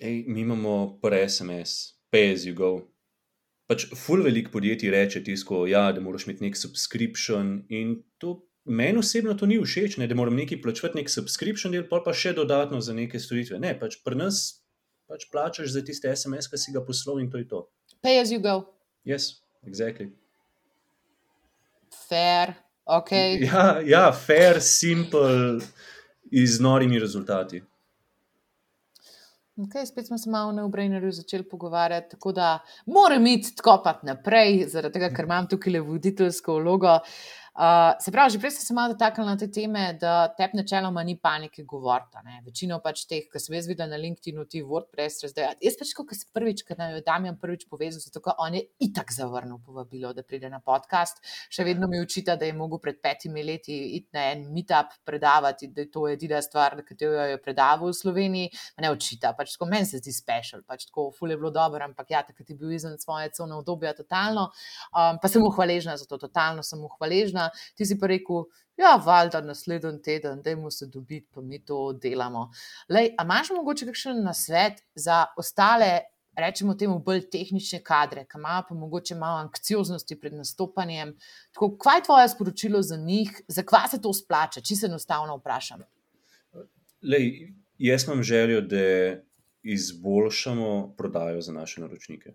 Ej, 0.00 0.24
mi 0.26 0.40
imamo 0.40 0.98
pre 1.02 1.28
SMS, 1.28 1.94
pay 2.10 2.34
as 2.34 2.42
you 2.42 2.54
go 2.54 2.95
pač 3.70 3.86
ful 3.98 4.22
velik 4.22 4.50
podjetij 4.54 4.90
reče 4.94 5.22
tisko, 5.26 5.64
ja, 5.70 5.88
da 5.92 6.02
moraš 6.02 6.26
imeti 6.26 6.46
nek 6.46 6.58
subscription 6.58 7.64
in 7.68 7.96
to. 8.18 8.40
Meni 8.66 8.98
osebno 8.98 9.36
to 9.38 9.46
ni 9.46 9.60
všeč, 9.62 9.94
ne, 10.02 10.08
da 10.10 10.14
moram 10.18 10.34
nekaj 10.34 10.58
plačati, 10.62 10.98
nek 10.98 11.10
subscription 11.10 11.74
del, 11.74 11.84
pa 11.86 12.10
še 12.10 12.32
dodatno 12.34 12.80
za 12.82 12.94
neke 12.94 13.20
storitve. 13.22 13.60
Ne, 13.62 13.76
pač 13.78 14.00
pri 14.02 14.18
nas 14.18 14.40
pač 15.06 15.28
plačaš 15.30 15.70
za 15.76 15.82
tiste 15.86 16.10
SMS, 16.10 16.50
ki 16.50 16.58
si 16.58 16.74
ga 16.74 16.82
poslal 16.82 17.22
in 17.22 17.30
to 17.30 17.38
je 17.38 17.46
to. 17.48 17.62
Pay 18.02 18.18
as 18.18 18.32
you 18.34 18.42
go. 18.42 18.74
Yes, 19.06 19.38
exactly. 19.66 20.10
Fair, 22.08 22.56
ok. 22.84 23.12
Ja, 23.46 23.78
ja 23.86 24.04
fair, 24.12 24.60
simple, 24.60 25.60
z 26.30 26.60
norimi 26.60 26.98
rezultati. 26.98 27.62
Okay, 29.56 29.86
spet 29.86 30.06
smo 30.06 30.18
se 30.18 30.30
malo 30.30 30.52
na 30.52 30.64
obrejnerju 30.64 31.12
začeli 31.12 31.48
pogovarjati, 31.48 32.10
tako 32.10 32.32
da 32.32 32.58
moram 32.86 33.26
iti 33.26 33.54
tako 33.56 33.94
naprej, 34.02 34.66
zaradi 34.68 34.98
tega, 34.98 35.08
ker 35.16 35.24
imam 35.24 35.46
tukaj 35.48 35.72
le 35.72 35.80
voditeljsko 35.80 36.58
vlogo. 36.58 36.98
Uh, 37.56 37.96
se 38.04 38.12
pravi, 38.12 38.30
že 38.30 38.38
prej 38.38 38.50
sem 38.52 38.64
se 38.66 38.74
malo 38.76 38.92
dotaknila 38.92 39.32
te 39.40 39.46
teme, 39.48 39.94
da 39.96 40.28
te 40.28 40.44
načeloma 40.52 41.00
ni 41.02 41.14
panike 41.16 41.62
govoriti. 41.64 42.20
Večino 42.44 42.76
pač 42.84 43.06
teh, 43.08 43.24
ki 43.32 43.40
sem 43.40 43.54
jaz 43.56 43.68
videla 43.70 43.88
na 43.88 43.96
LinkedIn-u, 43.96 44.44
ti 44.44 44.60
WordPress 44.60 45.24
razdajati. 45.24 45.64
Jaz 45.64 45.78
pač, 45.80 45.94
ko 45.96 46.04
sem 46.12 46.28
prvič, 46.36 46.66
ko 46.68 46.76
nam 46.76 46.92
je 46.92 47.00
Damien 47.06 47.38
prvič 47.40 47.64
povezal, 47.70 48.02
zato 48.04 48.20
ker 48.20 48.36
on 48.44 48.58
je 48.58 48.60
itak 48.84 49.08
zavrnil 49.08 49.56
povabilo, 49.64 50.10
da 50.12 50.20
pride 50.20 50.50
na 50.52 50.60
podcast. 50.60 51.22
Še 51.48 51.64
vedno 51.64 51.88
mi 51.88 52.02
učita, 52.04 52.34
da 52.36 52.44
je 52.44 52.52
mogel 52.52 52.82
pred 52.82 53.00
petimi 53.00 53.40
leti 53.40 53.78
iti 53.96 54.12
na 54.12 54.26
en 54.34 54.44
meetup 54.52 54.92
predavati, 55.08 55.70
da 55.72 55.86
je 55.86 55.90
to 55.96 56.04
edina 56.12 56.42
stvar, 56.44 56.76
ki 56.84 56.98
jo 57.00 57.14
je 57.16 57.40
predaval 57.40 57.88
v 57.88 57.96
Sloveniji. 57.96 58.52
Ne 58.84 58.92
učita, 58.92 59.32
pač 59.32 59.54
tako 59.56 59.70
meni 59.72 59.88
se 59.88 60.02
zdi 60.02 60.12
special, 60.12 60.60
pač 60.68 60.90
tako 60.90 61.08
ful 61.16 61.32
je 61.32 61.40
bilo 61.40 61.54
dobro, 61.56 61.80
ampak 61.88 62.12
ja, 62.12 62.20
takrat 62.20 62.52
je 62.52 62.60
bil 62.60 62.76
izven 62.76 63.00
svoje 63.00 63.32
cone 63.32 63.56
obdobja 63.56 63.96
totalno. 63.96 64.50
Um, 64.92 65.16
pa 65.24 65.32
sem 65.32 65.40
mu 65.40 65.48
hvaležna 65.56 65.96
za 65.96 66.04
to, 66.04 66.20
totalno 66.20 66.60
sem 66.60 66.84
mu 66.84 66.92
hvaležna 66.98 67.45
ti 67.74 67.86
si 67.86 67.98
pa 67.98 68.10
rekel, 68.10 68.44
ja, 68.76 68.96
valjda 69.04 69.40
naslednji 69.40 70.02
teden, 70.02 70.42
da 70.42 70.50
jim 70.50 70.70
se 70.70 70.86
dobiti, 70.86 71.28
pa 71.34 71.40
mi 71.40 71.64
to 71.64 71.92
delamo. 72.02 72.50
Lej, 72.88 73.14
a 73.18 73.24
imaš 73.24 73.50
mogoče 73.56 73.86
kakšen 73.86 74.22
nasvet 74.24 74.82
za 74.94 75.24
ostale, 75.36 76.00
rečemo 76.36 76.74
temu, 76.74 76.98
bolj 77.00 77.24
tehnične 77.32 77.80
kadre, 77.84 78.26
ki 78.28 78.38
imajo 78.38 78.64
pa 78.68 78.74
mogoče 78.74 79.14
malo 79.16 79.40
anksioznosti 79.46 80.18
pred 80.20 80.34
nastopanjem? 80.36 81.14
Tako, 81.54 81.70
kaj 81.80 81.98
je 81.98 82.04
tvoje 82.08 82.28
sporočilo 82.28 82.82
za 82.82 82.96
njih, 82.96 83.32
zakaj 83.48 83.88
se 83.90 84.00
to 84.02 84.12
splača, 84.12 84.60
če 84.60 84.76
se 84.76 84.90
enostavno 84.90 85.38
vprašam? 85.40 85.86
Lej, 87.02 87.54
jaz 87.78 88.04
imam 88.04 88.22
željo, 88.22 88.60
da 88.60 88.82
izboljšamo 89.62 90.94
prodajo 90.98 91.40
za 91.40 91.52
naše 91.52 91.80
naročnike. 91.80 92.34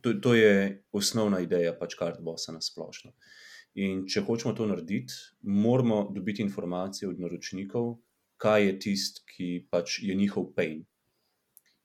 To, 0.00 0.12
to 0.12 0.34
je 0.34 0.82
osnovna 0.92 1.40
ideja, 1.40 1.74
pač 1.78 1.94
kar 1.98 2.16
bosa 2.20 2.52
na 2.52 2.60
splošno. 2.60 3.10
Uh, 3.10 3.42
In 3.80 4.02
če 4.04 4.20
hočemo 4.26 4.52
to 4.56 4.66
narediti, 4.68 5.14
moramo 5.48 6.04
dobiti 6.12 6.42
informacije 6.44 7.08
od 7.08 7.20
naročnikov, 7.20 7.94
kaj 8.42 8.66
je 8.66 8.74
tisti, 8.84 9.22
ki 9.32 9.48
pač 9.72 10.00
je 10.04 10.14
njihov 10.14 10.50
pain. 10.56 10.82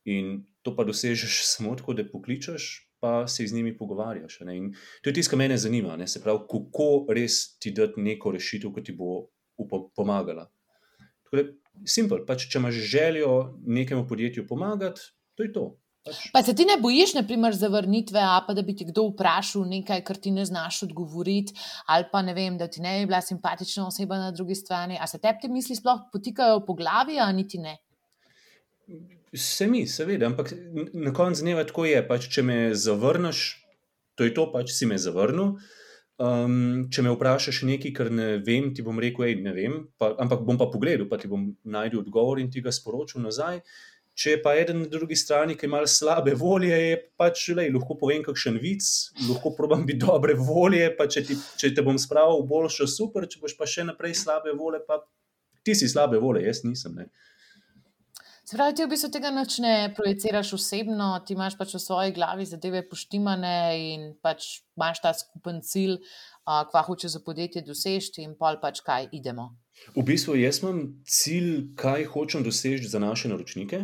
In 0.07 0.41
to 0.63 0.75
pa 0.75 0.83
dosežeš 0.87 1.39
samo 1.53 1.75
tako, 1.79 1.95
da 1.95 2.07
pokličeš, 2.07 2.67
pa 2.99 3.27
se 3.27 3.47
z 3.47 3.53
njimi 3.53 3.77
pogovarjaš. 3.77 4.39
To 4.39 5.09
je 5.09 5.13
tisto, 5.13 5.29
kar 5.29 5.39
me 5.39 5.57
zanima. 5.57 5.95
Ne? 5.97 6.07
Se 6.07 6.21
pravi, 6.23 6.43
kako 6.49 7.13
res 7.13 7.57
ti 7.59 7.71
dati 7.71 8.01
neko 8.01 8.33
rešitev, 8.35 8.73
ki 8.73 8.83
ti 8.83 8.95
bo 8.97 9.27
pomagala. 9.95 10.47
Tako 11.27 11.37
da, 11.37 11.43
simpel, 11.85 12.23
pač, 12.25 12.47
če 12.51 12.59
imaš 12.59 12.81
željo 12.91 13.59
nekemu 13.65 14.07
podjetju 14.07 14.47
pomagati, 14.47 15.01
to 15.35 15.43
je 15.43 15.53
to. 15.53 15.65
Pač. 16.07 16.21
Pa 16.33 16.43
se 16.43 16.55
ti 16.55 16.65
ne 16.67 16.77
bojiš, 16.81 17.13
naprimer, 17.17 17.55
zavrnitve, 17.55 18.23
pa 18.47 18.55
da 18.55 18.63
bi 18.65 18.75
ti 18.75 18.87
kdo 18.87 19.09
vprašal 19.11 19.67
nekaj, 19.67 20.03
kar 20.07 20.19
ti 20.21 20.31
ne 20.31 20.45
znaš 20.47 20.81
odgovoriti, 20.87 21.55
ali 21.91 22.07
pa 22.11 22.21
ne 22.25 22.35
vem, 22.37 22.57
da 22.57 22.69
ti 22.71 22.81
ne 22.83 22.99
bi 22.99 23.09
bila 23.11 23.21
simpatična 23.21 23.87
oseba 23.87 24.19
na 24.21 24.31
drugi 24.31 24.55
strani. 24.55 24.97
A 25.01 25.07
se 25.07 25.19
tebi 25.19 25.43
te 25.43 25.51
misli 25.51 25.75
sploh 25.75 26.07
potikajo 26.13 26.63
po 26.65 26.77
glavi, 26.77 27.19
a 27.19 27.29
niti 27.31 27.59
ne? 27.61 27.77
Se 29.35 29.67
mi, 29.67 29.83
seveda, 29.87 30.31
ampak 30.31 30.53
na 30.93 31.11
koncu 31.13 31.43
dneva 31.43 31.65
tako 31.67 31.85
je. 31.85 31.99
Pač, 32.07 32.29
če 32.31 32.43
me 32.47 32.59
zavrneš, 32.75 33.49
to 34.15 34.23
je 34.23 34.33
to, 34.33 34.47
pač 34.53 34.71
si 34.73 34.87
me 34.89 34.97
zavrnil. 34.97 35.57
Um, 36.17 36.87
če 36.89 37.03
me 37.05 37.11
vprašaš 37.13 37.59
nekaj, 37.69 37.91
kar 37.93 38.07
ne 38.09 38.39
vem, 38.41 38.71
ti 38.73 38.81
bom 38.81 38.97
rekel, 38.97 39.27
ej, 39.27 39.35
ne 39.45 39.51
vem, 39.53 39.75
pa, 40.01 40.15
ampak 40.23 40.41
bom 40.47 40.57
pa 40.57 40.65
pogledal, 40.73 41.05
pa 41.11 41.19
ti 41.21 41.29
bom 41.29 41.51
najdel 41.61 42.01
odgovor 42.01 42.41
in 42.41 42.49
ti 42.49 42.63
ga 42.65 42.73
sporočil 42.73 43.21
nazaj. 43.21 43.59
Če 44.17 44.39
pa 44.41 44.55
eden 44.57 44.79
na 44.81 44.89
drugi 44.89 45.13
strani, 45.19 45.53
ki 45.53 45.67
ima 45.67 45.83
slabe 45.85 46.33
volje, 46.37 46.73
je 46.73 46.95
pač 47.21 47.43
le, 47.53 47.67
lahko 47.75 47.99
povem 48.01 48.23
kakšen 48.25 48.55
vic, 48.63 48.87
lahko 49.27 49.51
probam 49.53 49.83
biti 49.85 50.01
dobre 50.01 50.33
volje. 50.33 50.87
Če, 50.97 51.21
ti, 51.27 51.37
če 51.61 51.69
te 51.77 51.85
bom 51.85 51.99
spravil 52.01 52.41
v 52.41 52.47
boljšo, 52.49 52.89
super, 52.89 53.27
če 53.29 53.43
boš 53.43 53.53
pa 53.59 53.69
še 53.69 53.85
naprej 53.85 54.17
slabe 54.23 54.55
volje, 54.57 54.81
pa 54.89 55.03
ti 55.61 55.77
si 55.77 55.89
slabe 55.91 56.17
volje, 56.23 56.47
jaz 56.47 56.63
nisem. 56.65 56.97
Ne. 56.97 57.11
Spravi, 58.47 58.77
ti 58.79 58.85
v 58.87 58.89
bistvu 58.95 59.11
tega 59.11 59.29
noč 59.35 59.57
ne 59.59 59.91
projiciraš 59.93 60.53
osebno, 60.55 61.11
ti 61.27 61.35
imaš 61.35 61.57
pač 61.59 61.75
v 61.75 61.81
svoji 61.83 62.13
glavi 62.15 62.45
zadeve 62.47 62.81
poštimane 62.87 63.53
in 63.75 64.05
pač 64.23 64.63
imaš 64.79 65.01
ta 65.03 65.11
skupen 65.13 65.59
cilj, 65.67 65.97
kva 66.71 66.83
hoče 66.87 67.11
za 67.11 67.19
podjetje 67.25 67.65
doseči 67.67 68.23
in 68.23 68.37
pol 68.39 68.57
pač 68.63 68.79
kaj 68.87 69.09
idemo. 69.11 69.49
V 69.93 70.05
bistvu 70.07 70.39
jaz 70.39 70.61
imam 70.63 70.79
cilj, 71.03 71.75
kaj 71.77 72.07
hočem 72.15 72.47
doseči 72.47 72.87
za 72.87 73.03
naše 73.03 73.27
naročnike. 73.27 73.83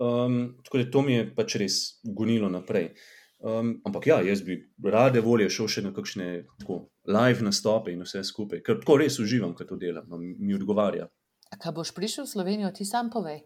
Um, 0.00 0.56
tako 0.64 0.80
da 0.80 0.90
to 0.90 1.02
mi 1.04 1.14
je 1.14 1.24
pač 1.36 1.56
res 1.60 1.78
gonilo 2.04 2.48
naprej. 2.48 2.94
Um, 3.40 3.74
ampak 3.84 4.06
ja, 4.06 4.20
jaz 4.24 4.42
bi 4.44 4.58
rade 4.84 5.20
volje 5.24 5.48
šel 5.52 5.68
še 5.68 5.82
na 5.84 5.94
kakšne 5.96 6.28
tako, 6.60 6.82
live 7.08 7.44
nastope 7.44 7.92
in 7.92 8.02
vse 8.04 8.20
skupaj, 8.24 8.60
ker 8.64 8.80
tako 8.80 8.98
res 9.00 9.16
uživam, 9.20 9.54
ko 9.56 9.64
to 9.68 9.78
delam, 9.80 10.08
no, 10.08 10.20
mi 10.20 10.56
odgovarja. 10.56 11.08
Kaj 11.50 11.72
boš 11.74 11.90
prišel 11.96 12.28
v 12.28 12.30
Slovenijo, 12.30 12.70
ti 12.72 12.84
sam 12.86 13.08
povej. 13.10 13.42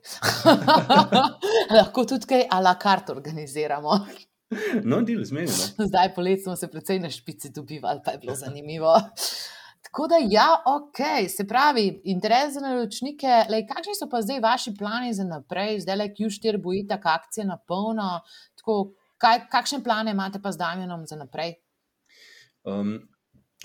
Lahko 1.79 2.05
tudi 2.11 2.29
kaj 2.29 2.47
a 2.53 2.59
la 2.61 2.75
carte 2.83 3.15
organiziramo. 3.15 3.99
No, 4.85 5.01
del 5.03 5.25
zmenjeno. 5.25 5.87
Zdaj 5.89 6.13
poletje 6.15 6.45
smo 6.45 6.57
se 6.57 6.69
precej 6.71 7.01
na 7.01 7.11
špici 7.11 7.51
dobivali, 7.55 8.03
pa 8.05 8.13
je 8.15 8.21
bilo 8.23 8.37
zanimivo. 8.39 8.93
Tako 9.95 10.09
da, 10.11 10.17
ja, 10.31 10.63
ok, 10.67 11.29
se 11.31 11.47
pravi, 11.47 12.01
interes 12.05 12.55
za 12.55 12.61
naročnike. 12.61 13.29
Lej, 13.51 13.61
kakšni 13.69 13.93
so 13.95 14.09
pa 14.11 14.19
zdaj 14.27 14.41
vaši 14.43 14.73
plani 14.79 15.13
za 15.15 15.23
naprej, 15.23 15.85
zdaj 15.85 15.97
le 16.01 16.09
Q4 16.17 16.59
bo 16.59 16.73
itak 16.75 17.07
akcija 17.07 17.45
na 17.47 17.55
polno? 17.69 18.09
Tako, 18.59 18.75
kaj, 19.23 19.45
kakšne 19.53 19.79
plane 19.85 20.11
imate 20.11 20.41
pa 20.43 20.51
z 20.51 20.59
Damienom 20.59 21.05
za 21.07 21.15
naprej? 21.21 21.55
Um, 22.67 22.97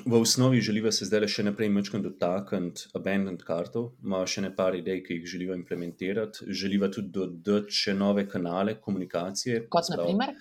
v 0.05 0.19
osnovi 0.21 0.61
želiva 0.61 0.91
se 0.93 1.09
zdaj 1.09 1.25
še 1.33 1.47
naprej 1.49 1.73
mečkam 1.73 2.05
dotakniti 2.05 2.93
abandoned 2.93 3.41
kartov, 3.49 3.95
ima 4.05 4.21
še 4.21 4.45
nekaj 4.45 4.83
idej, 4.83 5.01
ki 5.07 5.17
jih 5.17 5.27
želiva 5.33 5.57
implementirati. 5.57 6.45
Želiva 6.61 6.91
tudi 6.93 7.09
dodati 7.17 7.73
še 7.73 7.97
nove 7.97 8.27
kanale 8.29 8.77
komunikacije. 8.77 9.65
Kot 9.65 9.89
naprimer? 9.97 10.37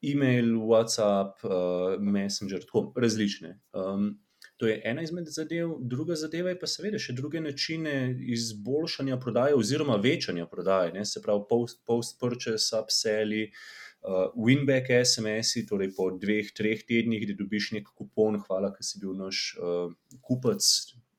E-mail, 0.00 0.56
WhatsApp, 0.64 1.44
uh, 1.44 2.00
Messenger, 2.00 2.64
tako 2.64 2.88
različne. 2.96 3.58
Um, 3.76 4.14
to 4.60 4.68
je 4.68 4.80
ena 4.84 5.02
izmed 5.02 5.24
zadev, 5.32 5.70
druga 5.80 6.14
zadeva 6.20 6.50
je 6.52 6.58
pa 6.60 6.68
seveda 6.68 6.98
še 7.00 7.14
druge 7.16 7.40
načine 7.40 7.94
izboljšanja 8.34 9.16
prodaje 9.16 9.56
oziroma 9.56 9.96
večanja 9.96 10.44
prodaje, 10.46 10.92
ne? 10.92 11.04
se 11.08 11.22
pravi 11.24 11.46
post-purchase, 11.48 12.58
post 12.58 12.76
upselli, 12.76 13.46
uh, 13.48 14.26
winback 14.36 14.92
SMS-i, 15.00 15.64
torej 15.64 15.94
po 15.96 16.10
dveh, 16.12 16.52
treh 16.52 16.84
tednih, 16.84 17.24
da 17.30 17.38
dobiš 17.40 17.70
nek 17.78 17.88
kupon, 17.96 18.36
hvala, 18.44 18.74
ker 18.76 18.84
si 18.84 19.00
bil 19.00 19.16
naš 19.16 19.42
uh, 19.56 19.96
kupec, 20.20 20.68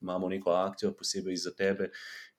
imamo 0.05 0.29
neko 0.29 0.53
akcijo 0.61 0.93
posebej 1.01 1.41
za 1.41 1.57
tebe 1.57 1.89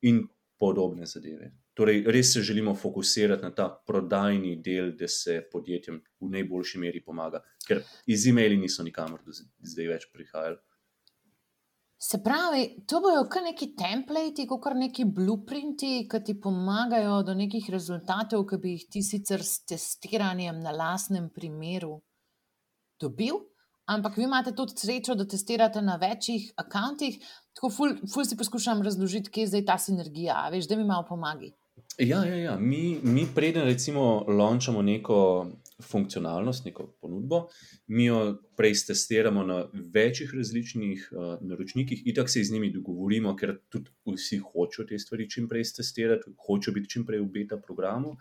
in 0.07 0.23
podobne 0.63 1.11
zadeve. 1.11 1.51
Torej, 1.75 2.05
res 2.15 2.31
se 2.37 2.47
želimo 2.47 2.79
fokusirati 2.79 3.43
na 3.43 3.51
ta 3.51 3.73
prodajni 3.87 4.61
del, 4.63 4.95
da 4.95 5.09
se 5.09 5.41
podjetjem 5.51 5.99
v 6.21 6.35
najboljši 6.39 6.79
meri 6.79 7.03
pomaga, 7.03 7.43
ker 7.67 7.83
iz 8.07 8.27
e-maili 8.31 8.61
niso 8.61 8.87
nikamor 8.87 9.25
zdaj 9.27 9.97
več 9.97 10.13
prihajali. 10.15 10.63
Se 12.05 12.19
pravi, 12.23 12.83
to 12.87 12.99
bojo 13.01 13.29
kar 13.31 13.45
neki 13.47 13.69
templati, 13.79 14.43
kot 14.51 14.65
neki 14.75 15.05
blueprinti, 15.07 16.09
ki 16.11 16.19
ti 16.27 16.35
pomagajo 16.35 17.21
do 17.23 17.37
nekih 17.39 17.69
rezultatov, 17.71 18.43
ki 18.51 18.59
bi 18.59 18.73
jih 18.73 18.89
ti 18.91 19.03
sicer 19.07 19.45
s 19.47 19.61
testiranjem 19.71 20.59
na 20.65 20.73
lastnem 20.75 21.29
primeru 21.31 22.01
dobil. 22.99 23.39
Ampak 23.87 24.19
vi 24.19 24.27
imate 24.27 24.51
tudi 24.55 24.75
srečo, 24.83 25.15
da 25.15 25.29
testirate 25.31 25.83
na 25.83 25.95
večjih 26.03 26.51
akantih, 26.59 27.23
tako 27.55 27.71
ful, 27.71 27.95
ful 28.11 28.27
si 28.27 28.39
poskušam 28.39 28.83
razložiti, 28.83 29.31
kje 29.31 29.47
je 29.47 29.53
zdaj 29.55 29.65
ta 29.71 29.79
sinergija. 29.79 30.49
Veš, 30.51 30.67
da 30.71 30.77
mi 30.77 30.85
malo 30.89 31.07
pomagi. 31.09 31.53
Ja, 31.99 32.25
ja, 32.25 32.37
ja. 32.37 32.57
Mi, 32.59 32.99
mi 33.03 33.29
preden 33.35 33.63
recimo 33.71 34.25
launčamo 34.27 34.83
neko 34.83 35.19
funkcionalnost, 35.85 36.65
neko 36.65 36.87
ponudbo, 37.01 37.47
mi 37.87 38.07
jo 38.07 38.21
prej 38.57 38.75
testiramo 38.89 39.45
na 39.47 39.59
večjih 39.95 40.33
različnih 40.35 41.09
uh, 41.13 41.35
naročnikih, 41.41 42.07
in 42.07 42.15
tako 42.15 42.29
se 42.29 42.45
z 42.45 42.53
njimi 42.53 42.73
dogovorimo, 42.73 43.35
ker 43.37 43.57
tudi 43.69 43.91
vsi 44.15 44.39
hočejo 44.39 44.87
te 44.89 44.99
stvari 44.99 45.29
čim 45.31 45.49
prej 45.49 45.69
testirati, 45.77 46.33
hočejo 46.47 46.75
biti 46.75 46.91
čim 46.97 47.07
prej 47.07 47.21
v 47.21 47.31
beta 47.41 47.61
programu. 47.61 48.17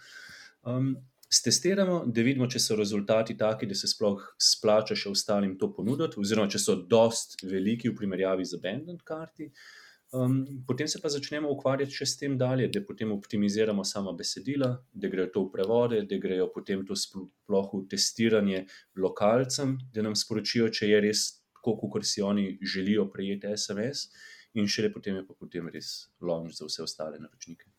Um, 0.64 0.96
Stestiramo, 1.32 2.02
da 2.12 2.26
vidimo, 2.28 2.44
če 2.52 2.60
so 2.60 2.76
rezultati 2.76 3.38
taki, 3.40 3.64
da 3.64 3.76
se 3.76 3.88
sploh 3.88 4.20
splača 4.36 4.98
še 5.00 5.14
ostalim 5.14 5.54
to 5.58 5.70
ponuditi, 5.72 6.20
oziroma 6.20 6.52
če 6.52 6.60
so 6.60 6.76
dost 6.76 7.38
veliki 7.48 7.88
v 7.88 7.96
primerjavi 7.96 8.44
z 8.44 8.60
abandoned 8.60 9.00
karti. 9.08 9.48
Uh, 9.48 9.81
Um, 10.12 10.64
potem 10.68 10.88
se 10.88 11.00
pa 11.00 11.08
začnemo 11.08 11.48
ukvarjati 11.56 11.96
še 11.96 12.06
s 12.06 12.18
tem 12.20 12.34
dalje, 12.38 12.68
da 12.68 12.82
potem 12.84 13.14
optimiziramo 13.16 13.86
sama 13.88 14.12
besedila, 14.12 14.74
da 14.92 15.08
grejo 15.08 15.30
to 15.32 15.44
v 15.46 15.52
prevode, 15.54 16.02
da 16.04 16.18
grejo 16.20 16.50
potem 16.52 16.84
to 16.88 16.98
sploh 17.00 17.70
v 17.72 17.86
testiranje 17.88 18.66
lokalcem, 19.00 19.78
da 19.96 20.04
nam 20.04 20.18
sporočijo, 20.20 20.68
če 20.68 20.92
je 20.92 21.02
res 21.08 21.26
tako, 21.62 21.88
kot 21.94 22.04
si 22.04 22.20
oni 22.20 22.58
želijo 22.60 23.08
prejeti 23.14 23.56
SMS, 23.56 24.10
in 24.52 24.68
šele 24.68 24.92
potem 24.92 25.22
je 25.22 25.28
pa 25.28 25.38
potem 25.38 25.72
res 25.72 26.10
launch 26.20 26.60
za 26.60 26.68
vse 26.68 26.84
ostale 26.84 27.22
naročnike. 27.22 27.72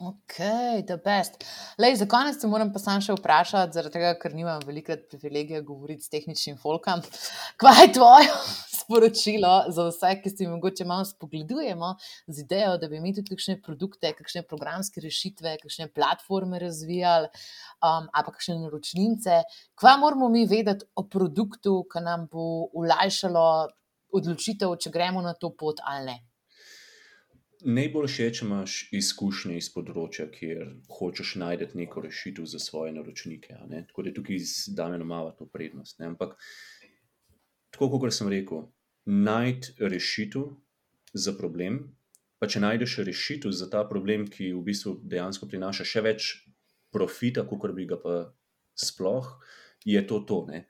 Ok, 0.00 0.36
the 0.88 0.96
best. 1.04 1.44
Lej, 1.80 1.96
za 2.00 2.06
konec 2.08 2.36
se 2.40 2.48
moram 2.48 2.70
pa 2.72 2.80
sam 2.80 3.02
še 3.04 3.16
vprašati, 3.16 3.76
zaradi 3.76 3.98
tega, 3.98 4.14
ker 4.20 4.32
nimam 4.36 4.60
velikrat 4.64 5.08
privilegija 5.12 5.60
govoriti 5.64 6.04
s 6.04 6.12
tehničnim 6.12 6.56
folkom. 6.60 7.00
Kaj 7.60 7.82
je 7.82 7.92
tvoje 7.96 8.30
sporočilo 8.90 9.64
za 9.70 9.86
vse, 9.88 10.10
ki 10.22 10.30
si 10.30 10.46
mogoče 10.46 10.84
malo 10.84 11.04
spogledujemo 11.04 11.94
z 12.26 12.42
idejo, 12.42 12.76
da 12.78 12.88
bi 12.88 13.00
mi 13.00 13.14
tudi 13.14 13.30
kakšne 13.30 13.60
produkte, 13.62 14.10
kakšne 14.18 14.42
programske 14.42 15.00
rešitve, 15.00 15.56
kakšne 15.62 15.88
platforme 15.94 16.58
razvijali, 16.58 17.28
um, 17.30 18.08
ali 18.12 18.26
pa 18.26 18.32
kakšne 18.32 18.58
naročnice. 18.64 19.42
Kva 19.78 19.96
moramo 19.96 20.28
mi 20.28 20.46
vedeti 20.46 20.88
o 20.94 21.06
produktu, 21.06 21.84
ki 21.92 22.02
nam 22.02 22.26
bo 22.32 22.66
ulajšalo 22.74 23.46
odločitev, 24.12 24.74
če 24.74 24.90
gremo 24.90 25.22
na 25.22 25.36
to 25.38 25.52
pot 25.54 25.78
ali 25.86 26.10
ne? 26.10 26.18
Najbolj 27.60 28.08
všeč, 28.08 28.42
imaš 28.42 28.74
izkušnje 28.96 29.58
iz 29.60 29.68
področja, 29.70 30.26
kjer 30.32 30.64
hočeš 30.96 31.34
najti 31.42 31.68
neko 31.76 32.00
rešitev 32.06 32.48
za 32.48 32.58
svoje 32.58 32.94
naročnike. 32.96 33.54
Tako 33.70 34.02
da 34.02 34.14
tukaj 34.16 34.40
zdaj 34.48 34.96
imamo 34.96 35.30
to 35.36 35.46
prednost. 35.46 35.98
Ne? 36.00 36.08
Ampak, 36.08 36.38
tako 37.76 38.00
kot 38.00 38.16
sem 38.16 38.32
rekel, 38.32 38.64
najti 39.06 39.74
rešitev 39.78 40.50
za 41.14 41.32
problem. 41.38 41.96
Pa 42.40 42.48
če 42.48 42.60
najdeš 42.60 42.98
rešitev 43.04 43.52
za 43.52 43.68
ta 43.70 43.84
problem, 43.88 44.26
ki 44.28 44.52
v 44.56 44.64
bistvu 44.64 44.96
dejansko 45.04 45.48
prinaša 45.48 45.84
še 45.84 46.04
več 46.04 46.28
profita, 46.92 47.44
kot 47.44 47.74
bi 47.76 47.86
ga 47.86 48.00
pa 48.00 48.20
sploh, 48.74 49.28
je 49.84 50.00
to 50.06 50.24
to. 50.28 50.44
Ne? 50.48 50.64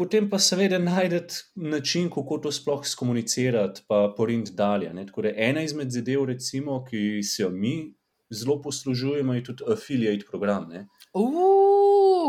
potem 0.00 0.30
pa 0.30 0.38
seveda 0.38 0.78
najdete 0.78 1.34
način, 1.54 2.08
kako 2.10 2.38
to 2.38 2.52
sploh 2.52 2.86
skomunicirati, 2.86 3.82
pa 3.88 4.14
porint 4.16 4.50
dalje. 4.56 4.92
Da, 4.92 5.32
ena 5.36 5.62
izmed 5.62 5.90
zadev, 5.92 6.24
recimo, 6.24 6.84
ki 6.84 7.22
se 7.22 7.42
jo 7.42 7.50
mi 7.50 7.94
zelo 8.30 8.62
poslužujemo, 8.62 9.34
je 9.34 9.44
tudi 9.44 9.64
affiliate 9.72 10.24
program. 10.30 10.70
Uf, 11.12 11.34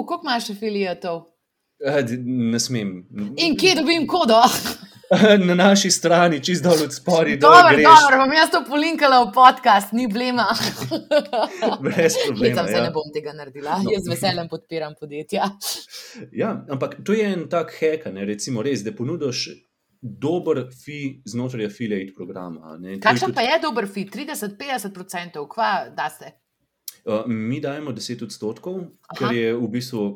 koliko 0.07 0.21
imaš 0.23 0.49
afiliatov? 0.49 1.23
Eh, 1.85 2.03
ne 2.25 2.59
smem. 2.59 3.07
In 3.37 3.57
kje 3.57 3.75
dobim 3.79 4.07
kodo? 4.07 4.41
na 5.47 5.55
naši 5.55 5.91
strani, 5.91 6.39
čist 6.43 6.63
dol 6.63 6.83
od 6.83 6.93
spodaj. 6.93 7.37
Dobro, 7.37 7.75
dobro, 7.77 8.19
bom 8.23 8.33
jaz 8.33 8.51
to 8.51 8.61
polinkala 8.67 9.23
v 9.25 9.31
podcast, 9.35 9.91
ni 9.91 10.07
blema. 10.07 10.47
Brez 11.85 12.15
problema. 12.27 12.61
Jaz 12.61 12.69
se 12.69 12.77
ja. 12.77 12.83
ne 12.83 12.91
bom 12.95 13.11
tega 13.13 13.33
naredila, 13.35 13.81
no. 13.83 13.91
jaz 13.91 14.05
z 14.05 14.13
veseljem 14.13 14.47
podpiram 14.47 14.95
podjetja. 14.99 15.49
ja, 16.41 16.53
ampak 16.69 17.01
to 17.03 17.17
je 17.17 17.27
en 17.27 17.49
tak 17.51 17.75
hek, 17.79 18.07
recimo 18.15 18.63
res, 18.63 18.85
da 18.87 18.95
ponudiš. 18.95 19.49
Dober 20.01 20.63
fi 20.73 21.21
znotraj 21.29 21.67
affiliate 21.67 22.15
programa. 22.17 22.73
Kakšen 23.03 23.35
pa 23.37 23.43
je 23.45 23.59
dober 23.61 23.85
fi? 23.85 24.07
30-50%, 24.09 25.43
kva 25.45 25.91
da 25.93 26.07
se? 26.09 26.31
Uh, 27.05 27.27
mi 27.29 27.59
dajemo 27.61 27.93
10 27.93 28.23
odstotkov, 28.25 28.79
kar 29.17 29.35
je 29.35 29.53
v 29.53 29.67
bistvu 29.69 30.07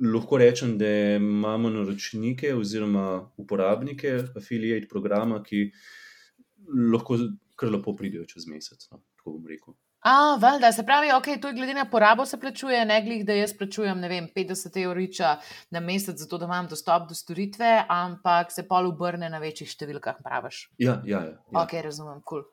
lahko 0.00 0.38
rečem, 0.38 0.78
da 0.78 0.88
imamo 1.16 1.70
naročnike 1.70 2.54
oziroma 2.54 3.30
uporabnike 3.36 4.18
affiliate 4.36 4.88
programa, 4.88 5.42
ki 5.42 5.70
lahko 6.92 7.18
kar 7.56 7.70
lepo 7.70 7.94
pridejo 7.96 8.26
čez 8.26 8.46
mesec. 8.50 8.86
No, 8.90 9.02
tako 9.18 9.36
bom 9.38 9.50
rekel. 9.50 9.74
A, 10.04 10.36
valjda, 10.40 10.68
se 10.72 10.82
pravi, 10.84 11.12
ok, 11.16 11.28
to 11.40 11.48
je 11.48 11.56
glede 11.56 11.74
na 11.74 11.86
porabo 11.90 12.26
se 12.28 12.36
plačuje, 12.40 12.82
ne 12.84 12.98
glede, 13.06 13.24
da 13.24 13.36
jaz 13.38 13.54
plačujem, 13.56 14.00
ne 14.00 14.08
vem, 14.08 14.26
50 14.36 14.76
evriča 14.82 15.36
na 15.72 15.80
mesec, 15.80 16.18
zato 16.20 16.38
da 16.38 16.44
imam 16.44 16.68
dostop 16.68 17.08
do 17.08 17.14
storitve, 17.16 17.70
ampak 17.88 18.52
se 18.52 18.66
pol 18.68 18.90
obrne 18.90 19.30
na 19.32 19.40
večjih 19.40 19.70
številkah, 19.70 20.18
praviš. 20.26 20.66
Ja, 20.76 20.98
ja, 21.08 21.22
ja, 21.24 21.38
ja. 21.38 21.62
Ok, 21.62 21.72
razumem, 21.86 22.20
kul. 22.20 22.44
Cool. 22.44 22.50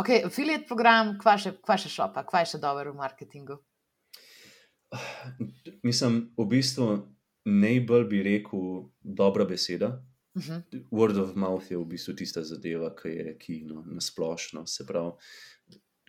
Ok, 0.00 0.08
affiliate 0.30 0.64
program, 0.68 1.16
kva 1.20 1.34
še, 1.40 1.56
kva 1.60 1.76
še 1.80 1.90
šopa, 1.90 2.22
kva 2.24 2.44
je 2.44 2.52
še 2.52 2.62
dobro 2.62 2.94
v 2.94 3.00
marketingu? 3.02 3.58
Mislim, 5.82 6.30
v 6.36 6.46
bistvu 6.50 6.86
najbolj 7.44 8.04
bi 8.10 8.22
rekel 8.22 8.90
dobra 9.00 9.44
beseda. 9.44 10.02
Uh 10.34 10.42
mhm. 10.42 10.52
-huh. 10.52 10.84
Word 10.90 11.18
of 11.22 11.34
mouth 11.34 11.70
je 11.70 11.78
v 11.78 11.84
bistvu 11.84 12.14
tista 12.14 12.44
zadeva, 12.44 12.94
ki 12.94 13.08
je 13.08 13.38
kino 13.38 13.84
na 13.86 14.00
splošno. 14.00 14.66
Se 14.66 14.86
pravi, 14.86 15.12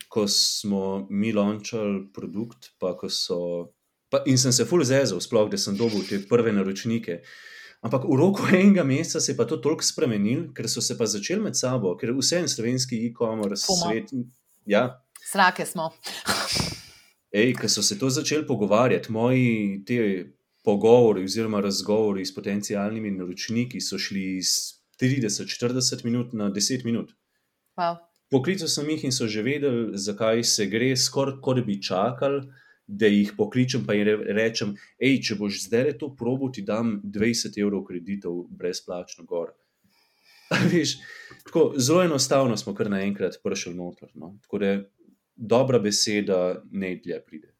ko 0.09 0.27
smo 0.27 1.07
mi 1.09 1.33
launčali 1.33 2.11
produkt, 2.13 2.75
pa 2.79 2.97
ko 2.97 3.09
so. 3.09 3.71
Pa, 4.09 4.23
in 4.25 4.37
sem 4.37 4.51
se 4.51 4.65
full 4.65 4.83
zezel, 4.83 5.19
sploh, 5.19 5.49
da 5.49 5.57
sem 5.57 5.77
dobil 5.77 6.03
te 6.09 6.19
prve 6.29 6.51
naročnike. 6.51 7.21
Ampak 7.81 8.03
v 8.03 8.17
roku 8.19 8.43
enega 8.61 8.83
meseca 8.83 9.19
se 9.19 9.31
je 9.31 9.37
pa 9.37 9.45
to 9.45 9.57
toliko 9.57 9.83
spremenilo, 9.83 10.53
ker 10.53 10.69
so 10.69 10.81
se 10.81 10.97
pa 10.97 11.05
začeli 11.05 11.41
med 11.41 11.55
sabo, 11.55 11.95
ker 11.97 12.11
vse 12.13 12.43
en 12.43 12.49
slovenski 12.49 13.05
e-commerce 13.07 13.65
svet. 13.65 14.11
Ja. 14.65 15.01
Srake 15.31 15.65
smo. 15.65 15.91
Ej, 17.31 17.53
ko 17.55 17.69
so 17.69 17.81
se 17.83 17.99
to 17.99 18.09
začeli 18.09 18.47
pogovarjati, 18.47 19.11
moji 19.11 19.83
te 19.87 19.97
pogovori 20.63 21.23
oziroma 21.23 21.61
razgovori 21.61 22.25
s 22.25 22.35
potencijalnimi 22.35 23.11
naročniki 23.11 23.81
so 23.81 23.97
šli 23.97 24.37
iz 24.37 24.47
30-40 25.01 26.05
minut 26.05 26.33
na 26.33 26.51
10 26.51 26.85
minut. 26.85 27.13
Wow. 27.77 27.95
Poklical 28.31 28.67
sem 28.67 28.89
jih 28.89 29.03
in 29.03 29.11
so 29.11 29.27
že 29.27 29.41
vedeli, 29.41 29.97
zakaj 29.97 30.43
se 30.43 30.65
gre, 30.65 30.95
skoraj 30.97 31.39
kot 31.41 31.57
da 31.57 31.63
bi 31.63 31.81
čakali, 31.81 32.43
da 32.87 33.07
jih 33.07 33.33
pokličem 33.37 33.85
in 33.95 34.07
rečem, 34.35 34.75
hej, 34.99 35.21
če 35.23 35.35
boš 35.39 35.63
zdaj 35.65 35.97
to 35.97 36.11
probo, 36.15 36.49
ti 36.49 36.61
dam 36.61 36.99
20 37.03 37.59
evrov 37.61 37.85
kreditov 37.87 38.45
brezplačno 38.49 39.25
gor. 39.25 39.53
Veš, 40.71 40.97
tako, 41.45 41.73
zelo 41.77 42.03
enostavno 42.03 42.57
smo 42.57 42.75
kar 42.75 42.89
naenkrat 42.91 43.39
prišli 43.43 43.73
noter. 43.75 44.09
No? 44.13 44.35
Tako 44.43 44.59
da 44.59 44.71
dobra 45.41 45.79
beseda 45.79 46.61
ne 46.71 46.95
dlje 46.95 47.25
pride. 47.25 47.51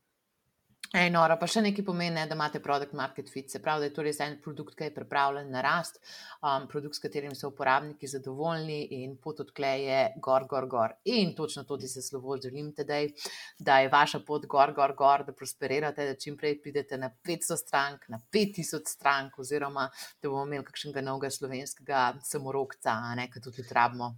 Ej, 0.92 1.08
nora, 1.08 1.38
pa 1.40 1.48
še 1.48 1.62
nekaj 1.64 1.86
pomeni, 1.88 2.18
ne, 2.18 2.26
da 2.28 2.36
imate 2.36 2.60
produkt 2.60 2.92
market 3.00 3.30
fit. 3.32 3.48
Se 3.48 3.62
pravi, 3.64 3.80
da 3.80 3.88
je 3.88 3.94
to 3.96 4.04
res 4.04 4.18
en 4.20 4.34
produkt, 4.44 4.74
ki 4.76 4.90
je 4.90 4.94
pripravljen 4.98 5.48
na 5.54 5.62
rast, 5.64 6.02
um, 6.44 6.66
produkt, 6.68 6.98
s 6.98 7.04
katerim 7.06 7.32
so 7.32 7.48
uporabniki 7.48 8.10
zadovoljni 8.12 8.82
in 8.98 9.14
pot 9.24 9.40
odkleje 9.40 10.02
gor, 10.26 10.44
gor, 10.52 10.68
gor. 10.74 10.96
In 11.08 11.32
točno 11.38 11.64
to, 11.70 11.78
da 11.80 11.88
se 11.88 12.04
slovo 12.04 12.36
želim 12.44 12.74
tedaj, 12.76 13.08
da 13.60 13.78
je 13.80 13.92
vaša 13.94 14.20
pot 14.28 14.44
gor, 14.52 14.74
gor, 14.76 14.92
gor, 15.00 15.24
da 15.24 15.32
prosperirate, 15.32 16.10
da 16.10 16.18
čim 16.20 16.36
prej 16.36 16.58
pridete 16.66 17.00
na 17.00 17.08
500 17.30 17.60
strank, 17.62 18.10
na 18.12 18.20
5000 18.36 18.92
strank, 18.92 19.40
oziroma 19.40 19.88
da 20.20 20.28
bomo 20.28 20.44
imeli 20.44 20.68
kakšnega 20.68 21.06
novega 21.08 21.32
slovenskega 21.32 22.04
samorokca, 22.34 22.98
ne, 23.16 23.30
ki 23.32 23.46
tudi 23.48 23.64
rabimo. 23.72 24.12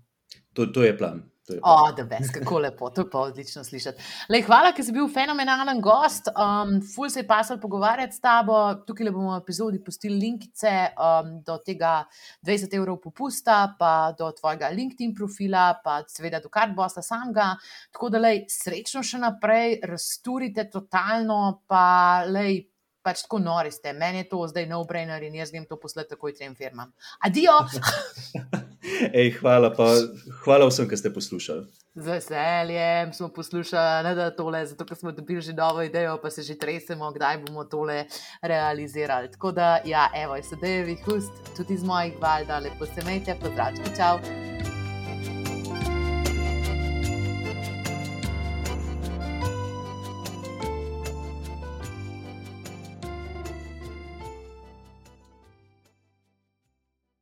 To, 0.54 0.68
to 0.72 0.84
je 0.84 0.98
plan. 0.98 1.24
O, 1.62 1.92
da 1.92 2.04
bes, 2.08 2.30
kako 2.32 2.60
lepo, 2.60 2.90
to 2.90 3.02
je 3.02 3.10
pa 3.12 3.20
odlično 3.20 3.64
slišati. 3.64 4.04
Lej, 4.32 4.46
hvala, 4.48 4.70
ker 4.72 4.86
si 4.86 4.94
bil 4.96 5.10
fenomenalen 5.12 5.82
gost. 5.84 6.30
Um, 6.32 6.78
ful 6.96 7.10
se 7.12 7.20
je 7.20 7.28
pasal 7.28 7.60
pogovarjati 7.60 8.16
s 8.16 8.24
tabo. 8.24 8.60
Tukaj 8.88 9.12
bomo 9.12 9.34
v 9.34 9.42
epizodi 9.42 9.82
pustili 9.84 10.16
linkice 10.22 10.72
um, 10.96 11.36
do 11.44 11.58
tega 11.66 12.06
20 12.48 12.78
evrov 12.80 13.02
popusta, 13.04 13.76
pa 13.80 14.14
do 14.18 14.32
tvojega 14.32 14.72
LinkedIn 14.72 15.12
profila, 15.16 15.74
pa 15.84 16.00
seveda 16.08 16.40
do 16.40 16.48
kartbosta 16.48 17.04
samega. 17.04 17.52
Tako 17.92 18.14
da, 18.16 18.24
lej, 18.24 18.46
srečno 18.48 19.04
še 19.04 19.20
naprej, 19.26 19.82
razturite 19.84 20.70
totalno, 20.72 21.66
pa 21.68 22.24
lej, 22.24 22.70
pač 23.04 23.28
tako 23.28 23.44
nori 23.44 23.72
ste. 23.76 23.92
Meni 23.92 24.24
je 24.24 24.32
to 24.32 24.46
zdaj 24.48 24.70
no-brainer 24.72 25.28
in 25.28 25.36
jaz 25.36 25.52
grem 25.52 25.68
to 25.68 25.76
poslati 25.76 26.16
takoj 26.16 26.40
trem 26.40 26.56
firmam. 26.56 26.96
Adijo! 27.20 27.60
Ej, 29.14 29.32
hvala, 29.42 29.74
pa, 29.74 29.88
hvala 30.44 30.68
vsem, 30.70 30.88
ki 30.90 30.98
ste 30.98 31.14
poslušali. 31.14 31.66
Z 31.96 32.08
veseljem 32.08 33.14
smo 33.14 33.30
poslušali, 33.30 34.04
ne 34.08 34.16
da 34.16 34.30
tole, 34.36 34.66
zato 34.66 34.96
smo 34.96 35.12
dobili 35.12 35.42
že 35.42 35.54
novo 35.54 35.82
idejo, 35.82 36.18
pa 36.22 36.30
se 36.30 36.42
že 36.42 36.58
tresemo, 36.58 37.12
kdaj 37.12 37.38
bomo 37.46 37.66
tole 37.66 38.06
realizirali. 38.42 39.32
Tako 39.32 39.52
da, 39.52 39.82
ja, 39.86 40.10
evo, 40.16 40.38
sedaj 40.42 40.78
je 40.78 40.84
vihust, 40.84 41.32
tudi 41.58 41.74
iz 41.74 41.84
mojih 41.84 42.14
val, 42.22 42.46
da 42.46 42.60
lepo 42.60 42.86
se 42.86 43.02
imejte, 43.02 43.38
pozdravljate, 43.42 43.96
čau! 43.98 44.53